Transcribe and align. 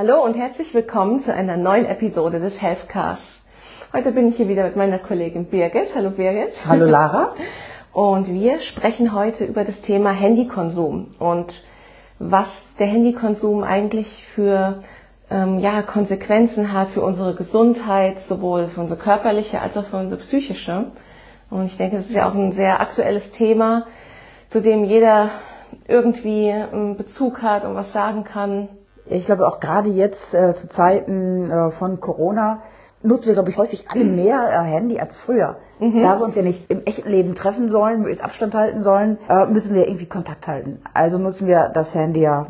Hallo 0.00 0.22
und 0.22 0.36
herzlich 0.36 0.74
willkommen 0.74 1.18
zu 1.18 1.34
einer 1.34 1.56
neuen 1.56 1.84
Episode 1.84 2.38
des 2.38 2.62
Healthcasts. 2.62 3.40
Heute 3.92 4.12
bin 4.12 4.28
ich 4.28 4.36
hier 4.36 4.46
wieder 4.46 4.62
mit 4.62 4.76
meiner 4.76 5.00
Kollegin 5.00 5.46
Birgit. 5.46 5.88
Hallo 5.92 6.10
Birgit. 6.10 6.52
Hallo 6.68 6.86
Lara. 6.86 7.34
Und 7.92 8.28
wir 8.28 8.60
sprechen 8.60 9.12
heute 9.12 9.44
über 9.44 9.64
das 9.64 9.80
Thema 9.80 10.12
Handykonsum 10.12 11.08
und 11.18 11.64
was 12.20 12.76
der 12.78 12.86
Handykonsum 12.86 13.64
eigentlich 13.64 14.24
für 14.24 14.84
ähm, 15.32 15.58
ja, 15.58 15.82
Konsequenzen 15.82 16.72
hat 16.72 16.90
für 16.90 17.02
unsere 17.02 17.34
Gesundheit, 17.34 18.20
sowohl 18.20 18.68
für 18.68 18.82
unsere 18.82 19.00
körperliche 19.00 19.60
als 19.60 19.76
auch 19.76 19.86
für 19.86 19.96
unsere 19.96 20.20
psychische. 20.20 20.92
Und 21.50 21.66
ich 21.66 21.76
denke, 21.76 21.96
das 21.96 22.06
ist 22.06 22.14
ja 22.14 22.28
auch 22.30 22.34
ein 22.34 22.52
sehr 22.52 22.80
aktuelles 22.80 23.32
Thema, 23.32 23.88
zu 24.46 24.62
dem 24.62 24.84
jeder 24.84 25.30
irgendwie 25.88 26.52
einen 26.52 26.96
Bezug 26.96 27.42
hat 27.42 27.64
und 27.64 27.74
was 27.74 27.92
sagen 27.92 28.22
kann. 28.22 28.68
Ich 29.10 29.26
glaube 29.26 29.46
auch 29.46 29.60
gerade 29.60 29.88
jetzt 29.90 30.34
äh, 30.34 30.54
zu 30.54 30.68
Zeiten 30.68 31.50
äh, 31.50 31.70
von 31.70 32.00
Corona 32.00 32.62
nutzen 33.02 33.26
wir, 33.26 33.34
glaube 33.34 33.50
ich, 33.50 33.58
häufig 33.58 33.86
alle 33.90 34.04
mehr 34.04 34.50
äh, 34.50 34.64
Handy 34.64 34.98
als 34.98 35.16
früher. 35.16 35.56
Mhm. 35.78 36.02
Da 36.02 36.18
wir 36.18 36.24
uns 36.24 36.34
ja 36.34 36.42
nicht 36.42 36.70
im 36.70 36.84
echten 36.84 37.08
Leben 37.08 37.34
treffen 37.34 37.68
sollen, 37.68 38.04
wir 38.04 38.24
Abstand 38.24 38.54
halten 38.54 38.82
sollen, 38.82 39.18
äh, 39.28 39.46
müssen 39.46 39.74
wir 39.74 39.86
irgendwie 39.86 40.06
Kontakt 40.06 40.48
halten. 40.48 40.82
Also 40.94 41.18
nutzen 41.18 41.46
wir 41.46 41.70
das 41.72 41.94
Handy 41.94 42.20
ja 42.20 42.46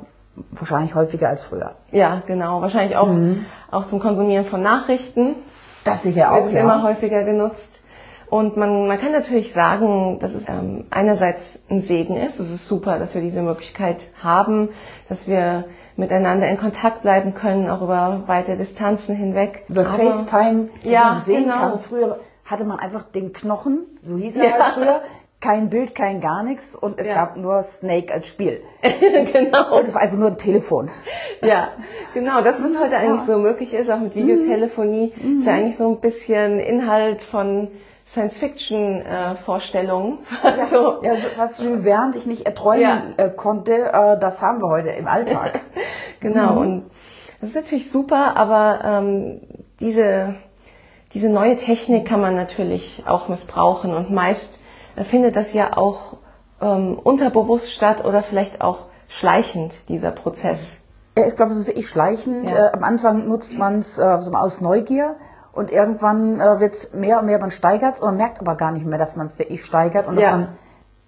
wahrscheinlich 0.52 0.94
häufiger 0.94 1.28
als 1.28 1.42
früher. 1.42 1.72
Ja, 1.90 2.22
genau. 2.26 2.62
Wahrscheinlich 2.62 2.96
auch, 2.96 3.08
mhm. 3.08 3.44
auch 3.70 3.86
zum 3.86 4.00
Konsumieren 4.00 4.46
von 4.46 4.62
Nachrichten. 4.62 5.36
Das 5.84 6.02
sicher 6.02 6.32
auch. 6.32 6.36
Wird 6.36 6.46
es 6.46 6.52
ja. 6.54 6.60
immer 6.60 6.82
häufiger 6.82 7.24
genutzt. 7.24 7.72
Und 8.30 8.56
man, 8.56 8.86
man 8.86 8.98
kann 8.98 9.12
natürlich 9.12 9.52
sagen, 9.52 10.18
dass 10.20 10.34
es 10.34 10.48
ähm, 10.48 10.86
einerseits 10.90 11.60
ein 11.70 11.80
Segen 11.80 12.16
ist. 12.16 12.38
Es 12.38 12.50
ist 12.50 12.68
super, 12.68 12.98
dass 12.98 13.14
wir 13.14 13.22
diese 13.22 13.42
Möglichkeit 13.42 14.10
haben, 14.22 14.68
dass 15.08 15.26
wir 15.26 15.64
miteinander 15.96 16.46
in 16.48 16.58
Kontakt 16.58 17.02
bleiben 17.02 17.34
können, 17.34 17.70
auch 17.70 17.82
über 17.82 18.22
weite 18.26 18.56
Distanzen 18.56 19.16
hinweg. 19.16 19.64
Über 19.68 19.84
FaceTime, 19.84 20.68
dass 20.82 20.92
ja, 20.92 21.04
man 21.04 21.20
sehen 21.20 21.44
genau. 21.44 21.58
kann. 21.58 21.78
Früher 21.78 22.20
hatte 22.44 22.64
man 22.64 22.78
einfach 22.78 23.02
den 23.02 23.32
Knochen, 23.32 23.80
so 24.06 24.16
hieß 24.16 24.36
er 24.36 24.44
ja. 24.44 24.52
halt 24.52 24.74
früher, 24.74 25.02
kein 25.40 25.70
Bild, 25.70 25.94
kein 25.94 26.20
gar 26.20 26.42
nichts 26.42 26.74
und 26.74 26.98
es 26.98 27.08
ja. 27.08 27.14
gab 27.14 27.36
nur 27.36 27.62
Snake 27.62 28.12
als 28.12 28.28
Spiel. 28.28 28.60
genau. 29.32 29.78
Und 29.78 29.86
es 29.86 29.94
war 29.94 30.02
einfach 30.02 30.18
nur 30.18 30.28
ein 30.28 30.38
Telefon. 30.38 30.90
Ja, 31.42 31.68
genau. 32.12 32.40
Das, 32.42 32.62
was 32.62 32.78
heute 32.78 32.96
eigentlich 32.96 33.22
so 33.22 33.38
möglich 33.38 33.72
ist, 33.72 33.90
auch 33.90 34.00
mit 34.00 34.16
Videotelefonie, 34.16 35.12
mhm. 35.16 35.40
ist 35.40 35.46
ja 35.46 35.54
eigentlich 35.54 35.76
so 35.76 35.88
ein 35.90 36.00
bisschen 36.00 36.58
Inhalt 36.58 37.22
von 37.22 37.68
Science-Fiction-Vorstellungen. 38.12 40.18
Äh, 40.42 40.66
so. 40.70 41.00
ja, 41.02 41.12
was 41.36 41.62
Jules 41.62 41.84
Verne 41.84 42.12
sich 42.12 42.26
nicht 42.26 42.44
erträumen 42.46 43.14
ja. 43.18 43.24
äh, 43.24 43.30
konnte, 43.30 43.92
äh, 43.92 44.18
das 44.18 44.42
haben 44.42 44.60
wir 44.60 44.68
heute 44.68 44.88
im 44.90 45.06
Alltag. 45.06 45.60
genau. 46.20 46.52
Mhm. 46.52 46.58
Und 46.58 46.90
das 47.40 47.50
ist 47.50 47.56
natürlich 47.56 47.90
super, 47.90 48.36
aber 48.36 48.80
ähm, 48.84 49.40
diese, 49.80 50.36
diese 51.14 51.28
neue 51.28 51.56
Technik 51.56 52.06
kann 52.06 52.20
man 52.20 52.34
natürlich 52.34 53.04
auch 53.06 53.28
missbrauchen 53.28 53.94
und 53.94 54.10
meist 54.10 54.58
findet 54.96 55.36
das 55.36 55.52
ja 55.52 55.76
auch 55.76 56.16
ähm, 56.60 56.98
unterbewusst 56.98 57.72
statt 57.72 58.04
oder 58.04 58.24
vielleicht 58.24 58.60
auch 58.60 58.86
schleichend, 59.06 59.88
dieser 59.88 60.10
Prozess. 60.10 60.78
Ja, 61.16 61.26
ich 61.26 61.36
glaube, 61.36 61.52
es 61.52 61.58
ist 61.58 61.66
wirklich 61.66 61.88
schleichend. 61.88 62.50
Ja. 62.50 62.66
Äh, 62.66 62.72
am 62.72 62.84
Anfang 62.84 63.28
nutzt 63.28 63.58
man 63.58 63.78
es 63.78 63.98
äh, 63.98 64.02
aus 64.02 64.60
Neugier 64.60 65.16
und 65.58 65.72
irgendwann 65.72 66.40
äh, 66.40 66.60
wird 66.60 66.72
es 66.72 66.94
mehr 66.94 67.18
und 67.18 67.26
mehr, 67.26 67.38
man 67.38 67.50
steigert 67.50 67.96
es 67.96 68.00
und 68.00 68.08
man 68.08 68.16
merkt 68.16 68.40
aber 68.40 68.54
gar 68.54 68.70
nicht 68.70 68.86
mehr, 68.86 68.98
dass 68.98 69.16
man 69.16 69.26
es 69.26 69.38
wirklich 69.38 69.64
steigert 69.64 70.06
und 70.06 70.14
dass 70.14 70.24
ja. 70.24 70.30
man 70.32 70.48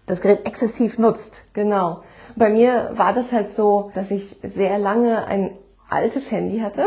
das 0.06 0.20
Gerät 0.20 0.46
exzessiv 0.46 0.98
nutzt. 0.98 1.46
Genau. 1.54 2.02
Bei 2.36 2.50
mir 2.50 2.90
war 2.94 3.12
das 3.12 3.32
halt 3.32 3.48
so, 3.48 3.90
dass 3.94 4.10
ich 4.10 4.38
sehr 4.42 4.78
lange 4.78 5.24
ein 5.24 5.52
altes 5.88 6.30
Handy 6.30 6.60
hatte. 6.60 6.84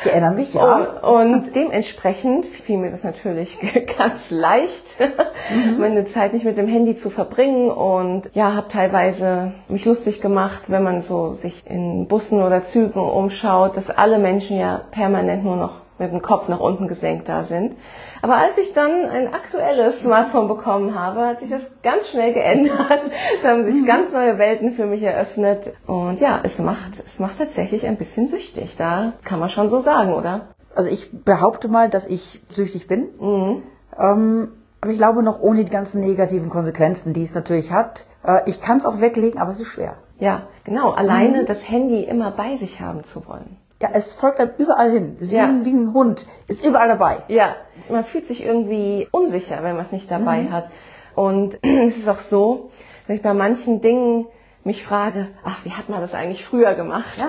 ich 0.00 0.10
erinnere 0.10 0.32
mich, 0.32 0.54
ja. 0.54 1.00
Und, 1.02 1.34
und 1.34 1.56
dementsprechend 1.56 2.46
fiel 2.46 2.78
mir 2.78 2.90
das 2.90 3.04
natürlich 3.04 3.58
ganz 3.98 4.30
leicht, 4.30 4.98
mhm. 5.00 5.78
meine 5.78 6.04
Zeit 6.04 6.32
nicht 6.32 6.44
mit 6.44 6.58
dem 6.58 6.68
Handy 6.68 6.94
zu 6.94 7.10
verbringen 7.10 7.70
und 7.70 8.30
ja, 8.34 8.54
habe 8.54 8.68
teilweise 8.68 9.52
mich 9.68 9.84
lustig 9.84 10.20
gemacht, 10.20 10.70
wenn 10.70 10.82
man 10.82 11.00
so 11.00 11.34
sich 11.34 11.64
in 11.66 12.06
Bussen 12.06 12.42
oder 12.42 12.62
Zügen 12.62 13.00
umschaut, 13.00 13.76
dass 13.76 13.90
alle 13.90 14.18
Menschen 14.18 14.58
ja 14.58 14.80
permanent 14.90 15.44
nur 15.44 15.56
noch 15.56 15.87
mit 15.98 16.12
dem 16.12 16.22
Kopf 16.22 16.48
nach 16.48 16.60
unten 16.60 16.88
gesenkt 16.88 17.28
da 17.28 17.44
sind. 17.44 17.76
Aber 18.22 18.36
als 18.36 18.58
ich 18.58 18.72
dann 18.72 18.90
ein 19.10 19.32
aktuelles 19.32 20.02
Smartphone 20.02 20.48
bekommen 20.48 20.98
habe, 20.98 21.26
hat 21.26 21.40
sich 21.40 21.50
das 21.50 21.70
ganz 21.82 22.08
schnell 22.08 22.32
geändert. 22.32 23.10
Es 23.38 23.44
haben 23.44 23.64
sich 23.64 23.82
mhm. 23.82 23.86
ganz 23.86 24.12
neue 24.12 24.38
Welten 24.38 24.72
für 24.72 24.86
mich 24.86 25.02
eröffnet. 25.02 25.74
Und 25.86 26.20
ja, 26.20 26.40
es 26.42 26.58
macht, 26.58 27.02
es 27.04 27.18
macht 27.18 27.38
tatsächlich 27.38 27.86
ein 27.86 27.96
bisschen 27.96 28.26
süchtig. 28.26 28.76
Da 28.76 29.12
kann 29.24 29.40
man 29.40 29.48
schon 29.48 29.68
so 29.68 29.80
sagen, 29.80 30.14
oder? 30.14 30.48
Also 30.74 30.90
ich 30.90 31.10
behaupte 31.24 31.68
mal, 31.68 31.88
dass 31.88 32.06
ich 32.06 32.40
süchtig 32.50 32.86
bin. 32.86 33.08
Mhm. 33.20 33.62
Ähm, 33.98 34.48
aber 34.80 34.92
ich 34.92 34.98
glaube 34.98 35.22
noch 35.22 35.40
ohne 35.40 35.64
die 35.64 35.72
ganzen 35.72 36.00
negativen 36.00 36.50
Konsequenzen, 36.50 37.12
die 37.12 37.22
es 37.22 37.34
natürlich 37.34 37.72
hat. 37.72 38.06
Äh, 38.24 38.42
ich 38.46 38.60
kann 38.60 38.78
es 38.78 38.86
auch 38.86 39.00
weglegen, 39.00 39.40
aber 39.40 39.50
es 39.50 39.60
ist 39.60 39.68
schwer. 39.68 39.96
Ja, 40.18 40.42
genau. 40.64 40.92
Alleine 40.92 41.42
mhm. 41.42 41.46
das 41.46 41.68
Handy 41.68 42.02
immer 42.04 42.30
bei 42.30 42.56
sich 42.56 42.80
haben 42.80 43.04
zu 43.04 43.26
wollen. 43.26 43.56
Ja, 43.80 43.90
es 43.92 44.14
folgt 44.14 44.40
einem 44.40 44.50
überall 44.58 44.90
hin. 44.90 45.16
Ist 45.20 45.30
ja. 45.30 45.48
wie, 45.62 45.70
ein 45.70 45.92
Hund, 45.92 46.26
ist 46.48 46.66
überall 46.66 46.88
dabei. 46.88 47.22
Ja, 47.28 47.54
man 47.88 48.04
fühlt 48.04 48.26
sich 48.26 48.44
irgendwie 48.44 49.06
unsicher, 49.12 49.62
wenn 49.62 49.76
man 49.76 49.84
es 49.84 49.92
nicht 49.92 50.10
dabei 50.10 50.42
mhm. 50.42 50.52
hat. 50.52 50.68
Und 51.14 51.58
es 51.62 51.96
ist 51.98 52.08
auch 52.08 52.18
so, 52.18 52.70
wenn 53.06 53.16
ich 53.16 53.22
bei 53.22 53.34
manchen 53.34 53.80
Dingen 53.80 54.26
mich 54.64 54.82
frage, 54.82 55.28
ach, 55.44 55.64
wie 55.64 55.70
hat 55.70 55.88
man 55.88 56.00
das 56.00 56.12
eigentlich 56.12 56.44
früher 56.44 56.74
gemacht? 56.74 57.16
Ja. 57.16 57.28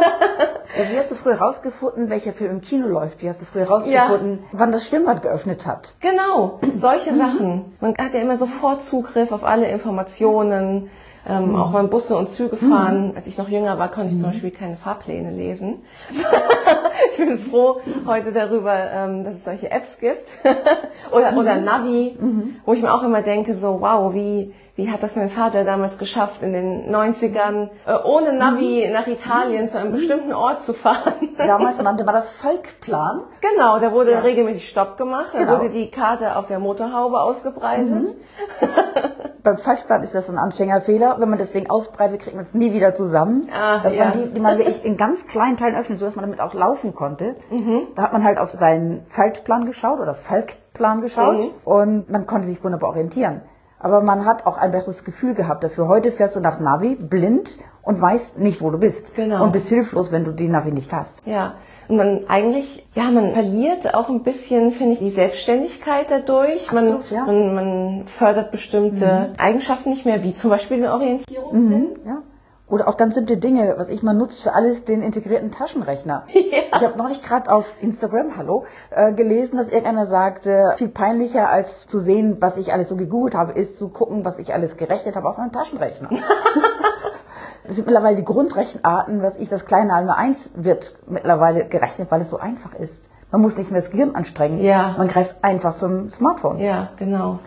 ja 0.78 0.92
wie 0.92 0.98
hast 0.98 1.12
du 1.12 1.16
früher 1.16 1.36
rausgefunden, 1.36 2.10
welcher 2.10 2.34
Film 2.34 2.52
im 2.52 2.62
Kino 2.62 2.88
läuft? 2.88 3.22
Wie 3.22 3.30
hast 3.30 3.42
du 3.42 3.46
früher 3.46 3.68
rausgefunden, 3.68 4.40
ja. 4.42 4.48
wann 4.52 4.72
das 4.72 4.88
Schwimmbad 4.88 5.22
geöffnet 5.22 5.68
hat? 5.68 5.96
Genau, 6.00 6.60
solche 6.76 7.12
mhm. 7.12 7.18
Sachen. 7.18 7.78
Man 7.80 7.96
hat 7.98 8.14
ja 8.14 8.22
immer 8.22 8.36
sofort 8.36 8.84
Zugriff 8.84 9.32
auf 9.32 9.44
alle 9.44 9.70
Informationen 9.70 10.90
ähm, 11.30 11.50
mhm. 11.50 11.56
Auch 11.56 11.72
beim 11.72 11.90
Busse 11.90 12.18
und 12.18 12.28
Züge 12.28 12.58
fahren. 12.58 13.10
Mhm. 13.10 13.16
Als 13.16 13.28
ich 13.28 13.38
noch 13.38 13.48
jünger 13.50 13.78
war, 13.78 13.90
konnte 13.92 14.10
ich 14.10 14.20
zum 14.20 14.30
mhm. 14.30 14.34
Beispiel 14.34 14.52
keine 14.52 14.78
Fahrpläne 14.78 15.30
lesen. 15.30 15.84
ich 17.12 17.18
bin 17.18 17.38
froh 17.38 17.82
heute 18.08 18.32
darüber, 18.32 18.74
ähm, 18.92 19.24
dass 19.24 19.36
es 19.36 19.46
solche 19.46 19.70
Apps 19.70 20.00
gibt. 20.00 20.28
oder, 21.12 21.38
oder 21.38 21.56
mhm. 21.58 21.66
Navi, 21.66 22.18
mhm. 22.20 22.56
wo 22.66 22.74
ich 22.74 22.82
mir 22.82 22.92
auch 22.92 23.04
immer 23.04 23.22
denke, 23.22 23.56
so 23.58 23.80
wow, 23.80 24.14
wie, 24.14 24.54
wie 24.80 24.90
hat 24.90 25.04
das 25.04 25.18
mein 25.18 25.28
Vater 25.28 25.66
damals 25.66 25.98
geschafft, 25.98 26.42
in 26.42 26.54
den 26.54 26.90
90ern 26.90 27.70
äh, 27.86 27.96
ohne 28.06 28.32
Navi 28.32 28.86
mhm. 28.88 28.94
nach 28.94 29.08
Italien 29.08 29.68
zu 29.68 29.78
einem 29.78 29.92
bestimmten 29.92 30.32
Ort 30.32 30.64
zu 30.64 30.74
fahren? 30.74 31.30
Damals 31.38 31.82
nannte 31.84 32.06
man 32.06 32.16
das 32.16 32.32
Falkplan. 32.32 33.24
Genau, 33.42 33.80
da 33.80 33.92
wurde 33.92 34.14
ja. 34.14 34.20
regelmäßig 34.20 34.70
Stopp 34.70 34.98
gemacht, 34.98 35.32
da 35.34 35.40
genau. 35.40 35.58
wurde 35.58 35.70
die 35.70 35.92
Karte 35.92 36.38
auf 36.38 36.48
der 36.48 36.60
Motorhaube 36.60 37.20
ausgebreitet. 37.20 37.90
Mhm. 37.90 38.16
Beim 39.44 39.58
Falkplan 39.58 40.02
ist 40.02 40.16
das 40.16 40.30
ein 40.30 40.38
Anfängerfehler. 40.38 41.18
Wenn 41.20 41.30
man 41.30 41.40
das 41.40 41.52
Ding 41.52 41.70
ausbreitet, 41.70 42.22
kriegt 42.22 42.36
man 42.36 42.44
es 42.44 42.54
nie 42.54 42.72
wieder 42.72 42.96
zusammen. 42.96 43.50
Ach, 43.54 43.84
das 43.84 43.98
ja. 43.98 44.06
waren 44.06 44.14
die, 44.14 44.32
die 44.32 44.40
man 44.40 44.58
wirklich 44.58 44.86
in 44.86 44.96
ganz 44.96 45.28
kleinen 45.28 45.58
Teilen 45.58 45.76
öffnet, 45.76 46.00
sodass 46.00 46.16
man 46.16 46.24
damit 46.24 46.40
auch 46.40 46.54
laufen 46.54 46.96
konnte. 46.96 47.36
Mhm. 47.50 47.88
Da 47.96 48.04
hat 48.04 48.14
man 48.14 48.24
halt 48.24 48.38
auf 48.38 48.50
seinen 48.50 49.06
Falkplan 49.08 49.66
geschaut 49.66 50.00
oder 50.00 50.14
Falkplan 50.14 51.02
geschaut 51.02 51.38
mhm. 51.38 51.52
und 51.66 52.10
man 52.10 52.26
konnte 52.28 52.48
sich 52.48 52.64
wunderbar 52.64 52.92
orientieren 52.92 53.42
aber 53.80 54.02
man 54.02 54.26
hat 54.26 54.46
auch 54.46 54.58
ein 54.58 54.72
besseres 54.72 55.04
Gefühl 55.04 55.34
gehabt 55.34 55.64
dafür. 55.64 55.88
Heute 55.88 56.12
fährst 56.12 56.36
du 56.36 56.42
nach 56.42 56.60
Navi 56.60 56.96
blind 56.96 57.58
und 57.82 58.00
weißt 58.00 58.38
nicht, 58.38 58.62
wo 58.62 58.70
du 58.70 58.78
bist. 58.78 59.16
Genau. 59.16 59.44
Und 59.44 59.52
bist 59.52 59.70
hilflos, 59.70 60.12
wenn 60.12 60.26
du 60.26 60.32
die 60.32 60.48
Navi 60.48 60.72
nicht 60.72 60.94
hast. 60.94 61.26
Ja. 61.26 61.56
Und 61.88 61.98
man 61.98 62.26
eigentlich, 62.28 62.88
ja, 62.94 63.10
man 63.10 63.34
verliert 63.34 63.96
auch 63.96 64.10
ein 64.10 64.22
bisschen, 64.22 64.72
finde 64.72 64.94
ich, 64.94 65.00
die 65.00 65.10
Selbstständigkeit 65.10 66.06
dadurch. 66.10 66.72
Man, 66.72 66.84
Absolut, 66.84 67.10
ja. 67.10 67.26
man, 67.26 67.56
man 67.56 68.04
fördert 68.06 68.52
bestimmte 68.52 69.30
mhm. 69.30 69.40
Eigenschaften 69.40 69.90
nicht 69.90 70.06
mehr, 70.06 70.24
wie 70.24 70.36
zum 70.36 70.52
Beispiel 70.52 70.78
den 70.78 70.90
Orientierungssinn. 70.90 71.96
Mhm, 72.04 72.08
ja. 72.08 72.22
Oder 72.70 72.88
auch 72.88 72.98
ganz 72.98 73.16
simple 73.16 73.38
Dinge, 73.38 73.76
was 73.78 73.90
ich 73.90 74.04
mal 74.04 74.14
nutze 74.14 74.44
für 74.44 74.54
alles, 74.54 74.84
den 74.84 75.02
integrierten 75.02 75.52
Taschenrechner. 75.52 76.24
Ja. 76.50 76.78
Ich 76.78 76.84
habe 76.84 76.98
neulich 76.98 77.22
gerade 77.22 77.52
auf 77.52 77.76
Instagram, 77.80 78.38
hallo, 78.38 78.66
äh, 78.90 79.12
gelesen, 79.12 79.58
dass 79.58 79.70
irgendeiner 79.70 80.06
sagte, 80.06 80.74
viel 80.78 80.88
peinlicher 80.88 81.50
als 81.50 81.86
zu 81.86 82.00
sehen, 82.00 82.38
was 82.40 82.58
ich 82.58 82.74
alles 82.74 82.90
so 82.90 82.96
gegoogelt 82.96 83.36
habe, 83.36 83.52
ist 83.52 83.78
zu 83.78 83.90
gucken, 83.90 84.26
was 84.26 84.40
ich 84.40 84.54
alles 84.54 84.78
gerechnet 84.78 85.16
habe 85.16 85.30
auf 85.30 85.38
meinem 85.38 85.52
Taschenrechner. 85.52 86.10
das 87.68 87.76
sind 87.76 87.86
mittlerweile 87.86 88.16
die 88.16 88.26
Grundrechenarten, 88.26 89.22
was 89.22 89.38
ich 89.38 89.50
das 89.50 89.66
kleine 89.66 89.94
Alma 89.94 90.14
1 90.14 90.54
wird 90.56 90.98
mittlerweile 91.08 91.66
gerechnet, 91.66 92.10
weil 92.10 92.22
es 92.22 92.30
so 92.30 92.40
einfach 92.40 92.74
ist. 92.74 93.12
Man 93.32 93.42
muss 93.42 93.58
nicht 93.58 93.70
mehr 93.70 93.80
das 93.80 93.92
Gehirn 93.92 94.16
anstrengen. 94.16 94.62
Ja. 94.62 94.96
Man 94.98 95.08
greift 95.08 95.36
einfach 95.44 95.76
zum 95.76 96.10
Smartphone. 96.10 96.60
Ja, 96.60 96.90
genau. 96.98 97.40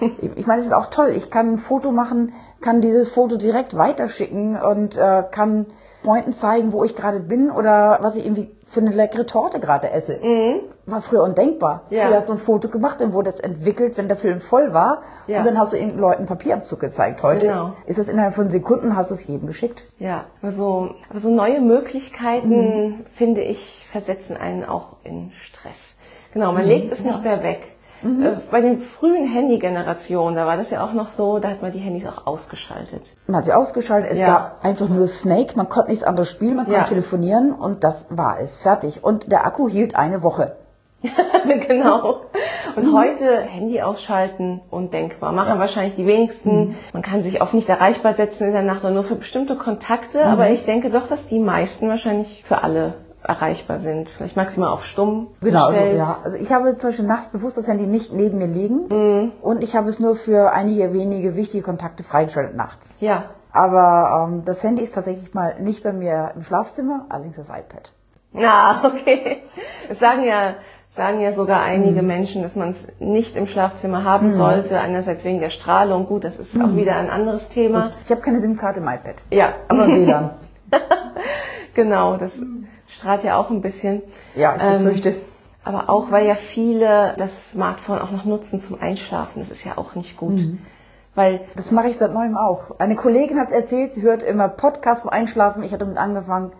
Ich 0.00 0.46
meine, 0.46 0.60
es 0.60 0.66
ist 0.66 0.72
auch 0.72 0.86
toll. 0.86 1.08
Ich 1.16 1.30
kann 1.30 1.52
ein 1.52 1.56
Foto 1.56 1.90
machen, 1.90 2.32
kann 2.60 2.80
dieses 2.80 3.08
Foto 3.08 3.36
direkt 3.36 3.76
weiterschicken 3.76 4.60
und 4.60 4.96
äh, 4.96 5.24
kann 5.30 5.66
Freunden 6.04 6.32
zeigen, 6.32 6.72
wo 6.72 6.84
ich 6.84 6.94
gerade 6.96 7.20
bin 7.20 7.50
oder 7.50 7.98
was 8.00 8.16
ich 8.16 8.24
irgendwie 8.24 8.50
für 8.66 8.80
eine 8.80 8.90
leckere 8.90 9.24
Torte 9.26 9.60
gerade 9.60 9.90
esse. 9.90 10.20
War 10.86 11.00
früher 11.02 11.22
undenkbar. 11.22 11.82
Ja. 11.90 12.06
Früher 12.06 12.16
hast 12.16 12.28
du 12.28 12.34
ein 12.34 12.38
Foto 12.38 12.68
gemacht, 12.68 13.00
dann 13.00 13.12
wurde 13.14 13.30
es 13.30 13.40
entwickelt, 13.40 13.96
wenn 13.96 14.08
der 14.08 14.16
Film 14.16 14.40
voll 14.40 14.72
war. 14.74 15.02
Ja. 15.26 15.38
Und 15.40 15.46
dann 15.46 15.58
hast 15.58 15.72
du 15.72 15.78
den 15.78 15.98
Leuten 15.98 16.26
Papierabzug 16.26 16.80
gezeigt. 16.80 17.22
Heute 17.22 17.46
Genau. 17.46 17.72
ist 17.86 17.98
das 17.98 18.08
innerhalb 18.08 18.34
von 18.34 18.50
Sekunden, 18.50 18.94
hast 18.96 19.10
du 19.10 19.14
es 19.14 19.26
jedem 19.26 19.46
geschickt. 19.46 19.86
Ja, 19.98 20.24
also, 20.42 20.90
aber 21.08 21.18
so 21.18 21.30
neue 21.30 21.60
Möglichkeiten, 21.60 23.06
finde 23.12 23.40
ich, 23.42 23.86
versetzen 23.90 24.36
einen 24.36 24.64
auch 24.64 24.96
in 25.02 25.30
Stress. 25.32 25.94
Genau, 26.34 26.52
man 26.52 26.64
legt 26.66 26.92
es 26.92 27.00
nicht 27.00 27.24
mehr 27.24 27.42
weg. 27.42 27.74
Äh, 28.02 28.36
Bei 28.50 28.60
den 28.60 28.78
frühen 28.78 29.26
Handy-Generationen, 29.26 30.36
da 30.36 30.46
war 30.46 30.56
das 30.56 30.70
ja 30.70 30.84
auch 30.84 30.92
noch 30.92 31.08
so, 31.08 31.38
da 31.38 31.48
hat 31.50 31.62
man 31.62 31.72
die 31.72 31.78
Handys 31.78 32.06
auch 32.06 32.26
ausgeschaltet. 32.26 33.02
Man 33.26 33.36
hat 33.36 33.44
sie 33.44 33.52
ausgeschaltet, 33.52 34.10
es 34.10 34.20
Ja. 34.20 34.26
gab 34.26 34.64
einfach 34.64 34.88
nur 34.88 35.06
Snake, 35.08 35.54
man 35.56 35.68
konnte 35.68 35.90
nichts 35.90 36.04
anderes 36.04 36.30
spielen, 36.30 36.56
man 36.56 36.64
konnte 36.66 36.80
Ja. 36.80 36.84
telefonieren 36.84 37.52
und 37.52 37.84
das 37.84 38.06
war 38.10 38.38
es, 38.40 38.56
fertig. 38.58 39.02
Und 39.02 39.32
der 39.32 39.46
Akku 39.46 39.68
hielt 39.68 39.96
eine 39.96 40.22
Woche. 40.22 40.56
genau. 41.68 42.22
Und 42.74 42.92
heute 42.96 43.40
Handy 43.40 43.80
ausschalten, 43.82 44.60
undenkbar. 44.70 45.32
Machen 45.32 45.58
wahrscheinlich 45.60 45.94
die 45.94 46.06
wenigsten. 46.06 46.74
Man 46.92 47.02
kann 47.02 47.22
sich 47.22 47.40
auf 47.40 47.52
nicht 47.52 47.68
erreichbar 47.68 48.14
setzen 48.14 48.48
in 48.48 48.52
der 48.52 48.62
Nacht 48.62 48.82
nur 48.82 49.04
für 49.04 49.14
bestimmte 49.14 49.54
Kontakte. 49.56 50.24
Aber 50.24 50.50
ich 50.50 50.64
denke 50.64 50.90
doch, 50.90 51.06
dass 51.06 51.26
die 51.26 51.38
meisten 51.38 51.88
wahrscheinlich 51.88 52.42
für 52.44 52.64
alle 52.64 52.94
erreichbar 53.28 53.78
sind. 53.78 54.08
Vielleicht 54.08 54.36
maximal 54.36 54.70
auf 54.70 54.84
stumm 54.84 55.28
Genau, 55.40 55.66
also, 55.66 55.78
gestellt. 55.78 55.98
ja. 55.98 56.18
Also 56.24 56.36
ich 56.38 56.52
habe 56.52 56.74
zum 56.76 56.88
Beispiel 56.90 57.06
nachts 57.06 57.28
bewusst 57.28 57.56
das 57.58 57.68
Handy 57.68 57.86
nicht 57.86 58.12
neben 58.12 58.38
mir 58.38 58.46
liegen 58.46 58.88
Mhm. 58.88 59.32
und 59.42 59.62
ich 59.62 59.76
habe 59.76 59.88
es 59.88 60.00
nur 60.00 60.14
für 60.16 60.52
einige 60.52 60.92
wenige 60.92 61.36
wichtige 61.36 61.62
Kontakte 61.62 62.02
freigeschaltet 62.02 62.56
nachts. 62.56 62.96
Ja, 63.00 63.24
Aber 63.52 64.28
ähm, 64.28 64.44
das 64.44 64.62
Handy 64.64 64.82
ist 64.82 64.92
tatsächlich 64.92 65.32
mal 65.34 65.56
nicht 65.60 65.82
bei 65.82 65.92
mir 65.92 66.32
im 66.36 66.42
Schlafzimmer, 66.42 67.06
allerdings 67.08 67.36
das 67.36 67.48
iPad. 67.48 67.92
Na, 68.32 68.82
okay. 68.84 69.42
Es 69.88 69.98
sagen 69.98 70.22
ja, 70.24 70.54
sagen 70.90 71.20
ja 71.20 71.32
sogar 71.32 71.62
einige 71.62 72.02
Mhm. 72.02 72.06
Menschen, 72.08 72.42
dass 72.42 72.56
man 72.56 72.70
es 72.70 72.86
nicht 72.98 73.36
im 73.36 73.46
Schlafzimmer 73.46 74.04
haben 74.04 74.30
sollte. 74.30 74.80
Einerseits 74.80 75.24
wegen 75.24 75.40
der 75.40 75.50
Strahlung. 75.50 76.06
Gut, 76.06 76.24
das 76.24 76.36
ist 76.36 76.54
Mhm. 76.54 76.62
auch 76.64 76.76
wieder 76.76 76.96
ein 76.96 77.10
anderes 77.10 77.48
Thema. 77.48 77.92
Ich 78.04 78.10
habe 78.10 78.20
keine 78.20 78.38
SIM-Karte 78.38 78.80
im 78.80 78.86
iPad, 78.88 79.16
Ja, 79.30 79.54
aber 79.68 79.86
WLAN. 79.88 80.30
genau. 81.74 82.16
Das 82.16 82.38
strahlt 82.88 83.22
ja 83.24 83.36
auch 83.36 83.50
ein 83.50 83.60
bisschen. 83.60 84.02
Ja, 84.34 84.54
ich 84.56 84.62
Ähm, 84.62 84.84
befürchte. 84.84 85.14
Aber 85.64 85.90
auch, 85.90 86.10
weil 86.10 86.26
ja 86.26 86.34
viele 86.34 87.14
das 87.18 87.52
Smartphone 87.52 87.98
auch 88.00 88.10
noch 88.10 88.24
nutzen 88.24 88.58
zum 88.60 88.80
Einschlafen. 88.80 89.40
Das 89.40 89.50
ist 89.50 89.64
ja 89.64 89.72
auch 89.76 89.94
nicht 89.94 90.16
gut. 90.16 90.36
Mhm. 90.36 90.58
Weil, 91.14 91.40
Das 91.56 91.70
mache 91.72 91.88
ich 91.88 91.98
seit 91.98 92.14
neuem 92.14 92.36
auch. 92.36 92.78
Eine 92.78 92.94
Kollegin 92.94 93.38
hat 93.38 93.50
erzählt, 93.52 93.90
sie 93.90 94.02
hört 94.02 94.22
immer 94.22 94.48
Podcast 94.48 95.02
beim 95.04 95.12
Einschlafen. 95.12 95.62
Ich 95.62 95.72
hatte 95.72 95.84
damit 95.84 95.98
angefangen. 95.98 96.52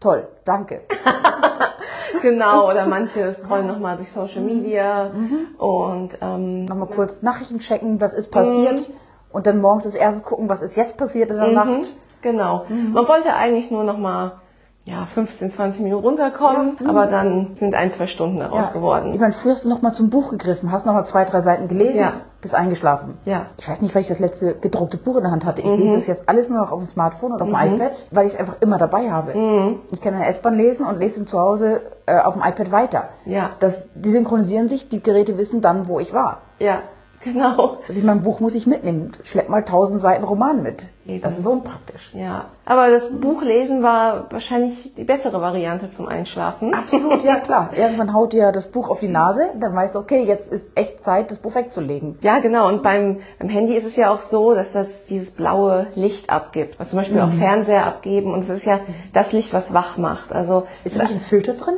Toll, 0.00 0.26
danke. 0.44 0.80
genau, 2.22 2.68
oder 2.70 2.86
manche 2.86 3.32
scrollen 3.32 3.66
nochmal 3.66 3.96
durch 3.96 4.10
Social 4.10 4.42
Mhm. 4.42 4.46
Media 4.46 5.10
und 5.58 6.18
ähm, 6.20 6.64
Nochmal 6.66 6.88
kurz 6.88 7.22
Nachrichten 7.22 7.58
checken, 7.60 8.00
was 8.00 8.14
ist 8.14 8.30
passiert. 8.30 8.88
Mhm. 8.88 8.94
Und 9.32 9.46
dann 9.46 9.60
morgens 9.60 9.86
als 9.86 9.94
erstes 9.94 10.24
gucken, 10.24 10.48
was 10.48 10.62
ist 10.62 10.76
jetzt 10.76 10.96
passiert 10.96 11.30
in 11.30 11.36
der 11.36 11.48
Mhm, 11.48 11.54
Nacht. 11.54 11.96
Genau. 12.22 12.64
Man 12.68 13.06
wollte 13.08 13.34
eigentlich 13.34 13.70
nur 13.70 13.84
noch 13.84 13.98
mal 13.98 14.40
ja, 14.86 15.06
15, 15.06 15.50
20 15.50 15.82
Minuten 15.82 16.04
runterkommen, 16.04 16.76
aber 16.86 17.06
dann 17.06 17.52
sind 17.54 17.74
ein, 17.74 17.90
zwei 17.90 18.06
Stunden 18.06 18.38
daraus 18.38 18.66
Ich 18.66 18.72
geworden. 18.74 19.18
meine, 19.18 19.32
früher 19.32 19.52
hast 19.52 19.64
du 19.64 19.70
noch 19.70 19.80
mal 19.80 19.92
zum 19.92 20.10
Buch 20.10 20.30
gegriffen, 20.30 20.70
hast 20.70 20.84
noch 20.84 20.92
mal 20.92 21.04
zwei, 21.04 21.24
drei 21.24 21.40
Seiten 21.40 21.68
gelesen, 21.68 22.00
Ja. 22.00 22.12
bist 22.42 22.54
eingeschlafen. 22.54 23.16
Ja. 23.24 23.38
Mhm. 23.38 23.44
Ich 23.56 23.66
weiß 23.68 23.80
nicht, 23.80 23.94
weil 23.94 24.02
ich 24.02 24.08
das 24.08 24.18
letzte 24.18 24.54
gedruckte 24.56 24.98
Buch 24.98 25.16
in 25.16 25.22
der 25.22 25.32
Hand 25.32 25.46
hatte. 25.46 25.62
Ich 25.62 25.66
lese 25.78 25.94
das 25.94 26.06
jetzt 26.06 26.28
alles 26.28 26.50
nur 26.50 26.58
noch 26.58 26.70
auf 26.70 26.80
dem 26.80 26.86
Smartphone 26.86 27.32
oder 27.32 27.44
auf 27.44 27.48
dem 27.50 27.56
iPad, 27.74 27.92
weil 28.10 28.26
ich 28.26 28.34
es 28.34 28.38
einfach 28.38 28.56
immer 28.60 28.76
dabei 28.76 29.10
habe. 29.10 29.34
Mhm. 29.34 29.78
Ich 29.90 30.02
kann 30.02 30.12
in 30.12 30.20
der 30.20 30.28
S-Bahn 30.28 30.54
lesen 30.54 30.84
und 30.84 30.98
lese 31.00 31.24
zu 31.24 31.38
Hause 31.40 31.80
äh, 32.04 32.18
auf 32.20 32.34
dem 32.34 32.42
iPad 32.42 32.70
weiter. 32.70 33.08
Ja. 33.24 33.50
Das, 33.60 33.86
die 33.94 34.10
synchronisieren 34.10 34.68
sich, 34.68 34.90
die 34.90 35.02
Geräte 35.02 35.38
wissen 35.38 35.62
dann, 35.62 35.88
wo 35.88 35.98
ich 35.98 36.12
war. 36.12 36.42
Ja, 36.58 36.80
genau. 37.24 37.78
Also 37.88 37.98
ich 37.98 38.04
mein 38.04 38.22
Buch 38.22 38.40
muss 38.40 38.54
ich 38.54 38.66
mitnehmen. 38.66 39.10
Schlepp 39.22 39.48
mal 39.48 39.64
tausend 39.64 40.00
Seiten 40.00 40.24
Roman 40.24 40.62
mit. 40.62 40.90
Eben. 41.06 41.22
Das 41.22 41.38
ist 41.38 41.46
unpraktisch. 41.46 42.12
Ja. 42.14 42.46
Aber 42.64 42.90
das 42.90 43.10
Buchlesen 43.10 43.82
war 43.82 44.30
wahrscheinlich 44.30 44.94
die 44.94 45.04
bessere 45.04 45.40
Variante 45.40 45.90
zum 45.90 46.08
Einschlafen. 46.08 46.72
Absolut, 46.72 47.22
ja 47.22 47.36
klar. 47.40 47.70
Irgendwann 47.76 48.14
haut 48.14 48.32
dir 48.32 48.52
das 48.52 48.68
Buch 48.68 48.88
auf 48.88 49.00
die 49.00 49.08
Nase, 49.08 49.50
dann 49.58 49.74
weißt 49.74 49.94
du, 49.94 49.98
okay, 49.98 50.24
jetzt 50.24 50.52
ist 50.52 50.72
echt 50.78 51.02
Zeit, 51.02 51.30
das 51.30 51.38
Buch 51.38 51.54
wegzulegen. 51.54 52.18
Ja, 52.22 52.38
genau. 52.38 52.68
Und 52.68 52.82
beim, 52.82 53.20
beim 53.38 53.48
Handy 53.48 53.74
ist 53.74 53.84
es 53.84 53.96
ja 53.96 54.10
auch 54.10 54.20
so, 54.20 54.54
dass 54.54 54.72
das 54.72 55.06
dieses 55.06 55.30
blaue 55.30 55.88
Licht 55.94 56.30
abgibt. 56.30 56.78
Was 56.78 56.90
zum 56.90 56.98
Beispiel 56.98 57.20
auch 57.20 57.32
Fernseher 57.32 57.86
abgeben. 57.86 58.32
Und 58.32 58.40
es 58.40 58.50
ist 58.50 58.64
ja 58.64 58.80
das 59.12 59.32
Licht, 59.32 59.52
was 59.52 59.74
wach 59.74 59.96
macht. 59.98 60.32
Also 60.32 60.66
Ist 60.84 60.98
da 60.98 61.02
nicht 61.02 61.14
ein 61.14 61.20
Filter 61.20 61.54
drin? 61.54 61.74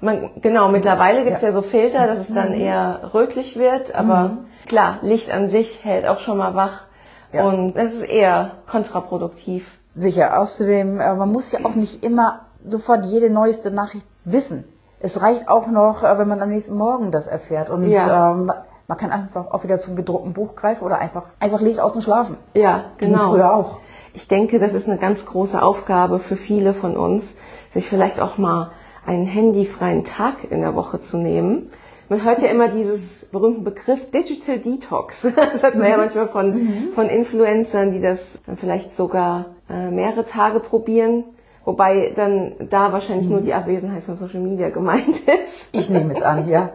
Man, 0.00 0.30
genau, 0.42 0.68
mittlerweile 0.68 1.24
gibt's 1.24 1.42
ja. 1.42 1.52
so 1.52 1.62
Filter, 1.62 2.06
dass 2.06 2.18
es 2.20 2.34
dann 2.34 2.52
eher 2.52 3.10
rötlich 3.14 3.58
wird, 3.58 3.94
aber 3.94 4.38
klar, 4.66 4.98
Licht 5.02 5.30
an 5.30 5.48
sich 5.48 5.84
hält 5.84 6.06
auch 6.06 6.18
schon 6.18 6.38
mal 6.38 6.54
wach 6.54 6.84
Ja. 7.32 7.44
und 7.44 7.74
das 7.74 7.92
ist 7.94 8.02
eher 8.04 8.52
kontraproduktiv. 8.70 9.78
Sicher. 9.94 10.38
Außerdem, 10.40 11.00
äh, 11.00 11.14
man 11.14 11.32
muss 11.32 11.52
ja 11.52 11.60
auch 11.64 11.74
nicht 11.74 12.04
immer 12.04 12.40
sofort 12.64 13.04
jede 13.04 13.30
neueste 13.30 13.70
Nachricht 13.70 14.06
wissen. 14.24 14.64
Es 15.00 15.22
reicht 15.22 15.48
auch 15.48 15.66
noch, 15.68 16.02
äh, 16.02 16.18
wenn 16.18 16.28
man 16.28 16.42
am 16.42 16.50
nächsten 16.50 16.76
Morgen 16.76 17.10
das 17.10 17.26
erfährt. 17.26 17.70
Und 17.70 17.88
Ja. 17.88 18.32
ähm, 18.32 18.52
man 18.88 18.98
kann 18.98 19.10
einfach 19.10 19.50
auch 19.52 19.64
wieder 19.64 19.78
zum 19.78 19.96
gedruckten 19.96 20.32
Buch 20.32 20.54
greifen 20.54 20.84
oder 20.84 20.98
einfach, 20.98 21.24
einfach 21.40 21.60
Licht 21.60 21.80
aus 21.80 21.92
dem 21.94 22.02
Schlafen. 22.02 22.36
Ja, 22.54 22.84
Ging 22.98 23.12
genau. 23.12 23.30
früher 23.30 23.52
auch. 23.54 23.78
Ich 24.12 24.28
denke, 24.28 24.58
das 24.58 24.74
ist 24.74 24.88
eine 24.88 24.98
ganz 24.98 25.26
große 25.26 25.60
Aufgabe 25.60 26.18
für 26.18 26.36
viele 26.36 26.72
von 26.74 26.96
uns, 26.96 27.36
sich 27.74 27.88
vielleicht 27.88 28.20
auch 28.20 28.38
mal 28.38 28.70
einen 29.06 29.26
handyfreien 29.26 30.04
Tag 30.04 30.50
in 30.50 30.60
der 30.60 30.74
Woche 30.74 31.00
zu 31.00 31.16
nehmen. 31.18 31.70
Man 32.08 32.24
hört 32.24 32.40
ja 32.40 32.48
immer 32.48 32.68
dieses 32.68 33.24
berühmten 33.26 33.64
Begriff 33.64 34.10
Digital 34.10 34.58
Detox. 34.58 35.26
Das 35.36 35.62
hat 35.62 35.74
man 35.74 35.88
ja 35.88 35.96
manchmal 35.96 36.28
von, 36.28 36.90
von 36.94 37.06
Influencern, 37.06 37.90
die 37.90 38.00
das 38.00 38.40
dann 38.46 38.56
vielleicht 38.56 38.94
sogar 38.94 39.46
äh, 39.68 39.90
mehrere 39.90 40.24
Tage 40.24 40.60
probieren. 40.60 41.24
Wobei 41.64 42.12
dann 42.14 42.54
da 42.70 42.92
wahrscheinlich 42.92 43.28
nur 43.28 43.40
die 43.40 43.52
Abwesenheit 43.52 44.04
von 44.04 44.18
Social 44.18 44.40
Media 44.40 44.70
gemeint 44.70 45.08
ist. 45.44 45.68
Ich 45.72 45.90
nehme 45.90 46.12
es 46.12 46.22
an, 46.22 46.48
ja. 46.48 46.70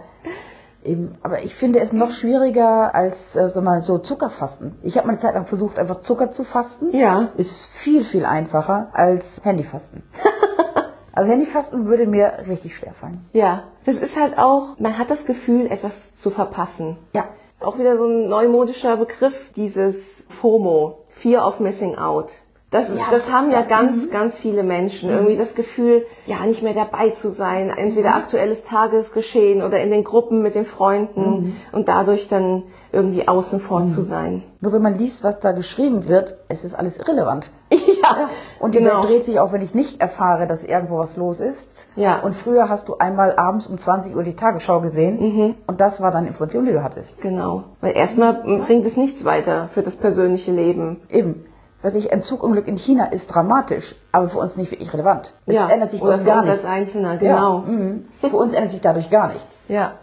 Eben, 0.83 1.15
aber 1.21 1.43
ich 1.43 1.55
finde 1.55 1.79
es 1.79 1.93
noch 1.93 2.11
schwieriger 2.11 2.93
als 2.95 3.35
äh, 3.35 3.47
sag 3.47 3.63
mal, 3.63 3.81
so 3.83 3.99
Zuckerfasten. 3.99 4.75
Ich 4.81 4.97
habe 4.97 5.07
mal 5.07 5.13
eine 5.13 5.21
Zeit 5.21 5.35
lang 5.35 5.45
versucht, 5.45 5.77
einfach 5.79 5.99
Zucker 5.99 6.29
zu 6.29 6.43
fasten. 6.43 6.95
Ja. 6.95 7.29
Ist 7.37 7.67
viel, 7.67 8.03
viel 8.03 8.25
einfacher 8.25 8.89
als 8.93 9.39
Handyfasten. 9.43 10.03
also 11.13 11.29
Handyfasten 11.31 11.85
würde 11.87 12.07
mir 12.07 12.33
richtig 12.47 12.75
schwer 12.75 12.93
fallen. 12.93 13.25
Ja, 13.33 13.63
das 13.85 13.95
ist 13.95 14.19
halt 14.19 14.37
auch, 14.37 14.79
man 14.79 14.97
hat 14.97 15.09
das 15.09 15.25
Gefühl, 15.25 15.67
etwas 15.67 16.15
zu 16.15 16.29
verpassen. 16.31 16.97
Ja. 17.15 17.25
Auch 17.59 17.77
wieder 17.77 17.97
so 17.97 18.05
ein 18.07 18.27
neumodischer 18.27 18.97
Begriff, 18.97 19.51
dieses 19.55 20.25
FOMO, 20.29 20.97
Fear 21.11 21.47
of 21.47 21.59
Missing 21.59 21.97
Out. 21.97 22.31
Das, 22.71 22.87
Ja. 22.87 23.03
das 23.11 23.29
haben 23.31 23.51
ja 23.51 23.63
ganz, 23.63 24.09
ganz 24.11 24.39
viele 24.39 24.63
Menschen. 24.63 25.09
Irgendwie 25.09 25.35
das 25.35 25.55
Gefühl, 25.55 26.05
ja, 26.25 26.37
nicht 26.45 26.63
mehr 26.63 26.73
dabei 26.73 27.09
zu 27.09 27.29
sein. 27.29 27.69
Entweder 27.69 28.15
aktuelles 28.15 28.63
Tagesgeschehen 28.63 29.61
oder 29.61 29.81
in 29.81 29.91
den 29.91 30.05
Gruppen 30.05 30.41
mit 30.41 30.55
den 30.55 30.65
Freunden 30.65 31.57
und 31.73 31.89
dadurch 31.89 32.29
dann 32.29 32.63
irgendwie 32.93 33.27
außen 33.27 33.59
vor 33.59 33.87
zu 33.87 34.03
sein. 34.03 34.43
Nur 34.61 34.71
wenn 34.71 34.81
man 34.81 34.95
liest, 34.95 35.21
was 35.23 35.39
da 35.41 35.51
geschrieben 35.51 36.07
wird, 36.07 36.37
es 36.47 36.63
ist 36.63 36.73
alles 36.75 36.97
irrelevant. 36.99 37.51
ja, 38.01 38.29
Und 38.59 38.75
die 38.75 38.79
genau. 38.79 38.95
Welt 38.95 39.05
dreht 39.05 39.23
sich 39.25 39.39
auch, 39.39 39.51
wenn 39.53 39.61
ich 39.61 39.73
nicht 39.75 40.01
erfahre, 40.01 40.47
dass 40.47 40.63
irgendwo 40.63 40.97
was 40.97 41.17
los 41.17 41.39
ist. 41.39 41.89
Ja. 41.95 42.19
Und 42.19 42.33
früher 42.33 42.69
hast 42.69 42.87
du 42.89 42.97
einmal 42.97 43.35
abends 43.35 43.67
um 43.67 43.77
20 43.77 44.15
Uhr 44.15 44.23
die 44.23 44.33
Tagesschau 44.35 44.81
gesehen. 44.81 45.55
Und 45.67 45.81
das 45.81 46.01
war 46.01 46.11
dann 46.11 46.27
Information, 46.27 46.65
die 46.65 46.71
du 46.71 46.83
hattest. 46.83 47.21
Genau. 47.21 47.63
Weil 47.81 47.95
erstmal 47.95 48.33
bringt 48.35 48.85
es 48.85 48.97
nichts 48.97 49.25
weiter 49.25 49.69
für 49.73 49.81
das 49.83 49.95
persönliche 49.95 50.51
Leben. 50.51 51.01
Eben. 51.09 51.45
Weiß 51.83 51.95
ich, 51.95 52.13
ein 52.13 52.21
Zugunglück 52.21 52.67
in 52.67 52.77
China 52.77 53.05
ist 53.05 53.27
dramatisch, 53.33 53.95
aber 54.11 54.29
für 54.29 54.37
uns 54.37 54.55
nicht 54.55 54.69
wirklich 54.69 54.93
relevant. 54.93 55.33
Es 55.47 55.55
ändert 55.57 55.89
sich 55.91 55.99
oder 56.01 56.11
uns 56.11 56.19
für 56.21 56.27
gar 56.27 56.39
uns 56.39 56.47
als 56.49 56.57
nichts. 56.59 56.69
Einzelner, 56.71 57.13
Ja, 57.13 57.17
genau. 57.17 57.57
mhm. 57.59 58.05
Für 58.21 58.35
uns 58.37 58.53
ändert 58.53 58.69
sich 58.71 58.81
dadurch 58.81 59.09
gar 59.09 59.29
nichts. 59.33 59.63
Ja. 59.67 59.93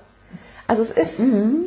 Also 0.67 0.83
es 0.83 0.91
ist, 0.91 1.21
Mhm. 1.21 1.67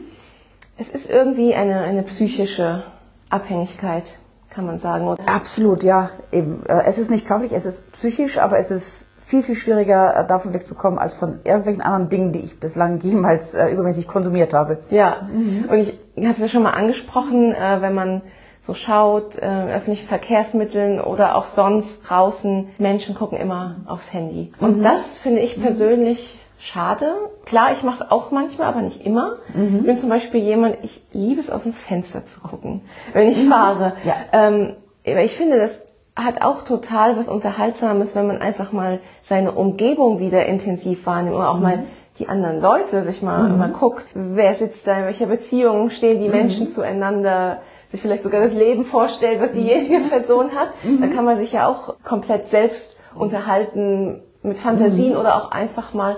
es 0.78 0.90
ist 0.90 1.10
irgendwie 1.10 1.56
eine, 1.56 1.80
eine 1.80 2.04
psychische 2.04 2.84
Abhängigkeit, 3.30 4.18
kann 4.54 4.66
man 4.66 4.78
sagen. 4.78 5.08
Oder? 5.08 5.24
Absolut, 5.28 5.84
ja. 5.84 6.12
Eben. 6.32 6.64
Äh, 6.68 6.84
Es 6.86 6.98
ist 6.98 7.10
nicht 7.10 7.26
körperlich, 7.26 7.54
es 7.54 7.66
ist 7.66 7.92
psychisch, 7.94 8.38
aber 8.38 8.58
es 8.60 8.70
ist 8.72 9.08
viel, 9.18 9.44
viel 9.44 9.56
schwieriger, 9.56 10.16
äh, 10.18 10.28
davon 10.28 10.54
wegzukommen, 10.54 11.00
als 11.00 11.14
von 11.14 11.40
irgendwelchen 11.44 11.82
anderen 11.82 12.10
Dingen, 12.10 12.34
die 12.34 12.40
ich 12.40 12.60
bislang 12.60 13.00
jemals 13.04 13.56
äh, 13.56 13.70
übermäßig 13.72 14.08
konsumiert 14.08 14.54
habe. 14.54 14.80
Ja. 14.90 15.28
Und 15.70 15.78
ich 15.78 15.98
habe 16.18 16.34
es 16.34 16.40
ja 16.40 16.48
schon 16.48 16.64
mal 16.64 16.72
angesprochen, 16.72 17.56
äh, 17.56 17.82
wenn 17.82 17.94
man 17.94 18.22
so 18.60 18.76
schaut, 18.76 19.38
äh, 19.40 19.74
öffentlichen 19.74 20.08
Verkehrsmitteln 20.08 21.02
oder 21.02 21.36
auch 21.36 21.46
sonst 21.46 22.02
draußen, 22.02 22.68
Menschen 22.78 23.16
gucken 23.16 23.40
immer 23.40 23.78
aufs 23.88 24.14
Handy. 24.14 24.52
Und 24.60 24.84
das 24.84 25.18
finde 25.18 25.40
ich 25.42 25.60
persönlich 25.60 26.41
schade. 26.62 27.16
Klar, 27.46 27.72
ich 27.72 27.84
mache 27.84 28.04
es 28.04 28.12
auch 28.12 28.32
manchmal, 28.32 28.68
aber 28.68 28.82
nicht 28.82 29.06
immer. 29.06 29.38
Ich 29.54 29.84
bin 29.84 29.98
zum 29.98 30.10
Beispiel 30.10 30.42
jemand, 30.42 30.78
ich 30.84 31.04
liebe 31.12 31.40
es 31.40 31.50
aus 31.50 31.64
dem 31.64 31.74
Fenster 31.74 32.26
zu 32.26 32.40
gucken, 32.40 32.82
wenn 33.14 33.30
ich 33.30 33.48
fahre. 33.50 33.94
Ja. 34.04 34.16
Ähm, 34.32 34.76
aber 35.06 35.24
ich 35.24 35.36
finde, 35.36 35.58
das 35.58 35.82
hat 36.16 36.42
auch 36.42 36.64
total 36.64 37.18
was 37.18 37.30
Unterhaltsames, 37.30 38.16
wenn 38.16 38.28
man 38.28 38.38
einfach 38.38 38.72
mal 38.72 39.00
seine 39.24 39.54
Umgebung 39.54 40.20
wieder 40.20 40.46
intensiv 40.46 41.06
wahrnimmt 41.06 41.36
oder 41.36 41.50
auch 41.50 41.58
mhm. 41.58 41.64
mal 41.64 41.84
die 42.20 42.30
anderen 42.30 42.62
Leute 42.62 43.04
sich 43.04 43.22
mal, 43.22 43.50
mhm. 43.50 43.58
mal 43.58 43.72
guckt, 43.72 44.06
wer 44.14 44.54
sitzt 44.54 44.86
da, 44.86 45.00
in 45.00 45.06
welcher 45.06 45.26
Beziehung 45.26 45.90
stehen 45.90 46.20
die 46.20 46.28
mhm. 46.28 46.36
Menschen 46.36 46.68
zueinander, 46.68 47.62
sich 47.90 48.02
vielleicht 48.02 48.24
sogar 48.24 48.42
das 48.42 48.54
Leben 48.54 48.86
vorstellt, 48.86 49.42
was 49.42 49.54
diejenige 49.54 50.00
mhm. 50.00 50.10
Person 50.10 50.52
hat. 50.56 50.70
Mhm. 50.84 51.02
Dann 51.02 51.14
kann 51.14 51.26
man 51.26 51.38
sich 51.38 51.54
ja 51.54 51.68
auch 51.68 51.96
komplett 52.04 52.48
selbst 52.48 52.96
unterhalten 53.16 54.22
mit 54.44 54.60
Fantasien 54.60 55.14
mhm. 55.14 55.20
oder 55.20 55.36
auch 55.36 55.52
einfach 55.52 55.94
mal 55.94 56.18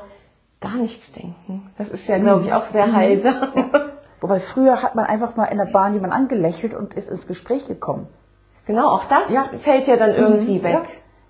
gar 0.63 0.77
nichts 0.77 1.11
denken. 1.11 1.69
Das 1.77 1.89
ist 1.89 2.07
ja, 2.07 2.17
glaube 2.17 2.45
ich, 2.45 2.53
auch 2.53 2.65
sehr 2.65 2.93
heilsam. 2.93 3.35
Wobei 4.21 4.39
früher 4.39 4.81
hat 4.81 4.95
man 4.95 5.05
einfach 5.05 5.35
mal 5.35 5.45
in 5.45 5.57
der 5.57 5.65
Bahn 5.65 5.93
jemand 5.93 6.13
angelächelt 6.13 6.73
und 6.73 6.93
ist 6.93 7.09
ins 7.09 7.27
Gespräch 7.27 7.67
gekommen. 7.67 8.07
Genau, 8.65 8.87
auch 8.87 9.03
das 9.05 9.29
ja. 9.29 9.43
fällt 9.57 9.87
ja 9.87 9.97
dann 9.97 10.11
irgendwie 10.11 10.63
weg. 10.63 10.73
Ja. 10.73 10.81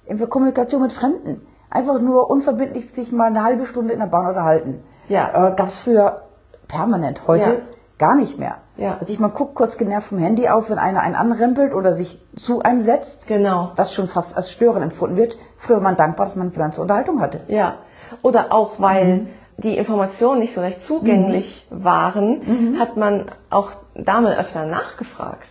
In 0.06 0.20
der 0.20 0.28
Kommunikation 0.28 0.84
mit 0.84 0.94
Fremden. 0.94 1.42
Einfach 1.72 2.00
nur 2.00 2.30
unverbindlich 2.30 2.94
sich 2.94 3.12
mal 3.12 3.26
eine 3.26 3.44
halbe 3.44 3.66
Stunde 3.66 3.94
in 3.94 4.00
der 4.00 4.06
Bahn 4.06 4.28
unterhalten. 4.28 4.84
Ja. 5.10 5.30
Äh, 5.30 5.56
Gab 5.56 5.70
es 5.70 5.82
früher 5.82 6.22
permanent, 6.68 7.24
heute 7.26 7.50
ja. 7.50 7.60
gar 7.98 8.16
nicht 8.16 8.38
mehr. 8.38 8.58
Ja. 8.78 8.98
Also 9.00 9.12
ich 9.12 9.20
mal 9.20 9.30
guckt 9.30 9.56
kurz 9.56 9.78
genervt 9.78 10.10
vom 10.10 10.20
Handy 10.20 10.48
auf, 10.48 10.70
wenn 10.70 10.78
einer 10.78 11.02
einen 11.02 11.16
anrempelt 11.16 11.74
oder 11.74 11.94
sich 11.94 12.20
zu 12.36 12.62
einem 12.62 12.82
setzt. 12.82 13.26
Genau. 13.28 13.72
Was 13.76 13.94
schon 13.94 14.08
fast 14.08 14.38
als 14.38 14.52
störend 14.52 14.84
empfunden 14.84 15.18
wird. 15.18 15.40
Früher 15.58 15.78
war 15.78 15.84
man 15.84 15.96
dankbar, 15.96 16.28
dass 16.28 16.36
man 16.36 16.48
eine 16.50 16.56
ganze 16.56 16.82
Unterhaltung 16.82 17.22
hatte. 17.22 17.42
Ja. 17.48 17.78
Oder 18.22 18.54
auch, 18.54 18.80
weil 18.80 19.06
mhm 19.06 19.28
die 19.58 19.78
Informationen 19.78 20.40
nicht 20.40 20.54
so 20.54 20.62
recht 20.62 20.82
zugänglich 20.82 21.66
mhm. 21.70 21.84
waren, 21.84 22.30
mhm. 22.74 22.80
hat 22.80 22.98
man 22.98 23.26
auch 23.50 23.72
damit 23.96 24.38
öfter 24.38 24.66
nachgefragt. 24.66 25.48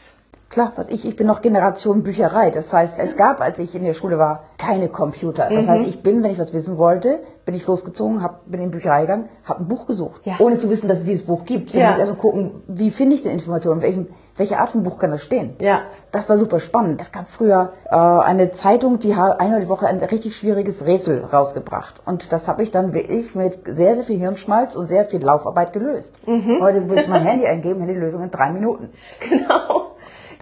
Klar, 0.52 0.71
was 0.76 0.90
ich, 0.90 1.09
ich 1.09 1.16
bin 1.16 1.26
noch 1.26 1.40
Generation 1.40 2.02
Bücherei. 2.02 2.50
Das 2.50 2.75
heißt, 2.75 2.99
es 2.99 3.16
gab, 3.16 3.40
als 3.40 3.59
ich 3.59 3.75
in 3.75 3.85
der 3.85 3.94
Schule 3.94 4.18
war, 4.18 4.42
keine 4.59 4.90
Computer. 4.90 5.49
Das 5.49 5.64
mhm. 5.64 5.71
heißt, 5.71 5.87
ich 5.87 6.02
bin, 6.02 6.23
wenn 6.23 6.30
ich 6.30 6.38
was 6.38 6.52
wissen 6.52 6.76
wollte, 6.76 7.21
bin 7.47 7.54
ich 7.54 7.66
losgezogen, 7.66 8.23
hab, 8.23 8.44
bin 8.50 8.61
in 8.61 8.71
die 8.71 8.76
Bücherei 8.76 9.00
gegangen, 9.00 9.30
habe 9.44 9.62
ein 9.62 9.68
Buch 9.68 9.87
gesucht, 9.87 10.21
ja. 10.26 10.35
ohne 10.40 10.59
zu 10.59 10.68
wissen, 10.68 10.88
dass 10.88 10.99
es 10.99 11.04
dieses 11.04 11.25
Buch 11.25 11.47
gibt. 11.47 11.71
Ich 11.71 11.76
ja. 11.76 11.88
muss 11.88 11.97
erst 11.97 12.11
mal 12.11 12.18
gucken, 12.18 12.62
wie 12.68 12.90
finde 12.90 13.14
ich 13.14 13.23
denn 13.23 13.32
Informationen, 13.32 13.80
welchen, 13.80 14.09
welche 14.37 14.59
Art 14.59 14.68
von 14.68 14.82
Buch 14.82 14.99
kann 14.99 15.11
das 15.11 15.23
stehen. 15.23 15.56
Ja. 15.59 15.80
Das 16.11 16.28
war 16.28 16.37
super 16.37 16.61
spannend. 16.61 17.00
Es 17.00 17.12
gab 17.12 17.28
früher 17.28 17.73
äh, 17.90 17.97
eine 17.97 18.50
Zeitung, 18.50 18.99
die 18.99 19.16
hat 19.16 19.40
einmal 19.40 19.62
die 19.62 19.71
Woche 19.71 19.87
ein 19.87 20.00
richtig 20.00 20.37
schwieriges 20.37 20.85
Rätsel 20.85 21.25
rausgebracht. 21.25 22.02
Und 22.04 22.30
das 22.30 22.47
habe 22.47 22.62
ich 22.62 22.71
dann 22.71 22.92
wirklich 22.92 23.35
mit 23.35 23.61
sehr, 23.64 23.94
sehr 23.94 24.04
viel 24.04 24.18
Hirnschmalz 24.18 24.76
und 24.76 24.85
sehr 24.85 25.06
viel 25.06 25.25
Laufarbeit 25.25 25.73
gelöst. 25.73 26.21
Mhm. 26.26 26.59
Heute 26.61 26.90
will 26.90 26.99
ich 26.99 27.09
mein 27.09 27.23
Handy 27.25 27.47
eingeben, 27.47 27.80
Handylösung 27.80 28.23
in 28.23 28.30
drei 28.30 28.50
Minuten. 28.50 28.90
Genau. 29.18 29.82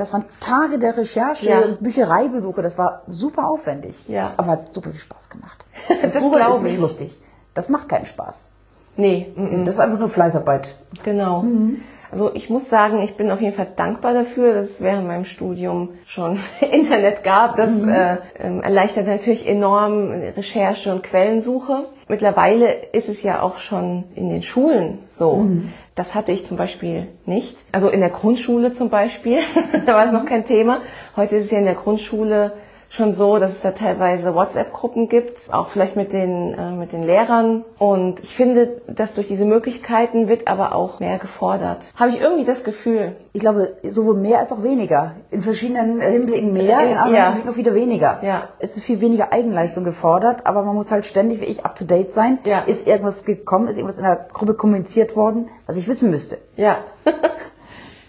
Das 0.00 0.14
waren 0.14 0.25
Tage 0.40 0.78
der 0.78 0.97
Recherche, 0.97 1.50
ja. 1.50 1.61
Büchereibesuche, 1.78 2.62
das 2.62 2.78
war 2.78 3.02
super 3.07 3.47
aufwendig. 3.47 4.02
Ja. 4.09 4.33
Aber 4.38 4.52
hat 4.52 4.73
super 4.73 4.92
viel 4.92 5.00
Spaß 5.00 5.28
gemacht. 5.28 5.66
Das, 6.02 6.14
das 6.14 6.23
Google 6.23 6.40
ist 6.40 6.62
nicht 6.62 6.80
lustig. 6.80 7.21
Das 7.52 7.69
macht 7.69 7.90
keinen 7.90 8.07
Spaß. 8.07 8.50
Nee. 8.97 9.30
Mm 9.37 9.40
-mm. 9.40 9.64
Das 9.64 9.75
ist 9.75 9.80
einfach 9.80 9.99
nur 9.99 10.09
Fleißarbeit. 10.09 10.75
Genau. 11.04 11.42
Mhm. 11.42 11.83
Also 12.12 12.30
ich 12.34 12.50
muss 12.50 12.68
sagen, 12.68 13.00
ich 13.02 13.14
bin 13.14 13.30
auf 13.30 13.40
jeden 13.40 13.54
Fall 13.54 13.68
dankbar 13.76 14.14
dafür, 14.14 14.52
dass 14.54 14.66
es 14.66 14.80
während 14.80 15.06
meinem 15.06 15.24
Studium 15.24 15.90
schon 16.06 16.40
Internet 16.72 17.22
gab. 17.22 17.56
Das 17.56 17.70
mhm. 17.70 17.88
äh, 17.88 18.16
ähm, 18.38 18.62
erleichtert 18.62 19.06
natürlich 19.06 19.46
enorm 19.46 20.10
Recherche 20.36 20.92
und 20.92 21.02
Quellensuche. 21.02 21.84
Mittlerweile 22.08 22.72
ist 22.92 23.08
es 23.08 23.22
ja 23.22 23.42
auch 23.42 23.58
schon 23.58 24.04
in 24.14 24.28
den 24.28 24.42
Schulen 24.42 24.98
so. 25.10 25.36
Mhm. 25.36 25.72
Das 25.94 26.14
hatte 26.14 26.32
ich 26.32 26.46
zum 26.46 26.56
Beispiel 26.56 27.08
nicht. 27.26 27.58
Also 27.72 27.88
in 27.88 28.00
der 28.00 28.10
Grundschule 28.10 28.72
zum 28.72 28.90
Beispiel, 28.90 29.38
da 29.86 29.94
war 29.94 30.06
es 30.06 30.12
noch 30.12 30.24
kein 30.24 30.44
Thema. 30.44 30.80
Heute 31.16 31.36
ist 31.36 31.46
es 31.46 31.50
ja 31.50 31.58
in 31.58 31.64
der 31.64 31.74
Grundschule 31.74 32.52
schon 32.90 33.12
so, 33.12 33.38
dass 33.38 33.52
es 33.52 33.61
da 33.62 33.70
teilweise 33.70 34.35
WhatsApp-Gruppen 34.35 35.09
gibt, 35.09 35.52
auch 35.52 35.68
vielleicht 35.68 35.94
mit 35.94 36.12
den, 36.12 36.54
äh, 36.54 36.73
mit 36.73 36.92
den 36.92 37.04
Lehrern. 37.04 37.64
Und 37.78 38.18
ich 38.20 38.35
finde, 38.35 38.82
dass 38.88 39.14
durch 39.14 39.28
diese 39.28 39.44
Möglichkeiten 39.44 40.28
wird 40.28 40.49
aber 40.49 40.75
auch 40.75 40.99
mehr 40.99 41.18
gefordert. 41.18 41.92
Habe 41.94 42.11
ich 42.11 42.20
irgendwie 42.20 42.44
das 42.44 42.64
Gefühl. 42.64 43.14
Ich 43.32 43.40
glaube, 43.40 43.76
sowohl 43.85 44.16
mehr 44.16 44.40
als 44.40 44.52
auch 44.52 44.64
weniger. 44.64 45.14
In 45.30 45.40
verschiedenen 45.40 46.00
Hinblicken 46.00 46.52
mehr, 46.52 46.80
in 46.80 46.99
anderen 46.99 47.14
ja. 47.14 47.35
noch 47.47 47.56
wieder 47.56 47.75
weniger. 47.75 48.18
Ja. 48.25 48.49
Es 48.59 48.76
ist 48.76 48.82
viel 48.82 49.00
weniger 49.00 49.32
Eigenleistung 49.32 49.85
gefordert, 49.85 50.47
aber 50.47 50.64
man 50.64 50.75
muss 50.75 50.90
halt 50.90 51.04
ständig, 51.04 51.40
wie 51.40 51.44
ich, 51.44 51.64
up 51.64 51.76
to 51.76 51.85
date 51.85 52.12
sein. 52.12 52.40
Ja. 52.44 52.62
Ist 52.62 52.88
irgendwas 52.88 53.25
gekommen, 53.25 53.68
ist 53.68 53.76
irgendwas 53.76 53.99
in 53.99 54.04
der 54.04 54.26
Gruppe 54.32 54.54
kommuniziert 54.54 55.14
worden, 55.14 55.49
was 55.66 55.76
ich 55.76 55.87
wissen 55.87 56.11
müsste. 56.11 56.38
Ja. 56.56 56.78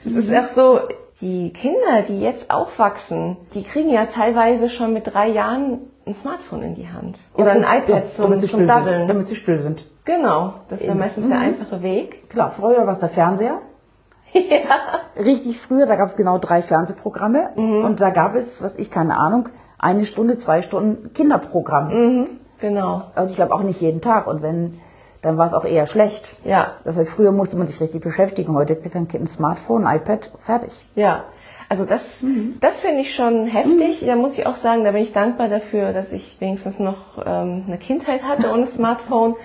Es 0.04 0.16
ist 0.16 0.34
auch 0.34 0.48
so, 0.48 0.80
die 1.22 1.54
Kinder, 1.54 2.01
die 2.08 2.20
jetzt 2.20 2.51
aufwachsen, 2.51 3.38
die 3.54 3.63
kriegen 3.63 3.90
ja 3.90 4.06
teilweise 4.06 4.70
schon 4.70 4.94
mit 4.94 5.13
drei 5.13 5.30
Jahren 5.30 5.80
ein 6.06 6.16
Smartphone 6.16 6.63
in 6.63 6.75
die 6.75 6.90
Hand. 6.90 7.18
Oder 7.36 7.51
ein 7.51 7.62
iPad 7.62 7.90
ja, 7.90 8.06
zum, 8.08 8.24
damit 8.25 8.42
zum 8.42 8.68
Daddeln. 8.68 9.08
Damit 9.08 9.28
sie 9.28 9.36
still 9.36 9.60
sind. 9.60 9.86
Genau, 10.04 10.56
das 10.70 10.82
ist 10.82 10.88
ja 10.88 10.96
meistens 10.96 11.25
mhm. 11.25 11.30
der 11.30 11.40
einfache 11.40 11.84
Weg. 11.84 12.30
Klar, 12.30 12.50
früher 12.51 12.86
war 12.86 12.90
es 12.90 13.00
der 13.00 13.10
Fernseher. 13.10 13.60
ja. 14.34 15.22
Richtig 15.22 15.60
früher, 15.62 15.86
da 15.86 15.96
gab 15.96 16.08
es 16.08 16.16
genau 16.16 16.40
drei 16.40 16.62
Fernsehprogramme. 16.62 17.51
Mhm. 17.56 17.86
Und 17.86 18.01
da 18.01 18.10
gab 18.10 18.36
es, 18.36 18.63
was 18.63 18.78
ich 18.78 18.90
keine 18.90 19.18
Ahnung, 19.18 19.50
eine 19.78 20.06
Stunde, 20.06 20.38
zwei 20.38 20.62
Stunden 20.62 21.13
Kinderprogramm. 21.13 21.90
Mhm. 21.90 22.30
Genau. 22.60 23.04
Und 23.16 23.30
ich 23.30 23.36
glaube 23.36 23.54
auch 23.54 23.63
nicht 23.63 23.82
jeden 23.82 24.01
Tag. 24.01 24.28
Und 24.28 24.42
wenn 24.42 24.80
dann 25.22 25.38
war 25.38 25.46
es 25.46 25.54
auch 25.54 25.66
eher 25.66 25.86
schlecht. 25.86 26.38
Ja. 26.44 26.75
Das 26.84 26.98
heißt, 26.98 27.12
früher 27.12 27.32
musste 27.32 27.58
man 27.58 27.68
sich 27.68 27.80
richtig 27.80 28.01
beschäftigen. 28.01 28.56
Heute 28.56 28.75
kriegt 28.75 28.96
ein 28.96 29.08
Kind 29.08 29.24
ein 29.24 29.28
Smartphone, 29.28 29.86
ein 29.86 29.98
iPad, 29.98 30.32
fertig. 30.40 30.86
Ja. 30.96 31.25
Also 31.70 31.86
das, 31.86 32.22
mhm. 32.22 32.58
das 32.60 32.82
finde 32.82 33.01
ich 33.01 33.16
schon 33.16 33.46
heftig. 33.46 34.01
Mhm. 34.01 34.08
Da 34.08 34.16
muss 34.16 34.38
ich 34.38 34.46
auch 34.46 34.58
sagen, 34.58 34.84
da 34.84 34.92
bin 34.92 35.04
ich 35.04 35.13
dankbar 35.13 35.48
dafür, 35.48 35.94
dass 35.94 36.12
ich 36.12 36.36
wenigstens 36.40 36.80
noch 36.80 37.18
ähm, 37.25 37.63
eine 37.68 37.78
Kindheit 37.78 38.24
hatte 38.24 38.51
ohne 38.51 38.66
Smartphone. 38.68 39.36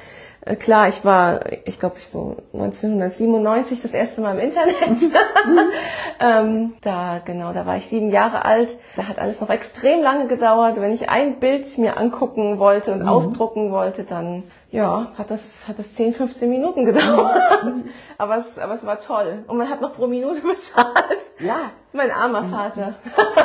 Äh, 0.40 0.56
klar, 0.56 0.88
ich 0.88 1.04
war, 1.04 1.40
ich 1.66 1.78
glaube, 1.78 1.96
ich 1.98 2.08
so 2.08 2.36
1997 2.52 3.82
das 3.82 3.92
erste 3.92 4.22
Mal 4.22 4.38
im 4.38 4.44
Internet. 4.44 4.74
ähm, 6.20 6.74
da, 6.82 7.20
genau, 7.24 7.52
da 7.52 7.66
war 7.66 7.76
ich 7.76 7.86
sieben 7.86 8.10
Jahre 8.10 8.44
alt. 8.44 8.76
Da 8.96 9.06
hat 9.06 9.18
alles 9.18 9.40
noch 9.40 9.50
extrem 9.50 10.02
lange 10.02 10.26
gedauert. 10.26 10.80
Wenn 10.80 10.92
ich 10.92 11.08
ein 11.08 11.38
Bild 11.38 11.78
mir 11.78 11.96
angucken 11.96 12.58
wollte 12.58 12.92
und 12.92 13.02
mhm. 13.02 13.08
ausdrucken 13.08 13.70
wollte, 13.70 14.04
dann 14.04 14.44
ja, 14.70 15.12
hat 15.16 15.30
das, 15.30 15.66
hat 15.68 15.78
das 15.78 15.94
10, 15.94 16.14
15 16.14 16.50
Minuten 16.50 16.84
gedauert. 16.84 17.40
aber, 18.18 18.38
es, 18.38 18.58
aber 18.58 18.74
es 18.74 18.84
war 18.84 18.98
toll. 19.00 19.44
Und 19.46 19.58
man 19.58 19.70
hat 19.70 19.80
noch 19.80 19.94
pro 19.94 20.06
Minute 20.06 20.40
bezahlt. 20.42 21.32
Ja. 21.38 21.70
Mein 21.92 22.10
armer 22.10 22.44
Vater. 22.44 22.94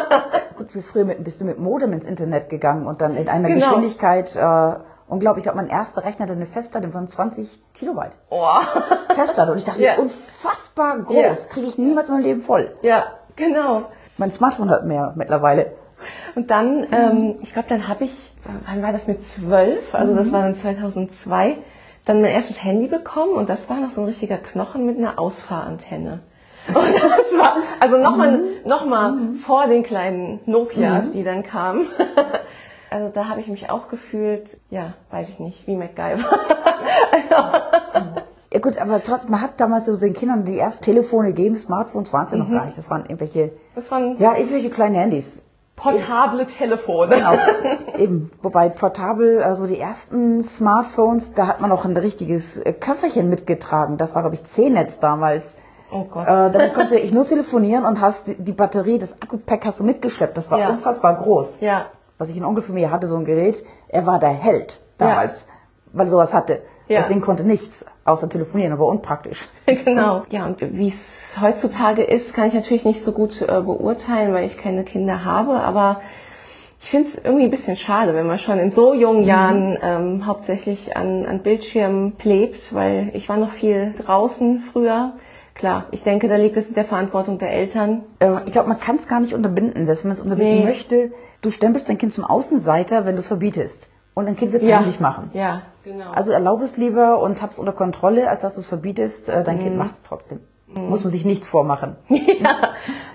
Gut, 0.57 0.69
du 0.69 0.73
bist 0.73 0.89
früher 0.89 1.05
mit, 1.05 1.23
bist 1.23 1.39
du 1.39 1.45
mit 1.45 1.59
Modem 1.59 1.93
ins 1.93 2.05
Internet 2.05 2.49
gegangen 2.49 2.87
und 2.87 3.01
dann 3.01 3.15
in 3.15 3.29
einer 3.29 3.47
genau. 3.47 3.59
Geschwindigkeit, 3.59 4.35
äh, 4.35 4.73
unglaublich. 5.07 5.43
Ich 5.43 5.51
glaube, 5.51 5.57
mein 5.57 5.69
erster 5.69 6.03
Rechner 6.03 6.23
hatte 6.23 6.33
eine 6.33 6.47
Festplatte 6.47 6.89
von 6.89 7.07
20 7.07 7.61
Kilobyte. 7.73 8.17
Oh. 8.29 8.47
Festplatte. 9.13 9.51
Und 9.51 9.59
ich 9.59 9.65
dachte, 9.65 9.83
ja. 9.83 9.97
unfassbar 9.97 10.99
groß. 10.99 11.45
Ja. 11.45 11.53
Kriege 11.53 11.67
ich 11.67 11.77
niemals 11.77 12.09
in 12.09 12.15
meinem 12.15 12.23
Leben 12.23 12.41
voll. 12.41 12.73
Ja, 12.81 13.05
genau. 13.35 13.83
Mein 14.17 14.31
Smartphone 14.31 14.69
hat 14.69 14.85
mehr 14.85 15.13
mittlerweile. 15.15 15.73
Und 16.35 16.51
dann, 16.51 16.87
ähm, 16.91 17.35
ich 17.41 17.53
glaube, 17.53 17.67
dann 17.69 17.87
habe 17.87 18.03
ich, 18.03 18.33
wann 18.65 18.81
war 18.81 18.91
das 18.91 19.07
mit 19.07 19.23
zwölf? 19.23 19.93
Also 19.93 20.15
das 20.15 20.27
mhm. 20.27 20.31
war 20.31 20.41
dann 20.43 20.55
2002, 20.55 21.57
dann 22.05 22.21
mein 22.21 22.31
erstes 22.31 22.63
Handy 22.63 22.87
bekommen 22.87 23.33
und 23.33 23.49
das 23.49 23.69
war 23.69 23.77
noch 23.77 23.91
so 23.91 24.01
ein 24.01 24.07
richtiger 24.07 24.37
Knochen 24.37 24.85
mit 24.85 24.97
einer 24.97 25.19
Ausfahrantenne. 25.19 26.19
Und 26.67 26.75
das 26.75 27.39
war, 27.39 27.55
also 27.79 27.97
nochmal 27.97 28.37
mhm. 28.37 28.43
noch 28.65 28.85
mal 28.85 29.11
mhm. 29.13 29.35
vor 29.37 29.65
den 29.65 29.81
kleinen 29.81 30.41
Nokias, 30.45 31.07
mhm. 31.07 31.11
die 31.13 31.23
dann 31.23 31.43
kamen. 31.43 31.87
Also 32.93 33.07
da 33.07 33.29
habe 33.29 33.39
ich 33.39 33.47
mich 33.47 33.69
auch 33.69 33.87
gefühlt, 33.87 34.59
ja, 34.69 34.95
weiß 35.11 35.29
ich 35.29 35.39
nicht, 35.39 35.65
wie 35.65 35.77
MacGyver. 35.77 36.27
Ja 38.53 38.59
gut, 38.59 38.77
aber 38.79 39.01
trotzdem, 39.01 39.31
man 39.31 39.41
hat 39.41 39.61
damals 39.61 39.85
so 39.85 39.95
den 39.95 40.11
Kindern 40.13 40.43
die 40.43 40.59
ersten 40.59 40.83
Telefone 40.83 41.29
gegeben, 41.29 41.55
Smartphones 41.55 42.11
waren 42.11 42.23
es 42.23 42.31
ja 42.31 42.37
noch 42.37 42.49
mhm. 42.49 42.53
gar 42.53 42.65
nicht. 42.65 42.77
Das 42.77 42.89
waren 42.89 43.03
irgendwelche, 43.03 43.53
das 43.75 43.89
waren, 43.91 44.17
ja, 44.19 44.35
irgendwelche 44.35 44.69
kleine 44.69 44.97
Handys 44.97 45.41
portable 45.81 46.45
Telefone. 46.45 47.15
Genau. 47.15 47.33
Eben. 47.97 48.31
Wobei 48.41 48.69
portabel, 48.69 49.41
also 49.43 49.67
die 49.67 49.79
ersten 49.79 50.41
Smartphones, 50.41 51.33
da 51.33 51.47
hat 51.47 51.61
man 51.61 51.69
noch 51.69 51.85
ein 51.85 51.97
richtiges 51.97 52.57
äh, 52.59 52.73
Köfferchen 52.73 53.29
mitgetragen. 53.29 53.97
Das 53.97 54.15
war, 54.15 54.21
glaube 54.21 54.35
ich, 54.35 54.43
C-Netz 54.43 54.99
damals. 54.99 55.57
Oh 55.91 56.03
Gott. 56.03 56.27
Äh, 56.27 56.51
damit 56.51 56.73
konnte 56.73 56.97
ich 56.97 57.11
nur 57.11 57.25
telefonieren 57.25 57.85
und 57.85 57.99
hast 57.99 58.27
die, 58.27 58.35
die 58.35 58.53
Batterie, 58.53 58.97
das 58.97 59.21
Akku-Pack 59.21 59.65
hast 59.65 59.79
du 59.79 59.83
mitgeschleppt. 59.83 60.37
Das 60.37 60.49
war 60.51 60.59
ja. 60.59 60.69
unfassbar 60.69 61.15
groß. 61.15 61.59
Ja. 61.61 61.87
Was 62.17 62.29
ich 62.29 62.37
in 62.37 62.45
Onkel 62.45 62.63
für 62.63 62.73
mir 62.73 62.91
hatte, 62.91 63.07
so 63.07 63.17
ein 63.17 63.25
Gerät. 63.25 63.65
Er 63.87 64.05
war 64.05 64.19
der 64.19 64.29
Held 64.29 64.81
damals. 64.97 65.47
Ja 65.47 65.60
weil 65.93 66.07
er 66.07 66.09
sowas 66.09 66.33
hatte. 66.33 66.61
Ja. 66.87 66.99
Das 66.99 67.07
Ding 67.07 67.21
konnte 67.21 67.43
nichts, 67.43 67.85
außer 68.05 68.29
telefonieren, 68.29 68.73
aber 68.73 68.87
unpraktisch. 68.87 69.47
genau. 69.65 70.23
Ja, 70.29 70.45
und 70.45 70.57
wie 70.59 70.87
es 70.87 71.37
heutzutage 71.41 72.03
ist, 72.03 72.33
kann 72.33 72.47
ich 72.47 72.53
natürlich 72.53 72.85
nicht 72.85 73.01
so 73.03 73.11
gut 73.11 73.41
äh, 73.41 73.45
beurteilen, 73.61 74.33
weil 74.33 74.45
ich 74.45 74.57
keine 74.57 74.83
Kinder 74.83 75.25
habe, 75.25 75.59
aber 75.59 76.01
ich 76.79 76.89
finde 76.89 77.07
es 77.07 77.17
irgendwie 77.17 77.43
ein 77.45 77.51
bisschen 77.51 77.75
schade, 77.75 78.15
wenn 78.15 78.25
man 78.25 78.39
schon 78.39 78.57
in 78.57 78.71
so 78.71 78.93
jungen 78.93 79.21
mhm. 79.21 79.27
Jahren 79.27 79.77
ähm, 79.81 80.25
hauptsächlich 80.25 80.97
an, 80.97 81.25
an 81.25 81.39
Bildschirmen 81.43 82.17
klebt, 82.17 82.73
weil 82.73 83.11
ich 83.13 83.29
war 83.29 83.37
noch 83.37 83.51
viel 83.51 83.93
draußen 83.97 84.59
früher 84.59 85.13
klar, 85.61 85.85
ich 85.91 86.03
denke, 86.03 86.27
da 86.27 86.37
liegt 86.37 86.57
es 86.57 86.69
in 86.69 86.73
der 86.73 86.85
Verantwortung 86.85 87.37
der 87.37 87.51
Eltern. 87.51 88.03
Äh, 88.19 88.45
ich 88.45 88.51
glaube, 88.51 88.69
man 88.69 88.79
kann 88.79 88.95
es 88.95 89.07
gar 89.07 89.19
nicht 89.19 89.33
unterbinden, 89.33 89.85
selbst 89.85 90.03
wenn 90.03 90.09
man 90.09 90.15
es 90.15 90.21
unterbinden 90.21 90.59
Nee. 90.59 90.65
möchte. 90.65 91.11
Du 91.41 91.51
stempelst 91.51 91.87
dein 91.87 91.97
Kind 91.97 92.13
zum 92.13 92.23
Außenseiter, 92.23 93.05
wenn 93.05 93.15
du 93.15 93.21
es 93.21 93.27
verbietest. 93.27 93.89
Und 94.13 94.27
ein 94.27 94.35
Kind 94.35 94.51
wird 94.51 94.61
es 94.63 94.67
Ja. 94.67 94.79
heimlich 94.79 94.99
machen. 94.99 95.29
Ja, 95.33 95.61
genau. 95.83 96.11
Also 96.11 96.31
erlaube 96.31 96.63
es 96.63 96.77
lieber 96.77 97.19
und 97.21 97.41
hab's 97.41 97.59
unter 97.59 97.71
Kontrolle, 97.71 98.29
als 98.29 98.41
dass 98.41 98.55
du 98.55 98.61
es 98.61 98.67
verbietest. 98.67 99.29
Äh, 99.29 99.43
Dein 99.43 99.57
Mhm. 99.57 99.63
Kind 99.63 99.77
macht 99.77 99.91
es 99.93 100.03
trotzdem. 100.03 100.39
Muss 100.73 101.03
man 101.03 101.11
sich 101.11 101.25
nichts 101.25 101.47
vormachen. 101.47 101.95
ja, 102.07 102.55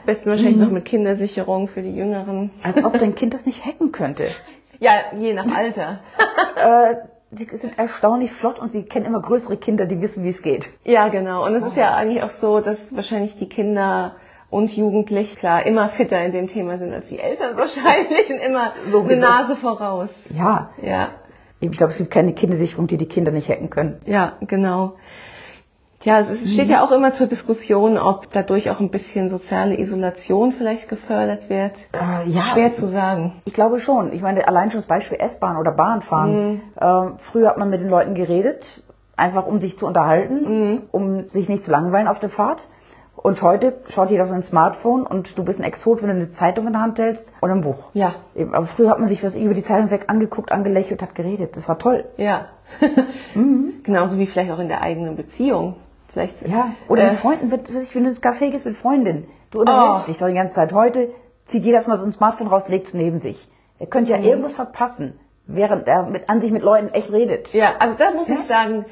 besten 0.04 0.28
wahrscheinlich 0.30 0.56
noch 0.58 0.70
mit 0.70 0.84
Kindersicherung 0.84 1.68
für 1.68 1.80
die 1.82 1.94
Jüngeren. 1.96 2.50
Als 2.62 2.84
ob 2.84 2.98
dein 2.98 3.14
Kind 3.14 3.32
das 3.34 3.46
nicht 3.46 3.64
hacken 3.64 3.92
könnte. 3.92 4.28
Ja, 4.78 4.90
je 5.18 5.32
nach 5.32 5.46
Alter. 5.56 6.00
Sie 7.32 7.46
sind 7.56 7.78
erstaunlich 7.78 8.30
flott 8.30 8.58
und 8.58 8.68
sie 8.70 8.84
kennen 8.84 9.04
immer 9.06 9.20
größere 9.20 9.56
Kinder, 9.56 9.86
die 9.86 10.00
wissen, 10.00 10.22
wie 10.22 10.28
es 10.28 10.42
geht. 10.42 10.72
Ja, 10.84 11.08
genau. 11.08 11.44
Und 11.44 11.54
es 11.54 11.64
ist 11.64 11.76
ja 11.76 11.94
eigentlich 11.94 12.22
auch 12.22 12.28
so, 12.30 12.60
dass 12.60 12.94
wahrscheinlich 12.94 13.36
die 13.36 13.48
Kinder 13.48 14.14
und 14.50 14.74
Jugendlich, 14.76 15.36
klar, 15.36 15.66
immer 15.66 15.88
fitter 15.88 16.24
in 16.24 16.32
dem 16.32 16.48
Thema 16.48 16.78
sind 16.78 16.92
als 16.92 17.08
die 17.08 17.18
Eltern 17.18 17.56
wahrscheinlich 17.56 18.30
und 18.30 18.40
immer 18.40 18.72
so 18.84 19.02
eine. 19.02 19.16
Nase 19.16 19.56
voraus. 19.56 20.10
Ja, 20.34 20.70
Ja, 20.82 21.08
ich 21.60 21.70
glaube, 21.72 21.90
es 21.90 21.98
gibt 21.98 22.10
keine 22.10 22.32
Kindersicherung, 22.32 22.86
die 22.86 22.96
die 22.96 23.06
Kinder 23.06 23.32
nicht 23.32 23.48
hacken 23.48 23.70
können. 23.70 24.00
ja, 24.06 24.32
genau. 24.42 24.94
Ja, 26.02 26.20
es 26.20 26.52
steht 26.52 26.68
ja 26.68 26.84
auch 26.84 26.92
immer 26.92 27.12
zur 27.12 27.26
Diskussion, 27.26 27.98
ob 27.98 28.30
dadurch 28.30 28.70
auch 28.70 28.78
ein 28.78 28.90
bisschen 28.90 29.28
soziale 29.28 29.76
Isolation 29.76 30.52
vielleicht 30.52 30.88
gefördert 30.88 31.50
wird. 31.50 31.72
Äh, 31.92 32.28
ja, 32.28 32.42
Schwer 32.42 32.70
zu 32.70 32.86
sagen. 32.86 33.32
Ich 33.44 33.52
glaube 33.52 33.80
schon. 33.80 34.12
Ich 34.12 34.22
meine, 34.22 34.46
allein 34.46 34.70
schon 34.70 34.78
das 34.78 34.86
Beispiel 34.86 35.18
S-Bahn 35.18 35.56
oder 35.56 35.72
Bahnfahren. 35.72 36.60
Ähm, 36.80 37.14
früher 37.18 37.48
hat 37.48 37.58
man 37.58 37.70
mit 37.70 37.80
den 37.80 37.88
Leuten 37.88 38.14
geredet, 38.14 38.84
einfach 39.16 39.46
um 39.46 39.60
sich 39.60 39.78
zu 39.78 39.86
unterhalten, 39.86 40.82
um 40.92 41.28
sich 41.30 41.48
nicht 41.48 41.64
zu 41.64 41.72
langweilen 41.72 42.06
auf 42.06 42.20
der 42.20 42.30
Fahrt. 42.30 42.68
Und 43.16 43.42
heute 43.42 43.74
schaut 43.88 44.10
jeder 44.10 44.24
auf 44.24 44.28
sein 44.30 44.42
Smartphone 44.42 45.04
und 45.04 45.36
du 45.36 45.44
bist 45.44 45.58
ein 45.60 45.64
Exot, 45.64 46.00
wenn 46.02 46.10
du 46.10 46.14
eine 46.14 46.28
Zeitung 46.28 46.66
in 46.66 46.72
der 46.74 46.82
Hand 46.82 46.98
hältst 46.98 47.34
oder 47.42 47.52
ein 47.54 47.62
Buch. 47.62 47.76
Ja. 47.92 48.14
Eben, 48.34 48.54
Aber 48.54 48.66
früher 48.66 48.90
hat 48.90 48.98
man 49.00 49.08
sich 49.08 49.24
was 49.24 49.34
über 49.36 49.54
die 49.54 49.62
Zeitung 49.64 49.90
weg 49.90 50.04
angeguckt, 50.08 50.52
angelächelt, 50.52 51.02
hat 51.02 51.14
geredet. 51.14 51.56
Das 51.56 51.68
war 51.68 51.78
toll. 51.78 52.04
Ja. 52.18 52.46
Genauso 53.82 54.18
wie 54.18 54.26
vielleicht 54.26 54.50
auch 54.52 54.58
in 54.58 54.68
der 54.68 54.82
eigenen 54.82 55.16
Beziehung. 55.16 55.76
Vielleicht, 56.12 56.46
Ja. 56.48 56.72
Oder 56.88 57.02
äh, 57.04 57.10
mit 57.10 57.14
Freunden, 57.18 57.50
wenn, 57.50 57.60
wenn 57.60 58.02
du 58.04 58.08
ins 58.08 58.22
Café 58.22 58.50
gehst 58.50 58.64
mit 58.64 58.76
Freundinnen. 58.76 59.26
Du 59.50 59.60
unterhältst 59.60 60.04
Oh. 60.04 60.06
dich 60.06 60.18
doch 60.18 60.28
die 60.28 60.34
ganze 60.34 60.54
Zeit. 60.54 60.72
Heute 60.72 61.10
zieht 61.44 61.64
jeder 61.64 61.76
erstmal 61.76 61.98
sein 61.98 62.12
Smartphone 62.12 62.46
raus, 62.48 62.68
legt 62.68 62.86
es 62.86 62.94
neben 62.94 63.18
sich. 63.18 63.48
Er 63.78 63.86
könnte 63.86 64.12
Mhm. 64.16 64.22
ja 64.22 64.28
irgendwas 64.30 64.54
verpassen, 64.54 65.18
während 65.46 65.86
er 65.88 66.04
mit, 66.04 66.28
an 66.30 66.40
sich 66.40 66.50
mit 66.52 66.62
Leuten 66.62 66.88
echt 66.94 67.12
redet. 67.12 67.52
Ja, 67.52 67.70
also 67.78 67.94
da 67.98 68.12
muss 68.12 68.28
ich 68.28 68.40
sagen, 68.40 68.84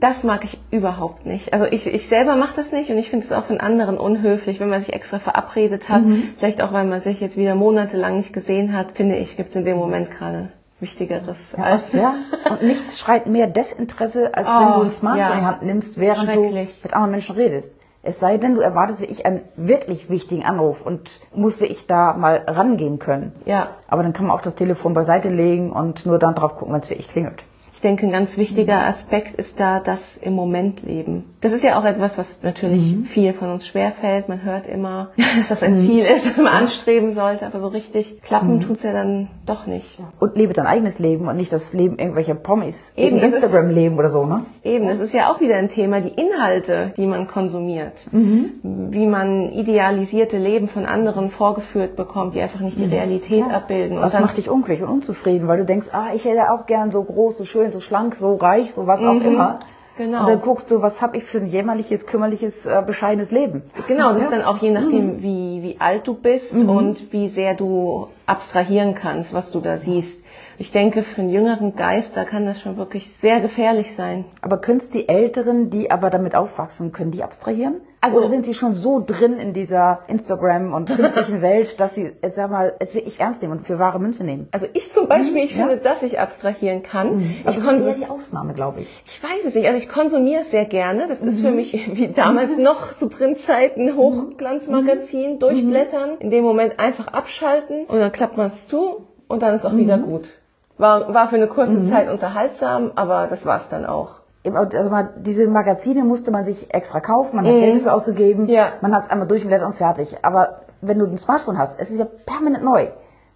das 0.00 0.22
mag 0.24 0.44
ich 0.44 0.60
überhaupt 0.70 1.26
nicht. 1.26 1.52
Also 1.52 1.64
ich, 1.66 1.86
ich 1.86 2.08
selber 2.08 2.36
mache 2.36 2.54
das 2.56 2.72
nicht 2.72 2.90
und 2.90 2.98
ich 2.98 3.10
finde 3.10 3.26
es 3.26 3.32
auch 3.32 3.44
von 3.44 3.58
anderen 3.58 3.96
unhöflich, 3.98 4.60
wenn 4.60 4.68
man 4.68 4.80
sich 4.80 4.92
extra 4.92 5.18
verabredet 5.18 5.88
hat. 5.88 6.02
Vielleicht 6.38 6.62
auch, 6.62 6.72
weil 6.72 6.84
man 6.84 7.00
sich 7.00 7.20
jetzt 7.20 7.36
wieder 7.36 7.54
monatelang 7.54 8.16
nicht 8.16 8.32
gesehen 8.32 8.76
hat, 8.76 8.92
finde 8.92 9.16
ich, 9.16 9.36
gibt 9.36 9.50
es 9.50 9.56
in 9.56 9.64
dem 9.64 9.78
Moment 9.78 10.10
gerade 10.10 10.50
Wichtigeres 10.80 11.54
als... 11.54 11.92
Ja, 11.92 12.14
und 12.50 12.62
nichts 12.62 12.98
schreit 12.98 13.26
mehr 13.26 13.46
Desinteresse, 13.46 14.34
als 14.34 14.48
Oh, 14.48 14.60
wenn 14.60 14.72
du 14.74 14.80
ein 14.82 14.88
Smartphone 14.90 15.20
ja. 15.20 15.32
in 15.32 15.38
die 15.38 15.46
Hand 15.46 15.62
nimmst, 15.62 15.98
während 15.98 16.34
du 16.34 16.42
mit 16.50 16.92
anderen 16.92 17.10
Menschen 17.12 17.36
redest. 17.36 17.78
Es 18.06 18.20
sei 18.20 18.36
denn, 18.36 18.54
du 18.54 18.60
erwartest 18.60 19.00
wie 19.00 19.06
ich 19.06 19.24
einen 19.24 19.40
wirklich 19.56 20.10
wichtigen 20.10 20.44
Anruf 20.44 20.82
und 20.84 21.22
musst 21.34 21.62
wie 21.62 21.66
ich 21.66 21.86
da 21.86 22.12
mal 22.12 22.44
rangehen 22.46 22.98
können. 22.98 23.32
Ja, 23.46 23.68
Aber 23.88 24.02
dann 24.02 24.12
kann 24.12 24.26
man 24.26 24.36
auch 24.36 24.42
das 24.42 24.56
Telefon 24.56 24.92
beiseite 24.92 25.30
legen 25.30 25.72
und 25.72 26.04
nur 26.04 26.18
dann 26.18 26.34
drauf 26.34 26.56
gucken, 26.56 26.74
wenn 26.74 26.80
es 26.80 26.90
wirklich 26.90 27.08
klingelt. 27.08 27.44
Ich 27.84 27.86
denke, 27.86 28.06
ein 28.06 28.12
ganz 28.12 28.38
wichtiger 28.38 28.86
Aspekt 28.86 29.36
ist 29.36 29.60
da 29.60 29.78
das 29.78 30.16
im 30.16 30.32
Moment 30.32 30.84
leben. 30.84 31.33
Das 31.44 31.52
ist 31.52 31.62
ja 31.62 31.78
auch 31.78 31.84
etwas, 31.84 32.16
was 32.16 32.38
natürlich 32.42 32.96
vielen 33.04 33.34
von 33.34 33.50
uns 33.50 33.66
schwerfällt. 33.66 34.30
Man 34.30 34.42
hört 34.44 34.66
immer, 34.66 35.10
dass 35.16 35.48
das 35.50 35.62
ein 35.62 35.76
Ziel 35.76 36.02
ist, 36.02 36.24
das 36.24 36.36
man 36.38 36.46
anstreben 36.46 37.12
sollte, 37.12 37.44
aber 37.44 37.60
so 37.60 37.68
richtig 37.68 38.22
klappen 38.22 38.60
tut's 38.60 38.82
ja 38.82 38.94
dann 38.94 39.28
doch 39.44 39.66
nicht. 39.66 39.98
Und 40.20 40.36
lebe 40.38 40.54
dein 40.54 40.66
eigenes 40.66 40.98
Leben 40.98 41.28
und 41.28 41.36
nicht 41.36 41.52
das 41.52 41.74
Leben 41.74 41.98
irgendwelcher 41.98 42.34
Promis. 42.34 42.94
Eben, 42.96 43.20
das 43.20 43.34
Instagram-Leben 43.34 43.98
oder 43.98 44.08
so, 44.08 44.24
ne? 44.24 44.38
Eben, 44.62 44.88
das 44.88 45.00
ist 45.00 45.12
ja 45.12 45.30
auch 45.30 45.38
wieder 45.40 45.56
ein 45.56 45.68
Thema, 45.68 46.00
die 46.00 46.08
Inhalte, 46.18 46.94
die 46.96 47.04
man 47.06 47.26
konsumiert. 47.26 48.06
Wie 48.10 49.06
man 49.06 49.52
idealisierte 49.52 50.38
Leben 50.38 50.68
von 50.68 50.86
anderen 50.86 51.28
vorgeführt 51.28 51.94
bekommt, 51.94 52.34
die 52.34 52.40
einfach 52.40 52.60
nicht 52.60 52.78
die 52.78 52.86
Realität 52.86 53.44
abbilden. 53.50 54.00
Was 54.00 54.12
dann- 54.12 54.22
macht 54.22 54.38
dich 54.38 54.48
unglücklich 54.48 54.82
und 54.82 54.88
unzufrieden, 54.94 55.46
weil 55.46 55.58
du 55.58 55.66
denkst, 55.66 55.88
ah, 55.92 56.06
ich 56.14 56.24
hätte 56.24 56.50
auch 56.52 56.64
gern 56.64 56.90
so 56.90 57.02
groß, 57.02 57.36
so 57.36 57.44
schön, 57.44 57.70
so 57.70 57.80
schlank, 57.80 58.14
so 58.14 58.36
reich, 58.36 58.72
so 58.72 58.86
was 58.86 59.00
auch 59.04 59.20
immer. 59.20 59.58
Genau. 59.96 60.20
Und 60.20 60.28
dann 60.28 60.40
guckst 60.40 60.70
du, 60.70 60.82
was 60.82 61.00
habe 61.02 61.16
ich 61.16 61.24
für 61.24 61.38
ein 61.38 61.46
jämmerliches, 61.46 62.06
kümmerliches, 62.06 62.66
äh, 62.66 62.82
bescheidenes 62.84 63.30
Leben. 63.30 63.62
Genau, 63.86 64.12
das 64.12 64.24
ist 64.24 64.32
dann 64.32 64.42
auch 64.42 64.58
je 64.58 64.70
nachdem, 64.70 65.22
wie, 65.22 65.62
wie 65.62 65.76
alt 65.78 66.08
du 66.08 66.14
bist 66.14 66.54
und 66.54 67.12
wie 67.12 67.28
sehr 67.28 67.54
du 67.54 68.08
abstrahieren 68.26 68.94
kannst, 68.94 69.32
was 69.32 69.52
du 69.52 69.60
da 69.60 69.76
siehst. 69.76 70.24
Ich 70.58 70.72
denke, 70.72 71.02
für 71.02 71.20
einen 71.20 71.30
jüngeren 71.30 71.74
Geist, 71.74 72.16
da 72.16 72.24
kann 72.24 72.46
das 72.46 72.60
schon 72.60 72.76
wirklich 72.76 73.12
sehr 73.12 73.40
gefährlich 73.40 73.94
sein. 73.94 74.24
Aber 74.40 74.58
können 74.58 74.78
es 74.78 74.90
die 74.90 75.08
Älteren, 75.08 75.70
die 75.70 75.90
aber 75.90 76.10
damit 76.10 76.36
aufwachsen, 76.36 76.92
können 76.92 77.10
die 77.10 77.22
abstrahieren? 77.22 77.76
Also- 78.04 78.18
Oder 78.18 78.28
sind 78.28 78.44
sie 78.44 78.54
schon 78.54 78.74
so 78.74 79.02
drin 79.04 79.38
in 79.38 79.52
dieser 79.52 80.00
Instagram- 80.08 80.72
und 80.74 80.86
künstlichen 80.94 81.40
Welt, 81.42 81.80
dass 81.80 81.94
sie, 81.94 82.12
es 82.20 82.34
sag 82.34 82.50
mal, 82.50 82.74
es 82.78 82.94
wirklich 82.94 83.18
ernst 83.20 83.40
nehmen 83.42 83.58
und 83.58 83.66
für 83.66 83.78
wahre 83.78 83.98
Münze 83.98 84.24
nehmen? 84.24 84.48
Also 84.52 84.66
ich 84.74 84.92
zum 84.92 85.08
Beispiel, 85.08 85.44
ich 85.44 85.54
finde, 85.54 85.78
dass 85.78 86.02
ich 86.02 86.18
abstrahieren 86.20 86.82
kann. 86.82 87.36
Also 87.44 87.58
ich 87.60 87.64
das 87.64 87.74
ist 87.74 87.80
konsum- 87.82 87.88
eher 87.88 87.94
die 87.94 88.06
Ausnahme, 88.10 88.52
glaube 88.52 88.80
ich. 88.80 89.02
Ich 89.06 89.22
weiß 89.22 89.44
es 89.46 89.54
nicht. 89.54 89.66
Also 89.66 89.78
ich 89.78 89.88
konsumiere 89.88 90.42
es 90.42 90.50
sehr 90.50 90.66
gerne. 90.66 91.08
Das 91.08 91.22
ist 91.22 91.40
für 91.40 91.50
Mhm. 91.50 91.56
mich 91.56 91.90
wie 91.96 92.08
damals 92.08 92.58
noch 92.58 92.94
zu 92.96 93.08
Printzeiten 93.08 93.96
Hochglanzmagazin 93.96 95.38
durchblättern, 95.38 96.18
in 96.20 96.30
dem 96.30 96.44
Moment 96.44 96.78
einfach 96.78 97.08
abschalten 97.08 97.86
und 97.86 97.98
dann 97.98 98.12
klappt 98.12 98.36
man 98.36 98.48
es 98.48 98.68
zu 98.68 99.06
und 99.28 99.42
dann 99.42 99.54
ist 99.54 99.64
auch 99.64 99.74
wieder 99.76 99.96
Mhm. 99.96 100.02
gut. 100.04 100.28
War, 100.76 101.14
war 101.14 101.28
für 101.28 101.36
eine 101.36 101.46
kurze 101.46 101.88
Zeit 101.88 102.10
unterhaltsam, 102.10 102.92
aber 102.96 103.28
das 103.28 103.46
war's 103.46 103.68
dann 103.68 103.86
auch. 103.86 104.20
Also 104.52 104.90
mal, 104.90 105.10
diese 105.16 105.48
Magazine 105.48 106.04
musste 106.04 106.30
man 106.30 106.44
sich 106.44 106.72
extra 106.74 107.00
kaufen, 107.00 107.36
man 107.36 107.46
hat 107.46 107.52
Geld 107.54 107.76
dafür 107.76 107.94
ausgegeben, 107.94 108.42
Mhm. 108.44 108.48
Ja. 108.50 108.72
man 108.82 108.94
hat 108.94 109.04
es 109.04 109.10
einmal 109.10 109.26
durchgeblättert 109.26 109.66
und 109.66 109.74
fertig. 109.74 110.18
Aber 110.22 110.60
wenn 110.82 110.98
du 110.98 111.06
ein 111.06 111.16
Smartphone 111.16 111.56
hast, 111.58 111.80
es 111.80 111.90
ist 111.90 111.98
ja 111.98 112.06
permanent 112.26 112.62
neu. 112.62 112.88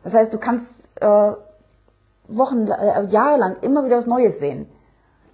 Das 0.05 0.14
heißt, 0.14 0.33
du 0.35 0.38
kannst 0.38 0.90
äh, 1.01 1.33
Wochen, 2.29 2.68
äh, 2.68 3.05
jahrelang 3.07 3.57
immer 3.62 3.85
wieder 3.87 3.97
was 3.97 4.07
Neues 4.07 4.38
sehen. 4.38 4.68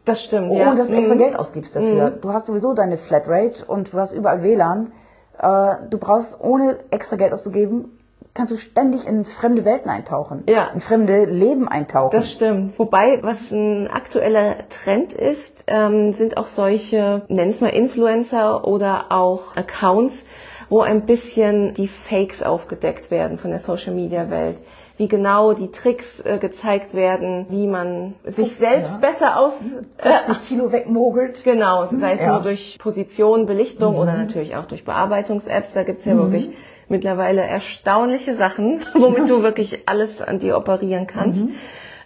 Das 0.04 0.22
stimmt, 0.22 0.50
ohne 0.50 0.60
ja. 0.60 0.74
dass 0.74 0.90
du 0.90 0.96
extra 0.96 1.14
Mhm. 1.14 1.18
Geld 1.18 1.36
ausgibst 1.38 1.74
dafür. 1.74 2.10
Du 2.10 2.32
hast 2.32 2.46
sowieso 2.46 2.72
deine 2.74 2.96
Flatrate 2.98 3.64
und 3.66 3.92
du 3.92 3.98
hast 3.98 4.12
überall 4.12 4.42
WLAN. 4.42 4.92
Äh, 5.38 5.74
du 5.90 5.98
brauchst, 5.98 6.40
ohne 6.40 6.76
extra 6.90 7.16
Geld 7.16 7.32
auszugeben, 7.32 7.98
kannst 8.34 8.52
du 8.52 8.56
ständig 8.56 9.06
in 9.06 9.24
fremde 9.24 9.64
Welten 9.64 9.88
eintauchen. 9.90 10.42
Ja. 10.48 10.70
In 10.74 10.80
fremde 10.80 11.24
Leben 11.24 11.68
eintauchen. 11.68 12.10
Das 12.12 12.30
stimmt. 12.30 12.78
Wobei, 12.78 13.22
was 13.22 13.50
ein 13.52 13.88
aktueller 13.88 14.56
Trend 14.68 15.12
ist, 15.12 15.64
ähm, 15.68 16.12
sind 16.12 16.36
auch 16.36 16.46
solche, 16.46 17.22
nenn 17.28 17.48
es 17.50 17.60
mal 17.60 17.68
Influencer 17.68 18.66
oder 18.66 19.06
auch 19.10 19.56
Accounts, 19.56 20.26
wo 20.68 20.80
ein 20.80 21.06
bisschen 21.06 21.74
die 21.74 21.86
Fakes 21.88 22.42
aufgedeckt 22.42 23.10
werden 23.12 23.38
von 23.38 23.50
der 23.50 23.60
Social 23.60 23.94
Media 23.94 24.28
Welt. 24.30 24.58
Wie 24.96 25.08
genau 25.08 25.54
die 25.54 25.72
Tricks 25.72 26.20
äh, 26.20 26.38
gezeigt 26.38 26.94
werden, 26.94 27.46
wie 27.50 27.66
man 27.66 28.14
sich 28.24 28.54
selbst 28.56 29.00
besser 29.00 29.38
aus, 29.38 29.54
äh, 29.98 30.08
50 30.08 30.42
Kilo 30.48 30.70
wegmogelt. 30.72 31.42
Genau, 31.42 31.84
sei 31.86 32.12
es 32.14 32.22
Ja. 32.22 32.34
nur 32.34 32.42
durch 32.42 32.78
Position, 32.80 33.46
Belichtung 33.46 33.96
oder 33.96 34.16
natürlich 34.16 34.54
auch 34.56 34.66
durch 34.66 34.84
Bearbeitungs-Apps. 34.84 35.72
Da 35.74 35.82
gibt's 35.82 36.04
ja 36.04 36.16
wirklich 36.16 36.50
mittlerweile 36.88 37.42
erstaunliche 37.42 38.34
Sachen, 38.34 38.84
womit 38.94 39.28
du 39.28 39.42
wirklich 39.42 39.88
alles 39.88 40.20
an 40.22 40.38
dir 40.38 40.56
operieren 40.56 41.06
kannst. 41.06 41.48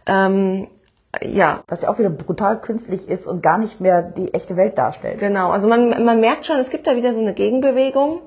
Ähm, 0.07 0.69
ja, 1.23 1.63
Was 1.67 1.83
ja 1.83 1.89
auch 1.89 1.99
wieder 1.99 2.11
brutal 2.11 2.61
künstlich 2.61 3.09
ist 3.09 3.27
und 3.27 3.43
gar 3.43 3.57
nicht 3.57 3.81
mehr 3.81 4.03
die 4.03 4.35
echte 4.35 4.57
Welt 4.57 4.77
darstellt. 4.77 5.19
genau. 5.19 5.51
Also 5.51 5.67
man, 5.67 6.05
man 6.05 6.21
merkt 6.21 6.45
schon, 6.45 6.59
es 6.59 6.69
gibt 6.69 6.87
da 6.87 6.97
wieder 6.97 7.15
so 7.15 7.21
eine 7.21 7.33
Gegenbewegung 7.33 8.21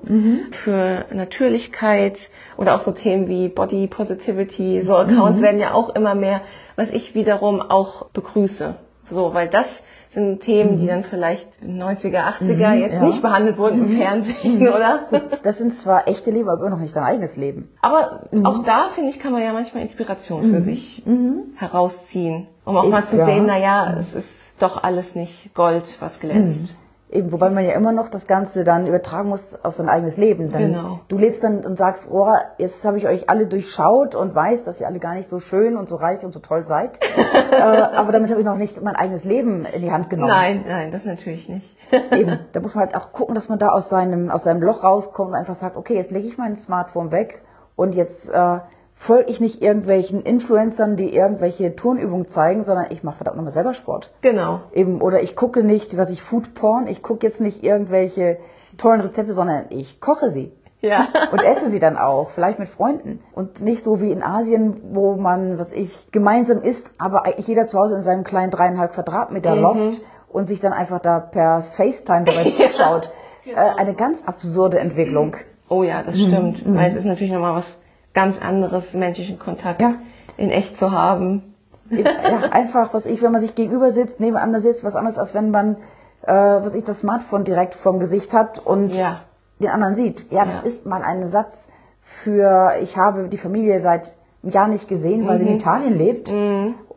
für 0.50 1.04
Natürlichkeit 1.12 2.30
oder 2.56 2.74
auch 2.74 2.80
so 2.80 2.90
Themen 2.90 3.28
wie 3.28 3.48
Body 3.48 3.86
Positivity. 3.86 4.82
So 4.82 4.96
Accounts 4.96 5.40
werden 5.40 5.60
ja 5.60 5.74
auch 5.74 5.94
immer 5.94 6.16
mehr, 6.16 6.40
was 6.74 6.90
ich 6.90 7.14
wiederum 7.14 7.60
auch 7.62 8.06
begrüße. 8.06 8.74
So, 9.10 9.32
weil 9.32 9.46
das 9.48 9.84
sind 10.12 10.40
Themen, 10.40 10.78
die 10.78 10.86
dann 10.86 11.04
vielleicht 11.04 11.62
in 11.62 11.82
90er, 11.82 12.22
80er 12.40 12.74
jetzt 12.74 12.94
ja. 12.94 13.02
nicht 13.02 13.22
behandelt 13.22 13.56
wurden 13.56 13.86
im 13.86 13.96
Fernsehen, 13.96 14.68
oder? 14.68 15.06
Das 15.42 15.58
sind 15.58 15.72
zwar 15.72 16.06
echte 16.06 16.30
Leben, 16.30 16.48
aber 16.50 16.60
immer 16.60 16.70
noch 16.70 16.82
nicht 16.82 16.94
dein 16.94 17.04
eigenes 17.04 17.36
Leben. 17.36 17.70
Aber 17.80 18.24
auch 18.44 18.62
da, 18.62 18.88
finde 18.90 19.10
ich, 19.10 19.18
kann 19.18 19.32
man 19.32 19.42
ja 19.42 19.52
manchmal 19.52 19.82
Inspiration 19.82 20.50
für 20.50 20.60
sich 20.60 21.02
herausziehen. 21.56 22.46
Um 22.64 22.76
auch 22.76 22.88
mal 22.88 23.04
zu 23.04 23.16
ja. 23.16 23.24
sehen, 23.24 23.44
na 23.46 23.58
ja, 23.58 23.96
es 23.98 24.14
ist 24.14 24.54
doch 24.60 24.82
alles 24.82 25.14
nicht 25.14 25.54
Gold, 25.54 25.84
was 25.98 26.20
glänzt. 26.20 26.72
Eben, 27.12 27.30
wobei 27.30 27.50
man 27.50 27.64
ja 27.64 27.72
immer 27.72 27.92
noch 27.92 28.08
das 28.08 28.26
Ganze 28.26 28.64
dann 28.64 28.86
übertragen 28.86 29.28
muss 29.28 29.62
auf 29.62 29.74
sein 29.74 29.88
eigenes 29.88 30.16
Leben. 30.16 30.50
Denn 30.50 30.72
Genau. 30.72 31.00
Du 31.08 31.18
lebst 31.18 31.44
dann 31.44 31.64
und 31.64 31.76
sagst, 31.76 32.08
oh, 32.10 32.26
jetzt 32.56 32.84
habe 32.86 32.96
ich 32.96 33.06
euch 33.06 33.28
alle 33.28 33.46
durchschaut 33.46 34.14
und 34.14 34.34
weiß, 34.34 34.64
dass 34.64 34.80
ihr 34.80 34.86
alle 34.86 34.98
gar 34.98 35.14
nicht 35.14 35.28
so 35.28 35.38
schön 35.38 35.76
und 35.76 35.90
so 35.90 35.96
reich 35.96 36.24
und 36.24 36.32
so 36.32 36.40
toll 36.40 36.64
seid. 36.64 36.98
äh, 37.52 37.60
aber 37.60 38.12
damit 38.12 38.30
habe 38.30 38.40
ich 38.40 38.46
noch 38.46 38.56
nicht 38.56 38.82
mein 38.82 38.96
eigenes 38.96 39.24
Leben 39.24 39.66
in 39.66 39.82
die 39.82 39.92
Hand 39.92 40.08
genommen. 40.08 40.30
Nein, 40.30 40.64
nein, 40.66 40.90
das 40.90 41.04
natürlich 41.04 41.50
nicht. 41.50 41.76
Eben, 42.12 42.38
da 42.52 42.60
muss 42.60 42.74
man 42.74 42.86
halt 42.86 42.96
auch 42.96 43.12
gucken, 43.12 43.34
dass 43.34 43.50
man 43.50 43.58
da 43.58 43.68
aus 43.68 43.90
seinem, 43.90 44.30
aus 44.30 44.44
seinem 44.44 44.62
Loch 44.62 44.82
rauskommt 44.82 45.30
und 45.30 45.34
einfach 45.34 45.54
sagt, 45.54 45.76
okay, 45.76 45.94
jetzt 45.94 46.10
lege 46.10 46.26
ich 46.26 46.38
mein 46.38 46.56
Smartphone 46.56 47.12
weg 47.12 47.42
und 47.76 47.94
jetzt 47.94 48.30
äh, 48.30 48.58
folge 49.02 49.30
ich 49.30 49.40
nicht 49.40 49.60
irgendwelchen 49.60 50.22
Influencern, 50.22 50.94
die 50.94 51.12
irgendwelche 51.12 51.74
Turnübungen 51.74 52.28
zeigen, 52.28 52.62
sondern 52.62 52.86
ich 52.90 53.02
mache 53.02 53.16
verdammt 53.16 53.36
nochmal 53.36 53.52
selber 53.52 53.74
Sport. 53.74 54.12
Genau. 54.20 54.60
Eben, 54.72 55.02
oder 55.02 55.24
ich 55.24 55.34
gucke 55.34 55.64
nicht, 55.64 55.96
was 55.98 56.10
ich 56.10 56.22
Food 56.22 56.54
Porn, 56.54 56.86
ich 56.86 57.02
gucke 57.02 57.26
jetzt 57.26 57.40
nicht 57.40 57.64
irgendwelche 57.64 58.38
tollen 58.78 59.00
Rezepte, 59.00 59.32
sondern 59.32 59.64
ich 59.70 60.00
koche 60.00 60.30
sie. 60.30 60.52
Ja. 60.82 61.08
Und 61.32 61.42
esse 61.42 61.68
sie 61.68 61.80
dann 61.80 61.96
auch, 61.96 62.30
vielleicht 62.30 62.60
mit 62.60 62.68
Freunden. 62.68 63.18
Und 63.34 63.60
nicht 63.60 63.82
so 63.82 64.00
wie 64.00 64.12
in 64.12 64.22
Asien, 64.22 64.80
wo 64.92 65.16
man, 65.16 65.58
was 65.58 65.72
ich, 65.72 66.12
gemeinsam 66.12 66.62
isst, 66.62 66.92
aber 66.98 67.26
eigentlich 67.26 67.48
jeder 67.48 67.66
zu 67.66 67.80
Hause 67.80 67.96
in 67.96 68.02
seinem 68.02 68.22
kleinen 68.22 68.52
dreieinhalb 68.52 68.92
Quadratmeter 68.92 69.56
Loft 69.56 70.02
und 70.28 70.46
sich 70.46 70.60
dann 70.60 70.72
einfach 70.72 71.00
da 71.00 71.18
per 71.18 71.60
FaceTime 71.60 72.22
dabei 72.22 72.44
zuschaut. 72.50 73.10
äh, 73.46 73.56
eine 73.56 73.94
ganz 73.94 74.22
absurde 74.22 74.78
Entwicklung. 74.78 75.36
Oh 75.68 75.82
ja, 75.82 76.04
das 76.04 76.16
stimmt. 76.16 76.62
Weil 76.64 76.88
es 76.88 76.94
ist 76.94 77.04
natürlich 77.04 77.32
nochmal 77.32 77.56
was 77.56 77.78
ganz 78.14 78.40
anderes, 78.40 78.94
menschlichen 78.94 79.38
Kontakt 79.38 79.80
Ja. 79.80 79.94
in 80.36 80.50
echt 80.50 80.76
zu 80.76 80.92
haben. 80.92 81.54
ja, 81.90 82.04
einfach, 82.52 82.94
was 82.94 83.06
ich, 83.06 83.22
wenn 83.22 83.32
man 83.32 83.40
sich 83.40 83.54
gegenüber 83.54 83.90
sitzt, 83.90 84.18
nebeneinander 84.20 84.60
sitzt, 84.60 84.82
was 84.84 84.96
anderes, 84.96 85.18
als 85.18 85.34
wenn 85.34 85.50
man, 85.50 85.76
äh, 86.22 86.32
was 86.32 86.74
ich, 86.74 86.84
das 86.84 87.00
Smartphone 87.00 87.44
direkt 87.44 87.74
vorm 87.74 87.98
Gesicht 87.98 88.32
hat 88.34 88.58
und 88.60 88.94
Ja. 88.94 89.20
den 89.60 89.68
anderen 89.70 89.94
sieht. 89.94 90.30
Ja, 90.32 90.44
das 90.44 90.58
ist 90.60 90.86
mal 90.86 91.02
ein 91.02 91.26
Satz 91.26 91.70
für, 92.00 92.72
ich 92.80 92.96
habe 92.96 93.28
die 93.28 93.36
Familie 93.38 93.80
seit 93.80 94.16
einem 94.42 94.52
Jahr 94.52 94.68
nicht 94.68 94.88
gesehen, 94.88 95.26
weil 95.28 95.38
sie 95.38 95.46
in 95.46 95.52
Italien 95.54 95.96
lebt. 95.96 96.32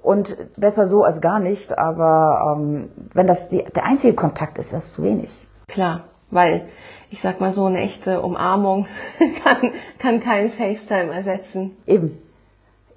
Und 0.01 0.37
besser 0.55 0.85
so 0.85 1.03
als 1.03 1.19
gar 1.19 1.39
nicht, 1.39 1.77
aber 1.77 2.55
ähm, 2.57 2.89
wenn 3.13 3.25
das 3.27 3.49
die, 3.49 3.63
der 3.63 3.85
einzige 3.85 4.13
Kontakt 4.13 4.57
ist, 4.59 4.71
das 4.71 4.85
ist 4.85 4.93
zu 4.93 5.03
wenig. 5.03 5.47
Klar, 5.67 6.01
weil 6.29 6.67
ich 7.09 7.21
sag 7.21 7.39
mal 7.39 7.51
so 7.51 7.65
eine 7.65 7.79
echte 7.79 8.21
Umarmung 8.21 8.87
kann, 9.43 9.71
kann 9.99 10.19
kein 10.19 10.51
FaceTime 10.51 11.13
ersetzen. 11.13 11.77
Eben. 11.85 12.21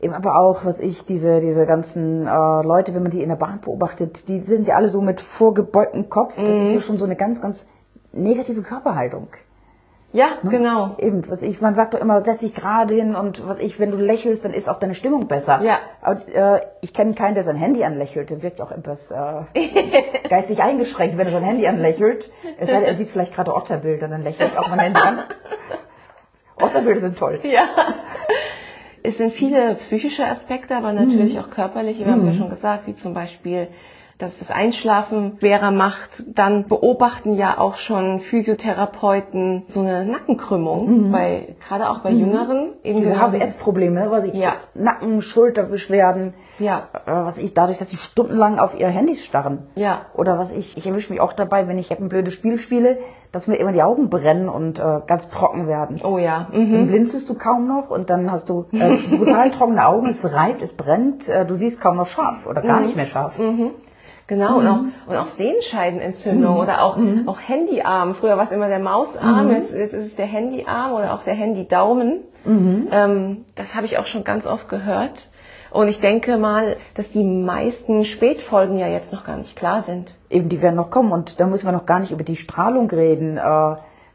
Eben 0.00 0.14
aber 0.14 0.36
auch, 0.36 0.64
was 0.64 0.78
ich, 0.78 1.04
diese, 1.04 1.40
diese 1.40 1.66
ganzen 1.66 2.26
äh, 2.26 2.62
Leute, 2.62 2.94
wenn 2.94 3.02
man 3.02 3.10
die 3.10 3.22
in 3.22 3.28
der 3.28 3.36
Bahn 3.36 3.60
beobachtet, 3.60 4.28
die 4.28 4.40
sind 4.40 4.68
ja 4.68 4.76
alle 4.76 4.88
so 4.88 5.02
mit 5.02 5.20
vorgebeugtem 5.20 6.08
Kopf. 6.08 6.34
Das 6.36 6.56
ist 6.56 6.72
ja 6.72 6.80
schon 6.80 6.98
so 6.98 7.04
eine 7.04 7.16
ganz, 7.16 7.42
ganz 7.42 7.66
negative 8.12 8.62
Körperhaltung. 8.62 9.28
Ja, 10.12 10.28
genau. 10.42 10.94
Eben, 10.98 11.28
was 11.30 11.42
ich, 11.42 11.60
man 11.60 11.74
sagt 11.74 11.92
doch 11.92 12.00
immer, 12.00 12.24
setz 12.24 12.38
dich 12.40 12.54
gerade 12.54 12.94
hin 12.94 13.14
und 13.14 13.46
was 13.46 13.58
ich, 13.58 13.78
wenn 13.78 13.90
du 13.90 13.98
lächelst, 13.98 14.42
dann 14.42 14.54
ist 14.54 14.68
auch 14.70 14.78
deine 14.78 14.94
Stimmung 14.94 15.28
besser. 15.28 15.60
Ja. 15.62 15.78
Aber, 16.00 16.26
äh, 16.28 16.60
ich 16.80 16.94
kenne 16.94 17.12
keinen, 17.14 17.34
der 17.34 17.44
sein 17.44 17.56
Handy 17.56 17.84
anlächelt. 17.84 18.30
Der 18.30 18.42
wirkt 18.42 18.62
auch 18.62 18.70
etwas 18.72 19.10
äh, 19.10 19.16
geistig 20.30 20.62
eingeschränkt, 20.62 21.18
wenn 21.18 21.26
er 21.26 21.32
sein 21.34 21.42
Handy 21.42 21.66
anlächelt. 21.66 22.30
Es 22.58 22.68
sei 22.68 22.74
denn, 22.80 22.84
er 22.84 22.94
sieht 22.94 23.08
vielleicht 23.08 23.34
gerade 23.34 23.54
Otterbilder, 23.54 24.08
dann 24.08 24.22
lächelt 24.22 24.56
auch 24.56 24.68
mein 24.70 24.78
Handy 24.80 25.00
an. 25.00 25.18
Otterbilder 26.60 27.00
sind 27.00 27.18
toll. 27.18 27.40
Ja. 27.42 27.62
Es 29.02 29.18
sind 29.18 29.32
viele 29.32 29.74
psychische 29.76 30.26
Aspekte, 30.26 30.76
aber 30.76 30.92
natürlich 30.92 31.34
Mhm. 31.34 31.40
auch 31.40 31.50
körperliche. 31.50 32.04
Wir 32.04 32.12
haben 32.12 32.20
es 32.20 32.26
ja 32.26 32.32
schon 32.34 32.50
gesagt, 32.50 32.86
wie 32.86 32.94
zum 32.94 33.14
Beispiel, 33.14 33.68
dass 34.18 34.40
das 34.40 34.50
Einschlafen 34.50 35.36
schwerer 35.38 35.70
macht. 35.70 36.24
Dann 36.34 36.66
beobachten 36.66 37.34
ja 37.36 37.56
auch 37.58 37.76
schon 37.76 38.18
Physiotherapeuten 38.20 39.62
so 39.68 39.80
eine 39.80 40.04
Nackenkrümmung, 40.04 41.12
bei, 41.12 41.54
gerade 41.68 41.88
auch 41.88 42.00
bei 42.00 42.10
Jüngeren. 42.10 42.70
Eben 42.82 42.98
Mhm. 42.98 43.02
Diese 43.02 43.20
HWS-Probleme, 43.20 44.10
was 44.10 44.24
ich, 44.24 44.34
Ja. 44.34 44.54
Nacken, 44.74 45.22
Schulterbeschwerden, 45.22 46.34
Ja. 46.58 46.88
äh, 47.06 47.10
was 47.12 47.38
ich, 47.38 47.54
dadurch, 47.54 47.78
dass 47.78 47.90
sie 47.90 47.96
stundenlang 47.96 48.58
auf 48.58 48.78
ihre 48.78 48.90
Handys 48.90 49.24
starren. 49.24 49.66
Ja. 49.76 50.02
Oder 50.14 50.36
was 50.38 50.52
ich, 50.52 50.76
ich 50.76 50.86
erwische 50.86 51.12
mich 51.12 51.20
auch 51.20 51.32
dabei, 51.32 51.68
wenn 51.68 51.78
ich 51.78 51.90
ein 51.96 52.08
blödes 52.08 52.32
Spiel 52.34 52.58
spiele, 52.58 52.98
dass 53.30 53.46
mir 53.46 53.56
immer 53.56 53.72
die 53.72 53.82
Augen 53.82 54.10
brennen 54.10 54.48
und 54.48 54.78
äh, 54.80 55.00
ganz 55.06 55.30
trocken 55.30 55.68
werden. 55.68 56.00
Oh 56.02 56.18
ja. 56.18 56.48
Mhm. 56.52 56.72
Dann 56.72 56.86
blinzelst 56.88 57.28
du 57.28 57.34
kaum 57.34 57.68
noch 57.68 57.90
und 57.90 58.10
dann 58.10 58.32
hast 58.32 58.48
du 58.48 58.66
äh, 58.72 58.96
brutal 58.96 59.50
trockene 59.52 59.86
Augen, 59.86 60.08
es 60.08 60.24
reibt, 60.32 60.60
es 60.62 60.72
brennt, 60.72 61.28
äh, 61.28 61.44
du 61.44 61.54
siehst 61.54 61.80
kaum 61.80 61.96
noch 61.96 62.06
scharf 62.08 62.46
oder 62.46 62.62
Mhm. 62.62 62.66
gar 62.66 62.80
nicht 62.80 62.96
mehr 62.96 63.06
scharf. 63.06 63.38
Genau, 64.28 64.58
und, 64.58 64.66
auch, 64.68 64.80
und 65.06 65.16
auch 65.16 65.26
Sehenscheidenentzündung 65.26 66.56
oder 66.58 66.82
auch, 66.82 66.96
auch 67.26 67.38
Handyarm. 67.40 68.14
Früher 68.14 68.36
war 68.36 68.44
es 68.44 68.52
immer 68.52 68.68
der 68.68 68.78
Mausarm, 68.78 69.50
jetzt, 69.50 69.72
jetzt 69.74 69.94
ist 69.94 70.06
es 70.06 70.16
der 70.16 70.26
Handyarm 70.26 70.92
oder 70.92 71.14
auch 71.14 71.22
der 71.24 71.34
Handydaumen. 71.34 72.20
Ähm, 72.92 73.44
das 73.56 73.74
habe 73.74 73.86
ich 73.86 73.98
auch 73.98 74.06
schon 74.06 74.24
ganz 74.24 74.46
oft 74.46 74.68
gehört. 74.68 75.28
Und 75.70 75.88
ich 75.88 76.00
denke 76.00 76.38
mal, 76.38 76.76
dass 76.94 77.10
die 77.10 77.24
meisten 77.24 78.04
Spätfolgen 78.04 78.78
ja 78.78 78.86
jetzt 78.88 79.12
noch 79.12 79.24
gar 79.24 79.36
nicht 79.36 79.56
klar 79.56 79.82
sind. 79.82 80.14
Eben, 80.30 80.48
die 80.48 80.62
werden 80.62 80.76
noch 80.76 80.90
kommen 80.90 81.12
und 81.12 81.40
da 81.40 81.46
müssen 81.46 81.66
wir 81.66 81.72
noch 81.72 81.84
gar 81.86 82.00
nicht 82.00 82.10
über 82.12 82.24
die 82.24 82.36
Strahlung 82.36 82.88
reden. 82.90 83.36
Äh, 83.38 83.40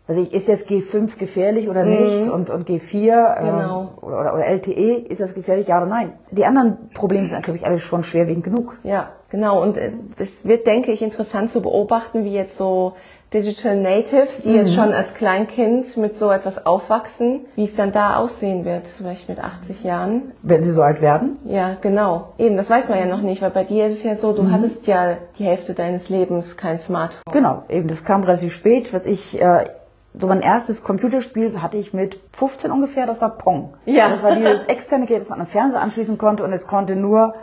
also 0.06 0.22
ich, 0.22 0.34
ist 0.34 0.48
jetzt 0.48 0.68
G5 0.70 1.18
gefährlich 1.18 1.70
oder 1.70 1.86
nicht 1.86 2.30
und, 2.30 2.50
und 2.50 2.68
G4 2.68 3.38
äh, 3.38 3.42
Genau. 3.42 3.94
oder, 4.02 4.20
oder, 4.20 4.34
oder 4.34 4.46
LTE, 4.48 4.96
ist 5.08 5.22
das 5.22 5.34
gefährlich, 5.34 5.68
ja 5.70 5.78
oder 5.78 5.86
nein? 5.86 6.14
Die 6.32 6.46
anderen 6.46 6.90
Probleme 6.94 7.26
sind, 7.28 7.44
glaube 7.44 7.58
ich, 7.58 7.66
alle 7.66 7.80
schon 7.80 8.04
schwerwiegend 8.04 8.44
genug. 8.44 8.78
Ja, 8.84 9.10
genau. 9.34 9.62
Und 9.62 9.78
äh, 9.78 9.92
das 10.18 10.46
wird, 10.46 10.66
denke 10.68 10.94
ich, 10.94 11.02
interessant 11.02 11.52
zu 11.52 11.62
beobachten, 11.62 12.24
wie 12.24 12.34
jetzt 12.34 12.58
so 12.58 12.94
Digital 13.34 13.76
Natives, 13.78 14.44
die 14.44 14.52
jetzt 14.52 14.76
schon 14.76 14.94
als 14.94 15.16
Kleinkind 15.16 15.98
mit 15.98 16.16
so 16.16 16.30
etwas 16.30 16.68
aufwachsen, 16.68 17.46
wie 17.56 17.64
es 17.64 17.76
dann 17.76 17.92
da 17.92 18.18
aussehen 18.18 18.64
wird, 18.64 18.88
vielleicht 18.88 19.28
mit 19.28 19.44
80 19.44 19.84
Jahren. 19.84 20.34
Wenn 20.44 20.62
sie 20.62 20.72
so 20.72 20.84
alt 20.84 21.02
werden. 21.02 21.38
Ja, 21.46 21.76
genau. 21.82 22.34
Eben, 22.38 22.58
das 22.58 22.70
weiß 22.70 22.90
man 22.90 23.00
ja 23.00 23.08
noch 23.08 23.22
nicht, 23.22 23.42
weil 23.42 23.50
bei 23.50 23.64
dir 23.64 23.88
ist 23.88 23.94
es 23.94 24.04
ja 24.04 24.16
so, 24.16 24.34
du 24.34 24.52
hattest 24.52 24.86
ja 24.86 25.18
die 25.40 25.46
Hälfte 25.46 25.74
deines 25.74 26.10
Lebens 26.10 26.58
kein 26.58 26.78
Smartphone. 26.78 27.34
Genau, 27.34 27.64
eben, 27.70 27.88
das 27.88 28.06
kam 28.06 28.24
relativ 28.24 28.54
spät. 28.54 28.94
Was 28.94 29.08
ich, 29.08 29.42
äh, 29.42 29.66
so 30.14 30.28
mein 30.28 30.42
erstes 30.42 30.84
Computerspiel 30.84 31.60
hatte 31.60 31.80
ich 31.80 31.92
mit 31.92 32.20
15 32.34 32.70
ungefähr, 32.72 33.08
das 33.08 33.20
war 33.20 33.36
Pong. 33.36 33.74
Ja. 33.86 34.10
Das 34.10 34.22
war 34.22 34.36
dieses 34.36 34.66
externe 34.68 35.08
Gerät, 35.08 35.24
das 35.24 35.30
man 35.30 35.42
am 35.42 35.48
Fernseher 35.48 35.82
anschließen 35.82 36.20
konnte 36.20 36.44
und 36.44 36.54
es 36.54 36.68
konnte 36.68 36.96
nur 36.96 37.34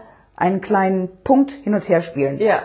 einen 0.41 0.61
kleinen 0.61 1.09
Punkt 1.25 1.53
hin 1.53 1.75
und 1.75 1.89
her 1.89 2.01
spielen. 2.01 2.39
Ja. 2.39 2.61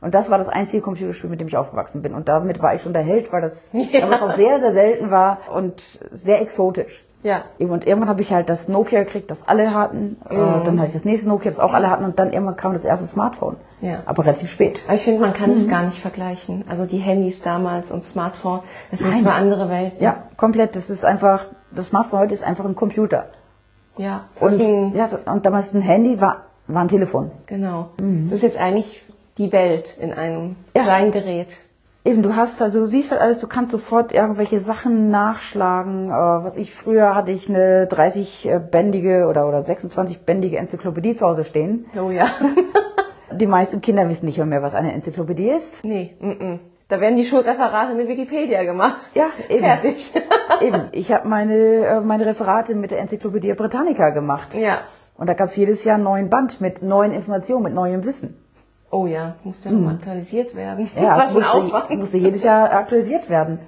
Und 0.00 0.14
das 0.14 0.30
war 0.30 0.38
das 0.38 0.48
einzige 0.48 0.80
Computerspiel, 0.82 1.28
mit 1.28 1.40
dem 1.40 1.48
ich 1.48 1.56
aufgewachsen 1.56 2.02
bin. 2.02 2.14
Und 2.14 2.28
damit 2.28 2.62
war 2.62 2.74
ich 2.74 2.82
schon 2.82 2.92
der 2.92 3.02
Held, 3.02 3.32
weil 3.32 3.42
das 3.42 3.72
Ja. 3.92 4.00
damals 4.00 4.22
auch 4.22 4.30
sehr, 4.30 4.60
sehr 4.60 4.70
selten 4.72 5.10
war 5.10 5.38
und 5.54 6.00
sehr 6.12 6.40
exotisch. 6.40 7.04
Ja. 7.24 7.42
Und 7.58 7.84
irgendwann 7.84 8.08
habe 8.08 8.22
ich 8.22 8.32
halt 8.32 8.48
das 8.48 8.68
Nokia 8.68 9.02
gekriegt, 9.02 9.28
das 9.28 9.48
alle 9.48 9.74
hatten. 9.74 10.18
Äh, 10.30 10.36
Dann 10.36 10.78
hatte 10.78 10.86
ich 10.86 10.92
das 10.92 11.04
nächste 11.04 11.28
Nokia, 11.28 11.50
das 11.50 11.58
auch 11.58 11.74
alle 11.74 11.90
hatten. 11.90 12.04
Und 12.04 12.20
dann 12.20 12.32
irgendwann 12.32 12.54
kam 12.54 12.72
das 12.72 12.84
erste 12.84 13.06
Smartphone. 13.06 13.56
Ja. 13.80 14.02
Aber 14.06 14.24
relativ 14.24 14.48
spät. 14.52 14.84
Aber 14.86 14.94
ich 14.94 15.02
finde, 15.02 15.20
man 15.20 15.32
kann 15.32 15.50
es 15.50 15.66
gar 15.66 15.82
nicht 15.82 15.98
vergleichen. 16.00 16.64
Also 16.68 16.86
die 16.86 16.98
Handys 16.98 17.42
damals 17.42 17.90
und 17.90 18.04
Smartphone, 18.04 18.60
das 18.92 19.00
sind 19.00 19.10
Nein. 19.10 19.22
zwei 19.24 19.32
andere 19.32 19.68
Welten. 19.68 20.00
Ja, 20.00 20.28
komplett. 20.36 20.76
Das 20.76 20.90
ist 20.90 21.04
einfach, 21.04 21.48
das 21.72 21.86
Smartphone 21.86 22.20
heute 22.20 22.34
ist 22.34 22.44
einfach 22.44 22.64
ein 22.64 22.76
Computer. 22.76 23.24
Ja. 23.96 24.26
Und, 24.38 24.60
ein, 24.60 24.94
ja, 24.94 25.08
und 25.26 25.44
damals 25.44 25.74
ein 25.74 25.82
Handy 25.82 26.20
war, 26.20 26.42
war 26.68 26.82
ein 26.82 26.88
Telefon. 26.88 27.30
genau. 27.46 27.88
Das 28.30 28.36
ist 28.36 28.42
jetzt 28.42 28.58
eigentlich 28.58 29.02
die 29.38 29.50
Welt 29.52 29.96
in 30.00 30.12
einem 30.12 30.56
Ja. 30.76 30.82
kleinen 30.84 31.10
Gerät. 31.10 31.48
Eben, 32.04 32.22
du 32.22 32.34
hast 32.36 32.62
also, 32.62 32.80
du 32.80 32.86
siehst 32.86 33.10
halt 33.10 33.20
alles, 33.20 33.38
du 33.38 33.46
kannst 33.48 33.70
sofort 33.72 34.12
irgendwelche 34.12 34.58
Sachen 34.60 35.10
nachschlagen. 35.10 36.08
Äh, 36.08 36.12
was 36.12 36.56
ich 36.56 36.72
früher 36.74 37.14
hatte 37.14 37.32
ich 37.32 37.48
eine 37.48 37.86
30-bändige 37.86 39.26
oder, 39.28 39.46
oder 39.48 39.58
26-bändige 39.58 40.56
Enzyklopädie 40.56 41.14
zu 41.14 41.26
Hause 41.26 41.44
stehen. 41.44 41.86
Oh 42.00 42.10
ja. 42.10 42.26
Die 43.30 43.46
meisten 43.46 43.80
Kinder 43.82 44.08
wissen 44.08 44.24
nicht 44.26 44.38
mehr, 44.38 44.46
mehr 44.46 44.62
was 44.62 44.74
eine 44.74 44.92
Enzyklopädie 44.94 45.50
ist. 45.50 45.84
nee, 45.84 46.14
mm 46.18 46.30
-mm. 46.30 46.58
da 46.88 46.98
werden 47.00 47.16
die 47.16 47.26
Schulreferate 47.26 47.94
mit 47.94 48.08
Wikipedia 48.08 48.64
gemacht. 48.64 48.96
Ja, 49.14 49.26
eben. 49.50 49.64
Fertig. 49.64 50.12
Eben, 50.62 50.84
ich 50.92 51.12
habe 51.12 51.28
meine, 51.28 51.54
äh, 51.54 52.00
meine 52.00 52.24
Referate 52.26 52.74
mit 52.74 52.90
der 52.90 53.00
Enzyklopädie 53.00 53.52
Britannica 53.52 54.10
gemacht. 54.10 54.54
ja. 54.54 54.78
Und 55.18 55.28
da 55.28 55.34
gab 55.34 55.48
es 55.48 55.56
jedes 55.56 55.84
Jahr 55.84 55.96
einen 55.96 56.04
neuen 56.04 56.30
Band 56.30 56.60
mit 56.60 56.80
neuen 56.80 57.12
Informationen, 57.12 57.64
mit 57.64 57.74
neuem 57.74 58.04
Wissen. 58.04 58.36
Oh 58.90 59.06
ja, 59.06 59.34
muss 59.44 59.62
ja 59.64 59.70
nochmal 59.70 59.96
aktualisiert 59.96 60.54
werden. 60.54 60.88
Ja, 60.96 61.18
es 61.18 61.34
musste, 61.34 61.96
musste 61.96 62.18
jedes 62.18 62.42
Jahr 62.44 62.72
aktualisiert 62.72 63.28
werden. 63.28 63.58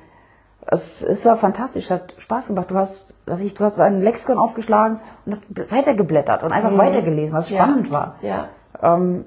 Es, 0.67 1.03
es 1.03 1.27
war 1.27 1.37
fantastisch, 1.37 1.91
hat 1.91 2.15
Spaß 2.19 2.47
gemacht. 2.47 2.71
Du 2.71 2.77
hast, 2.77 3.15
was 3.27 3.41
ich, 3.41 3.53
du 3.55 3.65
hast 3.65 3.81
ein 3.81 4.01
Lexikon 4.01 4.39
aufgeschlagen 4.39 5.01
und 5.27 5.33
hast 5.33 5.73
weitergeblättert 5.73 6.45
und 6.45 6.53
einfach 6.53 6.77
weitergelesen, 6.79 7.35
was 7.35 7.51
spannend 7.51 7.89
ja. 7.89 7.93
war. 7.93 8.15
Ja. 8.23 8.49
Ähm, 8.81 9.25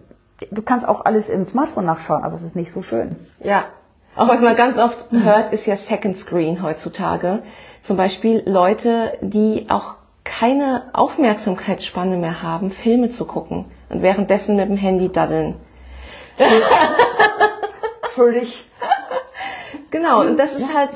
du 0.49 0.61
kannst 0.61 0.87
auch 0.87 1.05
alles 1.05 1.29
im 1.29 1.45
Smartphone 1.45 1.85
nachschauen, 1.85 2.23
aber 2.23 2.35
es 2.35 2.43
ist 2.43 2.55
nicht 2.55 2.71
so 2.71 2.81
schön. 2.81 3.17
Ja. 3.41 3.65
Auch 4.15 4.29
was 4.29 4.41
man 4.41 4.55
ganz 4.55 4.77
oft 4.77 5.11
hört, 5.11 5.51
ist 5.51 5.65
ja 5.65 5.75
Second 5.75 6.17
Screen 6.17 6.61
heutzutage. 6.61 7.43
Zum 7.81 7.97
Beispiel 7.97 8.43
Leute, 8.45 9.17
die 9.21 9.65
auch 9.69 9.95
keine 10.23 10.83
Aufmerksamkeitsspanne 10.93 12.17
mehr 12.17 12.41
haben, 12.41 12.69
Filme 12.71 13.09
zu 13.09 13.25
gucken 13.25 13.65
und 13.89 14.01
währenddessen 14.01 14.55
mit 14.55 14.69
dem 14.69 14.77
Handy 14.77 15.09
daddeln. 15.09 15.55
Schuldig. 18.13 18.65
Genau, 19.91 20.21
und 20.21 20.37
das 20.39 20.55
ist 20.55 20.73
halt, 20.75 20.89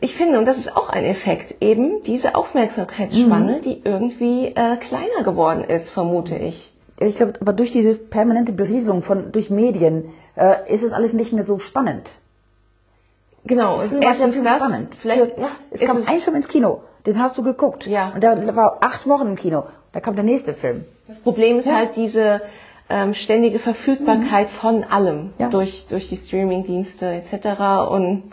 ich 0.00 0.14
finde, 0.14 0.38
und 0.38 0.44
das 0.44 0.56
ist 0.58 0.76
auch 0.76 0.88
ein 0.88 1.04
Effekt, 1.04 1.56
eben 1.60 2.02
diese 2.04 2.36
Aufmerksamkeitsspanne, 2.36 3.60
die 3.60 3.80
irgendwie 3.82 4.46
äh, 4.54 4.76
kleiner 4.76 5.24
geworden 5.24 5.64
ist, 5.64 5.90
vermute 5.90 6.36
ich. 6.36 6.72
Ich 7.00 7.16
glaube, 7.16 7.32
aber 7.40 7.52
durch 7.52 7.72
diese 7.72 7.94
permanente 7.94 8.52
Berieselung 8.52 9.02
von 9.02 9.32
durch 9.32 9.50
Medien 9.50 10.10
äh, 10.36 10.72
ist 10.72 10.82
es 10.84 10.92
alles 10.92 11.12
nicht 11.12 11.32
mehr 11.32 11.42
so 11.44 11.58
spannend. 11.58 12.18
Genau, 13.44 13.80
es 13.80 13.90
ja 13.90 13.98
erstens 14.00 14.34
viel 14.34 14.44
das, 14.44 14.56
spannend. 14.56 14.94
vielleicht 15.00 15.38
ja, 15.38 15.48
es 15.70 15.80
ist 15.80 15.86
kam 15.88 15.98
es- 16.02 16.08
ein 16.08 16.20
Film 16.20 16.36
ins 16.36 16.46
Kino, 16.46 16.82
den 17.06 17.18
hast 17.20 17.36
du 17.38 17.42
geguckt. 17.42 17.86
Ja. 17.86 18.10
Und 18.14 18.22
der 18.22 18.56
war 18.56 18.78
acht 18.80 19.06
Wochen 19.08 19.28
im 19.28 19.36
Kino. 19.36 19.64
Da 19.92 20.00
kam 20.00 20.14
der 20.14 20.24
nächste 20.24 20.54
Film. 20.54 20.84
Das 21.08 21.18
Problem 21.18 21.58
ist 21.58 21.66
Ja. 21.66 21.76
halt 21.76 21.96
diese 21.96 22.40
ähm, 22.88 23.14
ständige 23.14 23.58
Verfügbarkeit 23.58 24.50
von 24.50 24.84
allem 24.84 25.32
Ja. 25.38 25.48
durch, 25.48 25.86
durch 25.88 26.08
die 26.08 26.16
Streamingdienste 26.16 27.06
etc. 27.08 27.88
Und 27.90 28.32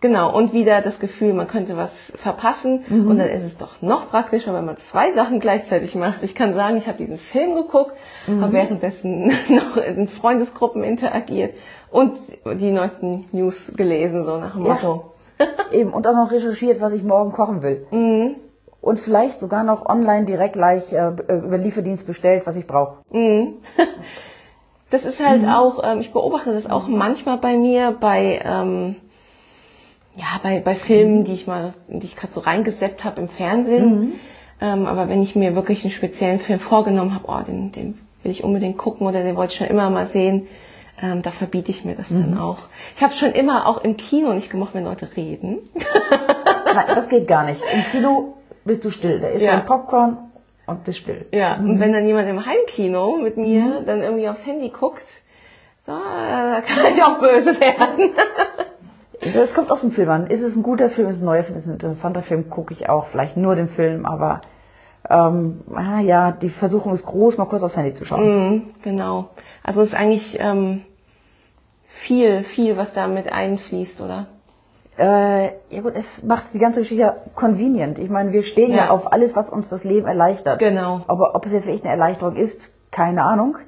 genau, 0.00 0.34
und 0.36 0.52
wieder 0.52 0.82
das 0.82 0.98
Gefühl, 1.00 1.32
man 1.34 1.48
könnte 1.48 1.76
was 1.76 2.12
verpassen. 2.16 2.84
Und 2.88 3.18
dann 3.18 3.28
ist 3.28 3.42
es 3.44 3.56
doch 3.58 3.82
noch 3.82 4.10
praktischer, 4.10 4.54
wenn 4.54 4.64
man 4.64 4.76
zwei 4.76 5.10
Sachen 5.12 5.40
gleichzeitig 5.40 5.94
macht. 5.94 6.22
Ich 6.22 6.34
kann 6.34 6.54
sagen, 6.54 6.76
ich 6.76 6.86
habe 6.86 6.98
diesen 6.98 7.18
Film 7.18 7.54
geguckt, 7.56 7.92
habe 8.26 8.52
währenddessen 8.52 9.26
noch 9.48 9.76
in 9.76 10.08
Freundesgruppen 10.08 10.82
interagiert 10.84 11.54
und 11.90 12.18
die 12.44 12.70
neuesten 12.70 13.26
News 13.32 13.72
gelesen, 13.76 14.22
so 14.24 14.38
nach 14.38 14.54
dem 14.54 14.64
Ja. 14.66 14.74
Motto. 14.74 15.12
Eben, 15.72 15.92
und 15.92 16.06
auch 16.06 16.14
noch 16.14 16.30
recherchiert, 16.30 16.80
was 16.80 16.92
ich 16.92 17.02
morgen 17.02 17.32
kochen 17.32 17.62
will. 17.62 17.86
Mhm. 17.90 18.36
Und 18.80 19.00
vielleicht 19.00 19.38
sogar 19.40 19.64
noch 19.64 19.84
online 19.86 20.24
direkt 20.26 20.54
gleich 20.54 20.92
äh, 20.92 21.08
über 21.08 21.58
den 21.58 21.64
Lieferdienst 21.64 22.06
bestellt, 22.06 22.46
was 22.46 22.56
ich 22.56 22.66
brauche. 22.66 22.98
Das 24.88 25.04
ist 25.04 25.24
halt 25.24 25.42
Mhm. 25.42 25.48
auch, 25.48 25.82
ähm, 25.84 26.00
ich 26.00 26.12
beobachte 26.12 26.52
das 26.54 26.70
auch 26.70 26.86
manchmal 26.86 27.38
bei 27.38 27.56
mir, 27.56 27.90
bei, 27.98 28.40
ähm, 28.44 28.94
ja, 30.14 30.38
bei, 30.44 30.60
bei 30.60 30.74
Mhm. 30.74 30.76
Filmen, 30.76 31.24
die 31.24 31.32
ich 31.34 31.48
mal, 31.48 31.74
die 31.88 32.06
ich 32.06 32.14
gerade 32.14 32.32
so 32.32 32.38
reingeseppt 32.40 33.02
habe 33.04 33.20
im 33.20 33.28
Fernsehen. 33.28 34.00
Mhm. 34.00 34.12
Ähm, 34.60 34.86
aber 34.86 35.08
wenn 35.08 35.22
ich 35.22 35.34
mir 35.34 35.56
wirklich 35.56 35.82
einen 35.82 35.90
speziellen 35.90 36.38
Film 36.38 36.60
vorgenommen 36.60 37.14
habe, 37.14 37.24
oh, 37.26 37.44
den, 37.44 37.72
den 37.72 37.98
will 38.22 38.30
ich 38.30 38.44
unbedingt 38.44 38.78
gucken 38.78 39.06
oder 39.08 39.24
den 39.24 39.34
wollte 39.34 39.52
ich 39.52 39.58
schon 39.58 39.66
immer 39.66 39.90
mal 39.90 40.06
sehen, 40.06 40.46
ähm, 41.00 41.22
da 41.22 41.30
verbiete 41.30 41.70
ich 41.70 41.84
mir 41.84 41.94
das 41.94 42.10
Mhm. 42.10 42.30
dann 42.32 42.38
auch. 42.40 42.58
Ich 42.96 43.02
habe 43.02 43.14
schon 43.14 43.32
immer 43.32 43.66
auch 43.66 43.78
im 43.84 43.96
Kino 43.96 44.32
nicht 44.32 44.50
gemocht, 44.50 44.74
wenn 44.74 44.84
Leute 44.84 45.08
reden. 45.16 45.58
Nein, 46.74 46.84
das 46.88 47.08
geht 47.08 47.26
gar 47.28 47.44
nicht. 47.44 47.62
Im 47.72 47.82
Kino 47.90 48.34
bist 48.64 48.84
du 48.84 48.90
still. 48.90 49.20
Da 49.20 49.28
ist 49.28 49.42
Ja. 49.44 49.52
ein 49.52 49.64
Popcorn 49.64 50.16
und 50.66 50.84
bist 50.84 50.98
still. 50.98 51.26
Ja, 51.32 51.56
Mhm. 51.56 51.70
und 51.70 51.80
wenn 51.80 51.92
dann 51.92 52.06
jemand 52.06 52.28
im 52.28 52.44
Heimkino 52.44 53.16
mit 53.16 53.36
mir 53.36 53.82
dann 53.86 54.02
irgendwie 54.02 54.28
aufs 54.28 54.46
Handy 54.46 54.70
guckt, 54.70 55.04
da 55.86 56.62
kann 56.66 56.92
ich 56.94 57.02
auch 57.02 57.18
böse 57.20 57.58
werden. 57.60 58.10
Also 59.22 59.40
es 59.40 59.54
kommt 59.54 59.70
auf 59.70 59.80
den 59.80 59.90
Film 59.90 60.10
an. 60.10 60.26
Ist 60.26 60.42
es 60.42 60.56
ein 60.56 60.62
guter 60.62 60.90
Film, 60.90 61.08
ist 61.08 61.16
es 61.16 61.22
ein 61.22 61.24
neuer 61.24 61.42
Film, 61.42 61.56
ist 61.56 61.62
es 61.64 61.70
ein 61.70 61.74
interessanter 61.74 62.22
Film, 62.22 62.50
gucke 62.50 62.74
ich 62.74 62.88
auch. 62.90 63.06
Vielleicht 63.06 63.36
nur 63.36 63.56
den 63.56 63.66
Film, 63.66 64.04
aber 64.04 64.42
ähm, 65.08 65.60
ah, 65.74 66.00
ja, 66.00 66.32
die 66.32 66.48
Versuchung 66.48 66.92
ist 66.92 67.06
groß, 67.06 67.38
mal 67.38 67.44
kurz 67.46 67.62
aufs 67.62 67.76
Handy 67.76 67.92
zu 67.92 68.04
schauen. 68.04 68.24
Mhm, 68.50 68.62
genau. 68.82 69.28
Also 69.62 69.82
es 69.82 69.88
ist 69.90 69.94
eigentlich 69.94 70.38
ähm, 70.40 70.82
viel, 71.88 72.42
viel, 72.44 72.76
was 72.76 72.92
da 72.92 73.06
mit 73.06 73.30
einfließt, 73.32 74.00
oder? 74.00 74.26
Äh, 74.98 75.46
ja 75.70 75.82
gut, 75.82 75.92
es 75.94 76.22
macht 76.22 76.54
die 76.54 76.58
ganze 76.58 76.80
Geschichte 76.80 77.02
ja 77.02 77.16
convenient. 77.34 77.98
Ich 77.98 78.08
meine, 78.08 78.32
wir 78.32 78.42
stehen 78.42 78.70
ja. 78.70 78.76
Ja. 78.86 78.90
auf 78.90 79.12
alles, 79.12 79.36
was 79.36 79.50
uns 79.50 79.68
das 79.68 79.84
Leben 79.84 80.06
erleichtert. 80.06 80.58
Genau. 80.58 81.02
Aber 81.06 81.34
ob 81.34 81.44
es 81.44 81.52
jetzt 81.52 81.66
wirklich 81.66 81.82
eine 81.84 81.92
Erleichterung 81.92 82.34
ist, 82.36 82.72
keine 82.90 83.22
Ahnung. 83.24 83.58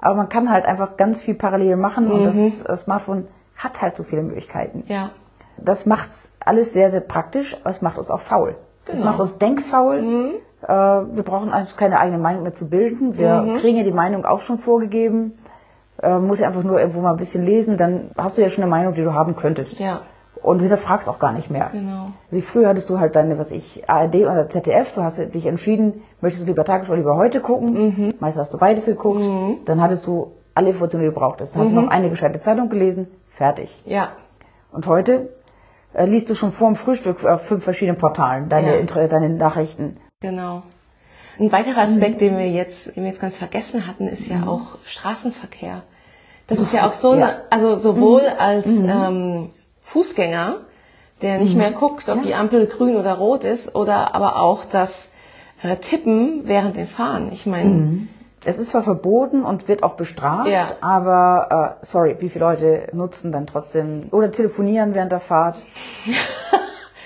Aber 0.00 0.14
man 0.14 0.28
kann 0.28 0.50
halt 0.50 0.64
einfach 0.66 0.96
ganz 0.96 1.18
viel 1.18 1.34
parallel 1.34 1.76
machen 1.76 2.12
und 2.12 2.24
das, 2.24 2.62
das 2.62 2.82
Smartphone 2.82 3.26
hat 3.56 3.82
halt 3.82 3.96
so 3.96 4.04
viele 4.04 4.22
Möglichkeiten. 4.22 4.84
Ja. 4.86 5.10
Das 5.56 5.86
macht's 5.86 6.32
alles 6.38 6.72
sehr, 6.72 6.88
sehr 6.90 7.00
praktisch, 7.00 7.56
aber 7.60 7.70
es 7.70 7.82
macht 7.82 7.98
uns 7.98 8.08
auch 8.12 8.20
faul. 8.20 8.54
Es 8.86 8.98
Genau. 9.00 9.10
macht 9.10 9.18
uns 9.20 9.38
denkfaul. 9.38 10.40
Äh, 10.62 10.68
wir 10.68 11.22
brauchen 11.22 11.52
also 11.52 11.76
keine 11.76 11.98
eigene 12.00 12.18
Meinung 12.18 12.42
mehr 12.42 12.54
zu 12.54 12.68
bilden. 12.68 13.16
Wir 13.18 13.58
kriegen 13.60 13.76
ja 13.76 13.84
die 13.84 13.92
Meinung 13.92 14.24
auch 14.24 14.40
schon 14.40 14.58
vorgegeben. 14.58 15.32
Äh, 16.02 16.18
muss 16.18 16.40
ja 16.40 16.48
einfach 16.48 16.62
nur 16.62 16.78
irgendwo 16.80 17.00
mal 17.00 17.10
ein 17.10 17.16
bisschen 17.16 17.44
lesen, 17.44 17.76
dann 17.76 18.10
hast 18.16 18.38
du 18.38 18.42
ja 18.42 18.48
schon 18.48 18.62
eine 18.62 18.70
Meinung, 18.70 18.94
die 18.94 19.02
du 19.02 19.14
haben 19.14 19.34
könntest. 19.36 19.78
Ja. 19.80 20.02
Und 20.40 20.60
hinterfragst 20.60 21.08
auch 21.08 21.18
gar 21.18 21.32
nicht 21.32 21.50
mehr. 21.50 21.70
Genau. 21.72 22.06
Also 22.30 22.40
früher 22.44 22.68
hattest 22.68 22.88
du 22.88 23.00
halt 23.00 23.16
deine, 23.16 23.36
was 23.38 23.50
ich, 23.50 23.82
ARD 23.90 24.14
oder 24.16 24.46
ZDF, 24.46 24.94
du 24.94 25.02
hast 25.02 25.18
dich 25.34 25.46
entschieden, 25.46 26.02
möchtest 26.20 26.44
du 26.44 26.46
lieber 26.48 26.64
Tagesschau, 26.64 26.94
lieber 26.94 27.16
heute 27.16 27.40
gucken. 27.40 27.72
Mhm. 27.72 28.14
Meist 28.20 28.38
hast 28.38 28.54
du 28.54 28.58
beides 28.58 28.86
geguckt. 28.86 29.24
Dann 29.64 29.80
hattest 29.80 30.06
du 30.06 30.30
alle 30.54 30.68
Informationen, 30.68 31.02
die 31.02 31.08
du 31.08 31.14
brauchtest. 31.14 31.54
Dann 31.56 31.62
hast 31.62 31.72
Mhm. 31.72 31.76
du 31.76 31.82
noch 31.82 31.90
eine 31.90 32.08
gescheite 32.10 32.38
Zeitung 32.38 32.68
gelesen, 32.68 33.08
fertig. 33.28 33.82
Ja. 33.84 34.10
Und 34.70 34.86
heute 34.86 35.30
äh, 35.94 36.04
liest 36.06 36.30
du 36.30 36.36
schon 36.36 36.52
vor 36.52 36.68
dem 36.68 36.76
Frühstück 36.76 37.24
auf 37.24 37.42
fünf 37.42 37.64
verschiedenen 37.64 37.98
Portalen 37.98 38.48
deine, 38.48 38.78
Ja. 38.84 39.06
Deine 39.08 39.30
Nachrichten. 39.30 39.96
Genau. 40.22 40.62
Ein 41.38 41.52
weiterer 41.52 41.82
Aspekt, 41.82 42.20
den 42.20 42.36
wir 42.36 42.50
jetzt, 42.50 42.88
den 42.96 43.04
wir 43.04 43.10
jetzt 43.10 43.20
ganz 43.20 43.36
vergessen 43.36 43.86
hatten, 43.86 44.08
ist 44.08 44.26
ja 44.26 44.44
auch 44.48 44.78
Straßenverkehr. 44.84 45.82
Das 46.48 46.58
ist 46.58 46.72
ja 46.72 46.88
auch 46.88 46.94
so 46.94 47.14
Ja. 47.14 47.26
eine, 47.26 47.40
also 47.50 47.76
sowohl 47.76 48.22
als 48.22 48.66
ähm, 48.66 49.50
Fußgänger, 49.84 50.56
der 51.22 51.38
nicht 51.38 51.54
mehr 51.56 51.70
guckt, 51.70 52.08
ob 52.08 52.22
die 52.22 52.34
Ampel 52.34 52.66
grün 52.66 52.96
oder 52.96 53.14
rot 53.14 53.44
ist, 53.44 53.76
oder 53.76 54.12
aber 54.16 54.40
auch 54.40 54.64
das 54.64 55.10
äh, 55.62 55.76
Tippen 55.76 56.42
während 56.48 56.76
dem 56.76 56.88
Fahren. 56.88 57.30
Ich 57.32 57.46
meine, 57.46 58.08
Es 58.44 58.58
ist 58.58 58.70
zwar 58.70 58.82
verboten 58.82 59.44
und 59.44 59.68
wird 59.68 59.84
auch 59.84 59.94
bestraft, 59.94 60.48
Ja. 60.50 60.66
aber 60.80 61.76
äh, 61.80 61.84
sorry, 61.84 62.16
wie 62.18 62.28
viele 62.28 62.44
Leute 62.44 62.88
nutzen 62.92 63.30
dann 63.30 63.46
trotzdem 63.46 64.08
oder 64.10 64.32
telefonieren 64.32 64.94
während 64.94 65.12
der 65.12 65.20
Fahrt? 65.20 65.58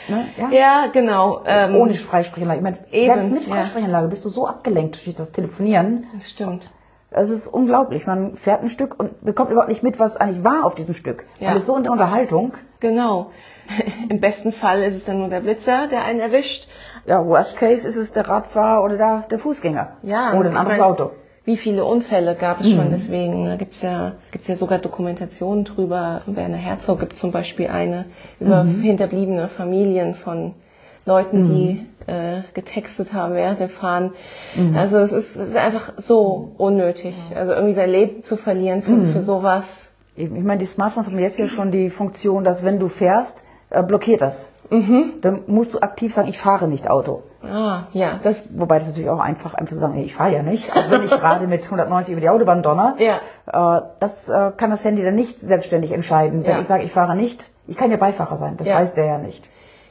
ne? 0.08 0.28
ja. 0.36 0.50
ja, 0.50 0.86
genau. 0.92 1.42
Ähm, 1.46 1.76
Ohne 1.76 1.94
Freisprechanlage. 1.94 2.58
Ich 2.58 2.64
meine, 2.64 2.78
Eben, 2.90 3.06
selbst 3.06 3.30
mit 3.30 3.46
ja. 3.46 3.54
Freisprechanlage 3.54 4.08
bist 4.08 4.24
du 4.24 4.28
so 4.28 4.46
abgelenkt 4.46 5.04
durch 5.04 5.16
das 5.16 5.30
Telefonieren. 5.30 6.06
Das 6.14 6.30
stimmt. 6.30 6.62
Es 7.10 7.30
ist 7.30 7.46
unglaublich. 7.46 8.06
Man 8.06 8.36
fährt 8.36 8.62
ein 8.62 8.70
Stück 8.70 8.98
und 8.98 9.22
bekommt 9.24 9.50
überhaupt 9.50 9.68
nicht 9.68 9.82
mit, 9.82 9.98
was 10.00 10.16
eigentlich 10.16 10.44
war 10.44 10.64
auf 10.64 10.74
diesem 10.74 10.94
Stück. 10.94 11.26
Ja. 11.40 11.48
Man 11.48 11.58
ist 11.58 11.66
so 11.66 11.76
in 11.76 11.82
der 11.82 11.92
Unterhaltung. 11.92 12.54
Genau. 12.80 13.30
Im 14.08 14.20
besten 14.20 14.52
Fall 14.52 14.82
ist 14.82 14.96
es 14.96 15.04
dann 15.04 15.18
nur 15.18 15.28
der 15.28 15.40
Blitzer, 15.40 15.88
der 15.88 16.04
einen 16.04 16.20
erwischt. 16.20 16.68
Ja, 17.06 17.24
worst 17.24 17.56
case 17.56 17.86
ist 17.86 17.96
es 17.96 18.12
der 18.12 18.28
Radfahrer 18.28 18.82
oder 18.82 18.96
der, 18.96 19.24
der 19.30 19.38
Fußgänger. 19.38 19.96
Ja, 20.02 20.34
Oder 20.34 20.50
ein 20.50 20.56
anderes 20.56 20.80
Auto. 20.80 21.10
Wie 21.44 21.56
viele 21.56 21.84
Unfälle 21.84 22.36
gab 22.36 22.60
es 22.60 22.70
schon, 22.70 22.90
deswegen 22.90 23.46
da 23.46 23.56
gibt's 23.56 23.82
ja, 23.82 24.12
gibt's 24.30 24.46
ja 24.46 24.54
sogar 24.54 24.78
Dokumentationen 24.78 25.64
drüber. 25.64 26.22
Werner 26.26 26.56
Herzog 26.56 27.00
gibt 27.00 27.16
zum 27.16 27.32
Beispiel 27.32 27.66
eine 27.66 28.04
über 28.38 28.64
hinterbliebene 28.64 29.48
Familien 29.48 30.14
von 30.14 30.54
Leuten, 31.04 31.44
die 31.44 31.86
äh, 32.06 32.42
getextet 32.54 33.12
haben 33.12 33.34
während 33.34 33.58
dem 33.58 33.68
Fahren. 33.68 34.12
Also 34.76 34.98
es 34.98 35.10
ist, 35.10 35.36
es 35.36 35.48
ist 35.48 35.56
einfach 35.56 35.94
so 35.96 36.52
unnötig. 36.58 37.16
Also 37.34 37.52
irgendwie 37.52 37.74
sein 37.74 37.90
Leben 37.90 38.22
zu 38.22 38.36
verlieren 38.36 38.82
für, 38.82 38.98
für 39.12 39.20
sowas. 39.20 39.90
Ich 40.14 40.30
meine, 40.30 40.58
die 40.58 40.66
Smartphones 40.66 41.08
haben 41.08 41.18
jetzt 41.18 41.40
ja 41.40 41.48
schon 41.48 41.72
die 41.72 41.90
Funktion, 41.90 42.44
dass 42.44 42.64
wenn 42.64 42.78
du 42.78 42.88
fährst, 42.88 43.44
äh, 43.72 43.82
blockiert 43.82 44.20
das. 44.20 44.54
Mhm. 44.70 45.14
Dann 45.20 45.42
musst 45.46 45.74
du 45.74 45.80
aktiv 45.80 46.12
sagen, 46.14 46.28
ich 46.28 46.38
fahre 46.38 46.68
nicht 46.68 46.88
Auto. 46.88 47.22
Ah, 47.42 47.84
ja, 47.92 48.20
das, 48.22 48.58
Wobei 48.58 48.78
das 48.78 48.88
natürlich 48.88 49.10
auch 49.10 49.18
einfach, 49.18 49.54
einfach 49.54 49.74
zu 49.74 49.78
sagen, 49.80 49.98
ich 49.98 50.14
fahre 50.14 50.32
ja 50.32 50.42
nicht, 50.42 50.70
auch 50.70 50.90
wenn 50.90 51.02
ich 51.02 51.10
gerade 51.22 51.46
mit 51.46 51.64
190 51.64 52.12
über 52.12 52.20
die 52.20 52.28
Autobahn 52.28 52.62
donner. 52.62 52.96
Ja. 52.98 53.78
Äh, 53.78 53.82
das 54.00 54.28
äh, 54.28 54.52
kann 54.56 54.70
das 54.70 54.84
Handy 54.84 55.02
dann 55.02 55.16
nicht 55.16 55.38
selbstständig 55.38 55.92
entscheiden. 55.92 56.44
Wenn 56.44 56.52
Ja. 56.52 56.60
ich 56.60 56.66
sage, 56.66 56.84
ich 56.84 56.92
fahre 56.92 57.16
nicht, 57.16 57.42
ich 57.66 57.76
kann 57.76 57.90
ja 57.90 57.96
Beifahrer 57.96 58.36
sein, 58.36 58.56
das 58.56 58.68
Ja. 58.68 58.76
weiß 58.76 58.94
der 58.94 59.06
ja 59.06 59.18
nicht. 59.18 59.48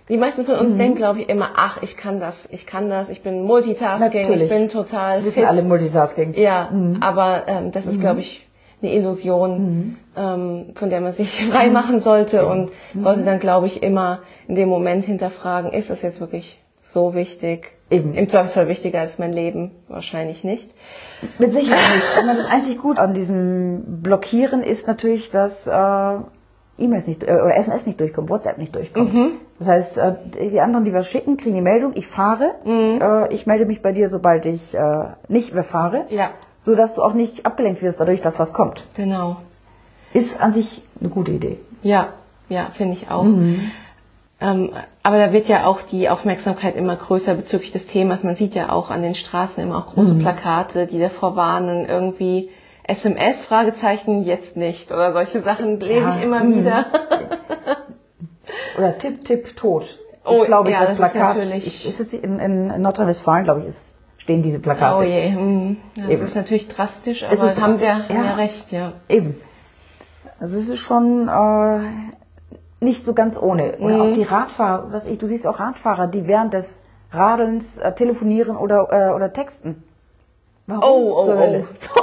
Die 0.10 0.18
meisten 0.18 0.46
von 0.46 0.56
Mhm. 0.56 0.62
uns 0.62 0.78
denken, 0.78 0.96
glaube 0.98 1.22
ich, 1.22 1.30
immer, 1.30 1.50
ach, 1.56 1.82
ich 1.84 1.96
kann 1.96 2.20
das, 2.20 2.36
ich 2.50 2.66
kann 2.66 2.90
das, 2.90 3.10
ich 3.10 3.22
bin 3.24 3.44
Multitasking, 3.44 4.22
Natürlich. 4.22 4.44
ich 4.44 4.50
bin 4.58 4.68
total 4.70 5.18
Wir 5.20 5.32
fit. 5.32 5.34
sind 5.36 5.46
alle 5.46 5.62
Multitasking. 5.64 6.34
Ja, 6.34 6.70
Mhm. 6.72 6.98
aber 7.02 7.44
ähm, 7.48 7.72
das 7.72 7.86
ist, 7.86 8.00
glaube 8.02 8.20
ich, 8.22 8.48
eine 8.82 8.94
Illusion, 8.94 9.98
ähm, 10.18 10.66
von 10.76 10.90
der 10.90 11.02
man 11.02 11.14
sich 11.14 11.46
frei 11.52 11.70
machen 11.70 12.00
sollte 12.00 12.46
und 12.46 12.72
Mhm. 12.94 13.02
sollte 13.02 13.24
dann, 13.24 13.40
glaube 13.40 13.68
ich, 13.68 13.82
immer 13.84 14.20
in 14.48 14.56
dem 14.56 14.70
Moment 14.70 15.04
hinterfragen, 15.06 15.72
ist 15.72 15.90
das 15.90 16.02
jetzt 16.02 16.20
wirklich 16.20 16.60
so 16.82 17.14
wichtig? 17.14 17.72
Eben. 17.90 18.14
Im 18.14 18.30
Zweifelsfall 18.30 18.68
wichtiger 18.70 19.02
als 19.02 19.20
mein 19.20 19.34
Leben? 19.34 19.72
Wahrscheinlich 19.90 20.44
nicht. 20.46 20.72
Mit 21.40 21.52
Sicherheit 21.54 21.80
nicht. 21.96 22.08
Aber 22.18 22.34
das 22.36 22.46
einzig 22.46 22.78
gut 22.82 22.98
an 22.98 23.14
diesem 23.14 24.02
Blockieren 24.02 24.64
ist 24.64 24.88
natürlich, 24.88 25.30
dass 25.30 25.68
äh, 25.68 25.72
E-Mails 26.78 27.08
nicht 27.08 27.24
äh, 27.24 27.34
oder 27.34 27.56
SMS 27.58 27.86
nicht 27.86 28.00
durchkommt, 28.00 28.30
WhatsApp 28.30 28.58
nicht 28.58 28.74
durchkommt. 28.76 29.14
Mhm. 29.14 29.32
Das 29.60 29.68
heißt, 29.68 29.98
äh, 29.98 30.14
die 30.52 30.62
anderen, 30.62 30.86
die 30.86 30.94
was 30.94 31.08
schicken, 31.10 31.36
kriegen 31.38 31.56
die 31.56 31.62
Meldung, 31.62 31.92
ich 31.96 32.08
fahre. 32.08 32.52
Mhm. 32.64 33.00
Äh, 33.02 33.34
ich 33.34 33.46
melde 33.46 33.66
mich 33.66 33.82
bei 33.82 33.92
dir, 33.92 34.08
sobald 34.08 34.46
ich 34.46 34.74
äh, 34.74 35.04
nicht 35.28 35.54
mehr 35.54 35.64
fahre. 35.64 36.06
Ja. 36.10 36.30
So 36.62 36.76
dass 36.76 36.94
du 36.94 37.02
auch 37.04 37.14
nicht 37.14 37.46
abgelenkt 37.46 37.82
wirst 37.82 38.00
dadurch, 38.00 38.22
dass 38.22 38.38
was 38.40 38.54
kommt. 38.54 38.86
Genau. 38.96 39.38
Ist 40.14 40.40
an 40.40 40.54
sich 40.54 40.82
eine 41.00 41.10
gute 41.10 41.32
Idee. 41.32 41.60
Ja, 41.84 42.10
ja, 42.50 42.70
finde 42.74 42.94
ich 42.96 43.10
auch. 43.10 43.24
Mhm. 43.24 43.72
Ähm, 44.40 44.72
aber 45.04 45.18
da 45.20 45.34
wird 45.34 45.48
ja 45.48 45.66
auch 45.66 45.82
die 45.82 46.10
Aufmerksamkeit 46.10 46.76
immer 46.76 46.96
größer 46.96 47.36
bezüglich 47.36 47.72
des 47.72 47.88
Themas. 47.88 48.24
Man 48.24 48.36
sieht 48.36 48.56
ja 48.56 48.72
auch 48.72 48.90
an 48.90 49.02
den 49.04 49.16
Straßen 49.16 49.64
immer 49.64 49.78
auch 49.78 49.92
Mhm. 49.92 49.94
große 50.02 50.16
Plakate, 50.16 50.88
die 50.88 51.00
davor 51.00 51.36
warnen, 51.36 51.86
irgendwie 51.86 52.50
SMS, 52.84 53.46
Fragezeichen, 53.46 54.24
jetzt 54.24 54.58
nicht 54.58 54.92
oder 54.92 55.14
solche 55.14 55.40
Sachen 55.42 55.80
lese 55.80 55.94
Ja, 55.96 56.16
ich 56.18 56.24
immer 56.24 56.44
mhm. 56.44 56.60
wieder. 56.60 56.86
Oder 58.78 58.98
Tipp, 58.98 59.24
Tipp, 59.26 59.56
Tot. 59.56 59.98
Oh, 60.26 60.42
ist, 60.42 60.46
glaube 60.46 60.70
ich, 60.70 60.76
ja, 60.76 60.82
das 60.86 60.98
das 60.98 61.12
Plakat. 61.12 61.38
ist 61.38 61.46
natürlich- 61.46 61.68
Ich- 61.68 61.88
ist 61.88 62.00
es 62.00 62.14
in, 62.14 62.40
in 62.40 62.82
Nordrhein-Westfalen, 62.82 63.44
glaube 63.44 63.62
ich, 63.62 63.68
ist, 63.68 64.01
stehen 64.22 64.44
diese 64.44 64.60
Plakate. 64.60 64.98
Oh 64.98 65.02
je, 65.02 65.32
hm. 65.32 65.78
ja, 65.96 66.08
Eben. 66.10 66.22
das 66.22 66.30
ist 66.30 66.36
natürlich 66.36 66.68
drastisch, 66.68 67.24
aber 67.24 67.34
Es 67.34 67.42
ist 67.42 67.60
haben, 67.60 67.76
Sie, 67.78 67.86
drastisch, 67.86 68.10
haben 68.10 68.24
ja. 68.24 68.30
ja 68.30 68.36
recht, 68.36 68.72
ja. 68.72 68.94
Eben. 69.10 69.36
Also 70.40 70.60
es 70.60 70.70
ist 70.70 70.80
schon 70.80 71.28
äh, 71.28 72.86
nicht 72.86 73.04
so 73.04 73.14
ganz 73.16 73.40
ohne. 73.42 73.78
Und 73.78 73.92
Mhm. 73.94 74.02
auch 74.02 74.14
die 74.14 74.22
Radfahrer, 74.24 74.92
was 74.92 75.08
ich, 75.08 75.18
du 75.18 75.26
siehst 75.26 75.48
auch 75.48 75.60
Radfahrer, 75.60 76.06
die 76.06 76.28
während 76.28 76.54
des 76.54 76.84
Radelns 77.12 77.80
äh, 77.80 77.94
telefonieren 77.94 78.56
oder, 78.58 78.88
äh, 78.92 79.14
oder 79.16 79.34
texten. 79.34 79.84
Warum 80.68 80.84
Oh, 80.84 81.24
oh, 81.26 81.32
oh. 81.32 81.66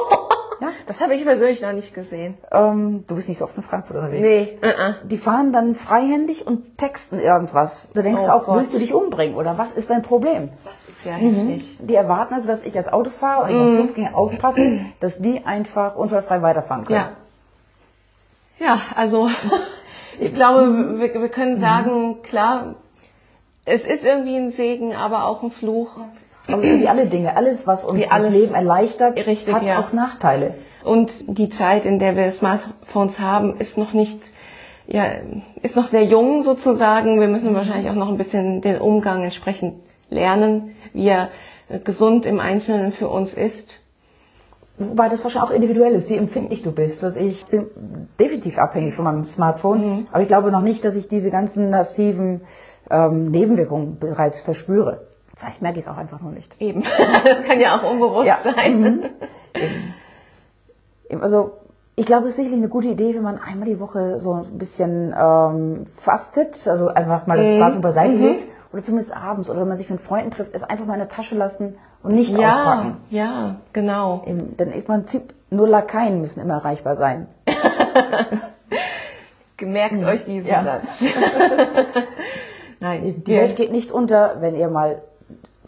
Ja? 0.61 0.69
Das 0.87 1.01
habe 1.01 1.15
ich 1.15 1.25
persönlich 1.25 1.63
noch 1.63 1.73
nicht 1.73 1.95
gesehen. 1.95 2.37
Ähm, 2.51 3.05
du 3.07 3.15
bist 3.15 3.29
nicht 3.29 3.39
so 3.39 3.45
oft 3.45 3.57
in 3.57 3.63
Frankfurt 3.63 3.97
unterwegs. 3.97 4.21
Nee, 4.23 4.59
uh 4.63 4.95
Die 5.05 5.17
fahren 5.19 5.53
dann 5.53 5.75
freihändig 5.75 6.47
und 6.47 6.77
texten 6.79 7.21
irgendwas. 7.21 7.91
Du 7.95 8.03
denkst 8.03 8.23
Oh 8.27 8.31
auch, 8.31 8.45
Gott. 8.47 8.57
willst 8.59 8.75
du 8.75 8.79
dich 8.79 8.93
umbringen 8.95 9.37
oder 9.37 9.57
was 9.59 9.73
ist 9.73 9.91
dein 9.91 10.03
Problem? 10.03 10.51
das 10.65 10.75
ist 10.97 11.05
ja 11.07 11.13
heftig. 11.13 11.77
Die 11.81 11.95
erwarten 11.95 12.35
also, 12.35 12.49
dass 12.49 12.65
ich 12.65 12.77
als 12.77 12.93
Autofahrer 12.93 13.45
und 13.45 13.51
ich 13.51 13.55
Mhm. 13.57 13.63
als 13.63 13.77
Fußgänger 13.89 14.17
aufpasse, 14.17 14.81
dass 15.01 15.19
die 15.19 15.47
einfach 15.47 15.95
unfallfrei 15.97 16.43
weiterfahren 16.43 16.85
können. 16.85 16.99
Ja. 18.59 18.67
Ja, 18.67 18.81
also 18.97 19.29
ich 20.19 20.35
glaube, 20.35 20.99
wir, 20.99 21.15
wir 21.23 21.29
können 21.29 21.57
sagen, 21.57 22.23
klar, 22.23 22.75
es 23.65 23.87
ist 23.87 24.05
irgendwie 24.05 24.35
ein 24.37 24.51
Segen, 24.51 24.95
aber 24.97 25.27
auch 25.27 25.43
ein 25.45 25.51
Fluch. 25.53 25.91
Aber 26.49 26.63
so 26.65 26.81
wie 26.81 26.89
alle 26.89 27.07
Dinge, 27.07 27.37
alles, 27.37 27.67
was 27.67 27.85
uns 27.85 28.01
Wie 28.01 28.05
das 28.05 28.13
alles- 28.13 28.33
Leben 28.33 28.55
erleichtert, 28.55 29.25
Richtig, 29.27 29.55
hat 29.55 29.69
ja. 29.69 29.81
auch 29.81 29.93
Nachteile. 29.93 30.55
Und 30.85 31.13
die 31.27 31.49
Zeit, 31.51 31.85
in 31.85 31.99
der 31.99 32.17
wir 32.17 32.31
Smartphones 32.33 33.21
haben, 33.21 33.59
ist 33.59 33.77
noch 33.79 33.93
nicht, 33.93 34.19
ja, 34.87 35.05
ist 35.63 35.77
noch 35.77 35.87
sehr 35.89 36.05
jung 36.05 36.43
sozusagen. 36.43 37.21
Wir 37.21 37.29
müssen 37.29 37.55
wahrscheinlich 37.55 37.91
auch 37.91 37.95
noch 37.95 38.09
ein 38.09 38.17
bisschen 38.17 38.61
den 38.63 38.81
Umgang 38.81 39.23
entsprechend 39.23 39.75
lernen, 40.09 40.75
wie 40.95 41.09
er 41.09 41.29
äh, 41.69 41.79
gesund 41.79 42.25
im 42.25 42.41
Einzelnen 42.41 42.91
für 42.93 43.09
uns 43.09 43.35
ist. 43.35 43.69
Wobei 44.79 45.09
das 45.09 45.25
wahrscheinlich 45.25 45.51
auch 45.51 45.55
individuell 45.55 45.93
ist, 45.93 46.09
wie 46.09 46.15
empfindlich 46.15 46.63
du 46.63 46.71
bist. 46.71 47.03
Also 47.03 47.19
ich 47.21 47.45
bin 47.47 47.67
definitiv 48.21 48.59
abhängig 48.59 48.95
von 48.95 49.05
meinem 49.05 49.25
Smartphone, 49.25 49.81
Mhm. 49.81 50.07
aber 50.13 50.23
ich 50.23 50.29
glaube 50.29 50.53
noch 50.53 50.63
nicht, 50.63 50.85
dass 50.85 50.95
ich 50.95 51.09
diese 51.09 51.31
ganzen 51.33 51.69
massiven 51.71 52.43
ähm, 52.91 53.31
Nebenwirkungen 53.33 53.99
bereits 53.99 54.41
verspüre. 54.41 55.08
Vielleicht 55.39 55.63
merke 55.63 55.79
ich 55.79 55.85
es 55.87 55.91
auch 55.91 55.97
einfach 55.97 56.21
nur 56.21 56.33
nicht. 56.33 56.61
Eben. 56.61 56.83
Das 57.25 57.43
kann 57.45 57.61
ja 57.61 57.77
auch 57.79 57.91
unbewusst 57.91 58.31
sein. 58.43 58.81
Mhm. 58.81 59.03
Eben. 61.09 61.23
Also 61.23 61.53
ich 61.97 62.05
glaube, 62.07 62.25
es 62.27 62.31
ist 62.33 62.37
sicherlich 62.37 62.59
eine 62.61 62.69
gute 62.69 62.89
Idee, 62.89 63.15
wenn 63.15 63.23
man 63.23 63.39
einmal 63.41 63.67
die 63.69 63.81
Woche 63.81 64.21
so 64.21 64.35
ein 64.35 64.59
bisschen 64.59 65.15
ähm, 65.19 65.85
fastet, 65.97 66.69
also 66.69 66.89
einfach 66.89 67.27
mal 67.27 67.39
Mhm. 67.39 67.43
das 67.43 67.55
Smartphone 67.55 67.83
beiseite 67.83 68.17
legt 68.17 68.45
oder 68.73 68.83
zumindest 68.83 69.17
abends 69.17 69.51
oder 69.51 69.61
wenn 69.61 69.69
man 69.69 69.77
sich 69.79 69.89
mit 69.91 70.01
Freunden 70.01 70.31
trifft, 70.31 70.55
es 70.55 70.63
einfach 70.65 70.87
mal 70.87 70.95
in 70.95 71.01
der 71.01 71.09
Tasche 71.09 71.35
lassen 71.37 71.77
und 72.03 72.15
nicht 72.15 72.37
Ja, 72.37 72.49
auspacken. 72.49 72.97
ja, 73.11 73.57
genau. 73.73 74.23
Eben, 74.27 74.57
denn 74.57 74.71
im 74.73 74.85
Prinzip 74.85 75.35
nur 75.51 75.67
Lakaien 75.67 76.21
müssen 76.21 76.41
immer 76.41 76.55
erreichbar 76.55 76.95
sein. 76.95 77.27
Gemerkt 79.57 80.05
euch 80.05 80.25
diesen 80.25 80.49
Ja. 80.49 80.63
Satz. 80.63 81.03
Nein, 82.81 83.23
Die 83.27 83.33
Welt 83.35 83.57
geht 83.57 83.73
nicht 83.73 83.91
unter, 83.91 84.37
wenn 84.41 84.55
ihr 84.55 84.69
mal 84.69 85.03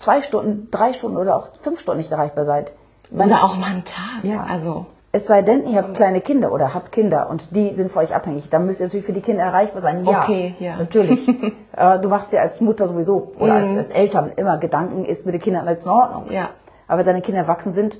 zwei 0.01 0.21
Stunden, 0.23 0.69
drei 0.71 0.93
Stunden 0.93 1.17
oder 1.17 1.37
auch 1.37 1.49
fünf 1.61 1.81
Stunden 1.81 1.99
nicht 1.99 2.11
erreichbar 2.11 2.45
seid. 2.47 2.75
oder 3.13 3.45
auch 3.45 3.57
mal 3.57 3.71
einen 3.71 3.85
Tag. 3.85 4.25
Ja. 4.25 4.45
Also, 4.49 4.87
Es 5.13 5.27
sei 5.27 5.43
denn, 5.43 5.67
ihr 5.67 5.77
habt 5.79 5.95
kleine 5.95 6.21
Kinder 6.21 6.53
oder 6.53 6.73
habt 6.73 6.93
Kinder 6.93 7.29
und 7.29 7.55
die 7.55 7.71
sind 7.75 7.91
von 7.91 8.05
euch 8.05 8.15
abhängig. 8.15 8.49
Dann 8.49 8.65
müsst 8.67 8.81
ihr 8.81 8.87
natürlich 8.87 9.07
für 9.07 9.13
die 9.13 9.21
Kinder 9.21 9.43
erreichbar 9.43 9.83
sein. 9.83 10.05
Ja, 10.05 10.23
Okay, 10.23 10.55
ja. 10.61 10.77
natürlich. 10.77 11.29
äh, 11.77 11.99
du 11.99 12.09
machst 12.09 12.33
dir 12.33 12.41
als 12.41 12.61
Mutter 12.61 12.87
sowieso 12.87 13.33
oder 13.39 13.55
als, 13.55 13.77
als 13.77 13.91
Eltern 13.91 14.33
immer 14.37 14.57
Gedanken, 14.59 15.05
ist 15.05 15.27
mit 15.27 15.35
den 15.35 15.41
Kindern 15.43 15.67
alles 15.69 15.85
in 15.85 15.91
Ordnung. 15.91 16.27
Mhm. 16.27 16.33
Ja. 16.33 16.51
Aber 16.89 16.99
wenn 17.01 17.07
deine 17.07 17.23
Kinder 17.23 17.41
erwachsen 17.41 17.73
sind, 17.73 17.99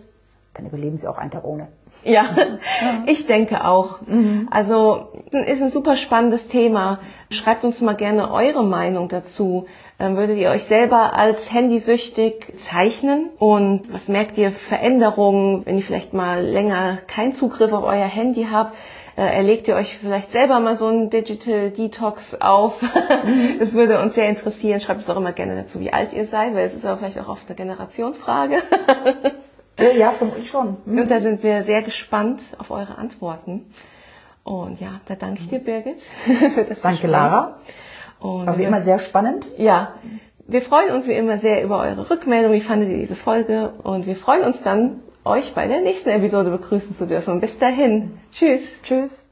dann 0.55 0.67
überleben 0.67 0.99
sie 0.99 1.07
auch 1.07 1.19
einen 1.19 1.31
Tag 1.31 1.45
ohne. 1.45 1.69
Ja, 2.05 2.25
ich 3.07 3.27
denke 3.27 3.65
auch. 3.65 3.99
Also 4.51 5.09
ist 5.31 5.63
ein 5.63 5.71
super 5.71 5.97
spannendes 5.97 6.49
Thema. 6.49 6.99
Schreibt 7.31 7.63
uns 7.63 7.81
mal 7.81 7.95
gerne 7.95 8.33
eure 8.33 8.65
Meinung 8.65 9.09
dazu. 9.09 9.67
Würdet 10.01 10.39
ihr 10.39 10.49
euch 10.51 10.65
selber 10.65 11.15
als 11.15 11.53
handysüchtig 11.53 12.55
zeichnen? 12.57 13.29
Und 13.39 13.93
was 13.93 14.09
merkt 14.09 14.39
ihr 14.39 14.51
Veränderungen, 14.51 15.67
wenn 15.67 15.77
ihr 15.77 15.83
vielleicht 15.83 16.15
mal 16.15 16.43
länger 16.43 16.99
keinen 17.07 17.35
Zugriff 17.35 17.71
auf 17.73 17.85
euer 17.85 18.07
Handy 18.07 18.49
habt? 18.51 18.75
Äh, 19.17 19.37
Erlegt 19.37 19.69
ihr 19.69 19.77
euch 19.77 19.99
vielleicht 19.99 20.33
selber 20.33 20.59
mal 20.59 20.77
so 20.77 20.87
einen 20.87 21.11
Digital 21.11 21.71
Detox 21.71 22.41
auf? 22.41 22.83
Das 23.59 23.75
würde 23.75 24.01
uns 24.01 24.15
sehr 24.15 24.29
interessieren. 24.31 24.81
Schreibt 24.81 25.01
uns 25.01 25.11
auch 25.11 25.19
immer 25.19 25.33
gerne 25.33 25.55
dazu, 25.55 25.81
wie 25.81 25.93
alt 25.93 26.15
ihr 26.15 26.27
seid, 26.27 26.55
weil 26.55 26.65
es 26.65 26.75
ist 26.75 26.87
aber 26.87 26.99
vielleicht 26.99 27.19
auch 27.19 27.29
oft 27.29 27.43
eine 27.47 27.57
Generationfrage. 27.57 28.57
Ja, 29.79 29.91
ja 29.91 30.11
vermutlich 30.13 30.49
schon. 30.49 30.79
Und 30.87 31.11
da 31.11 31.21
sind 31.21 31.43
wir 31.43 31.63
sehr 31.63 31.83
gespannt 31.83 32.41
auf 32.57 32.71
eure 32.71 32.97
Antworten. 32.97 33.67
Und 34.45 34.81
ja, 34.81 35.01
da 35.07 35.15
danke 35.15 35.41
ich 35.41 35.49
dir, 35.49 35.59
Birgit, 35.59 36.01
für 36.25 36.65
das 36.65 36.81
Danke, 36.81 37.03
Gespräch. 37.03 37.11
Lara. 37.11 37.59
Und 38.21 38.47
War 38.47 38.55
wie 38.55 38.61
wir- 38.61 38.69
immer 38.69 38.81
sehr 38.81 38.99
spannend. 38.99 39.51
ja, 39.59 39.95
wir 40.47 40.63
freuen 40.63 40.93
uns 40.95 41.07
wie 41.07 41.13
immer 41.15 41.39
sehr 41.39 41.63
über 41.65 41.79
eure 41.81 42.11
Rückmeldung. 42.11 42.53
Wie 42.53 42.61
fandet 42.61 42.89
ihr 42.91 42.99
diese 42.99 43.17
Folge? 43.17 43.73
Und 43.83 44.07
wir 44.07 44.17
freuen 44.17 44.43
uns 44.45 44.63
dann, 44.63 45.01
euch 45.25 45.55
bei 45.55 45.67
der 45.69 45.81
nächsten 45.81 46.09
Episode 46.11 46.51
begrüßen 46.51 46.97
zu 46.97 47.07
dürfen. 47.07 47.41
Bis 47.41 47.59
dahin. 47.59 48.19
Tschüss. 48.33 48.81
Tschüss. 48.83 49.31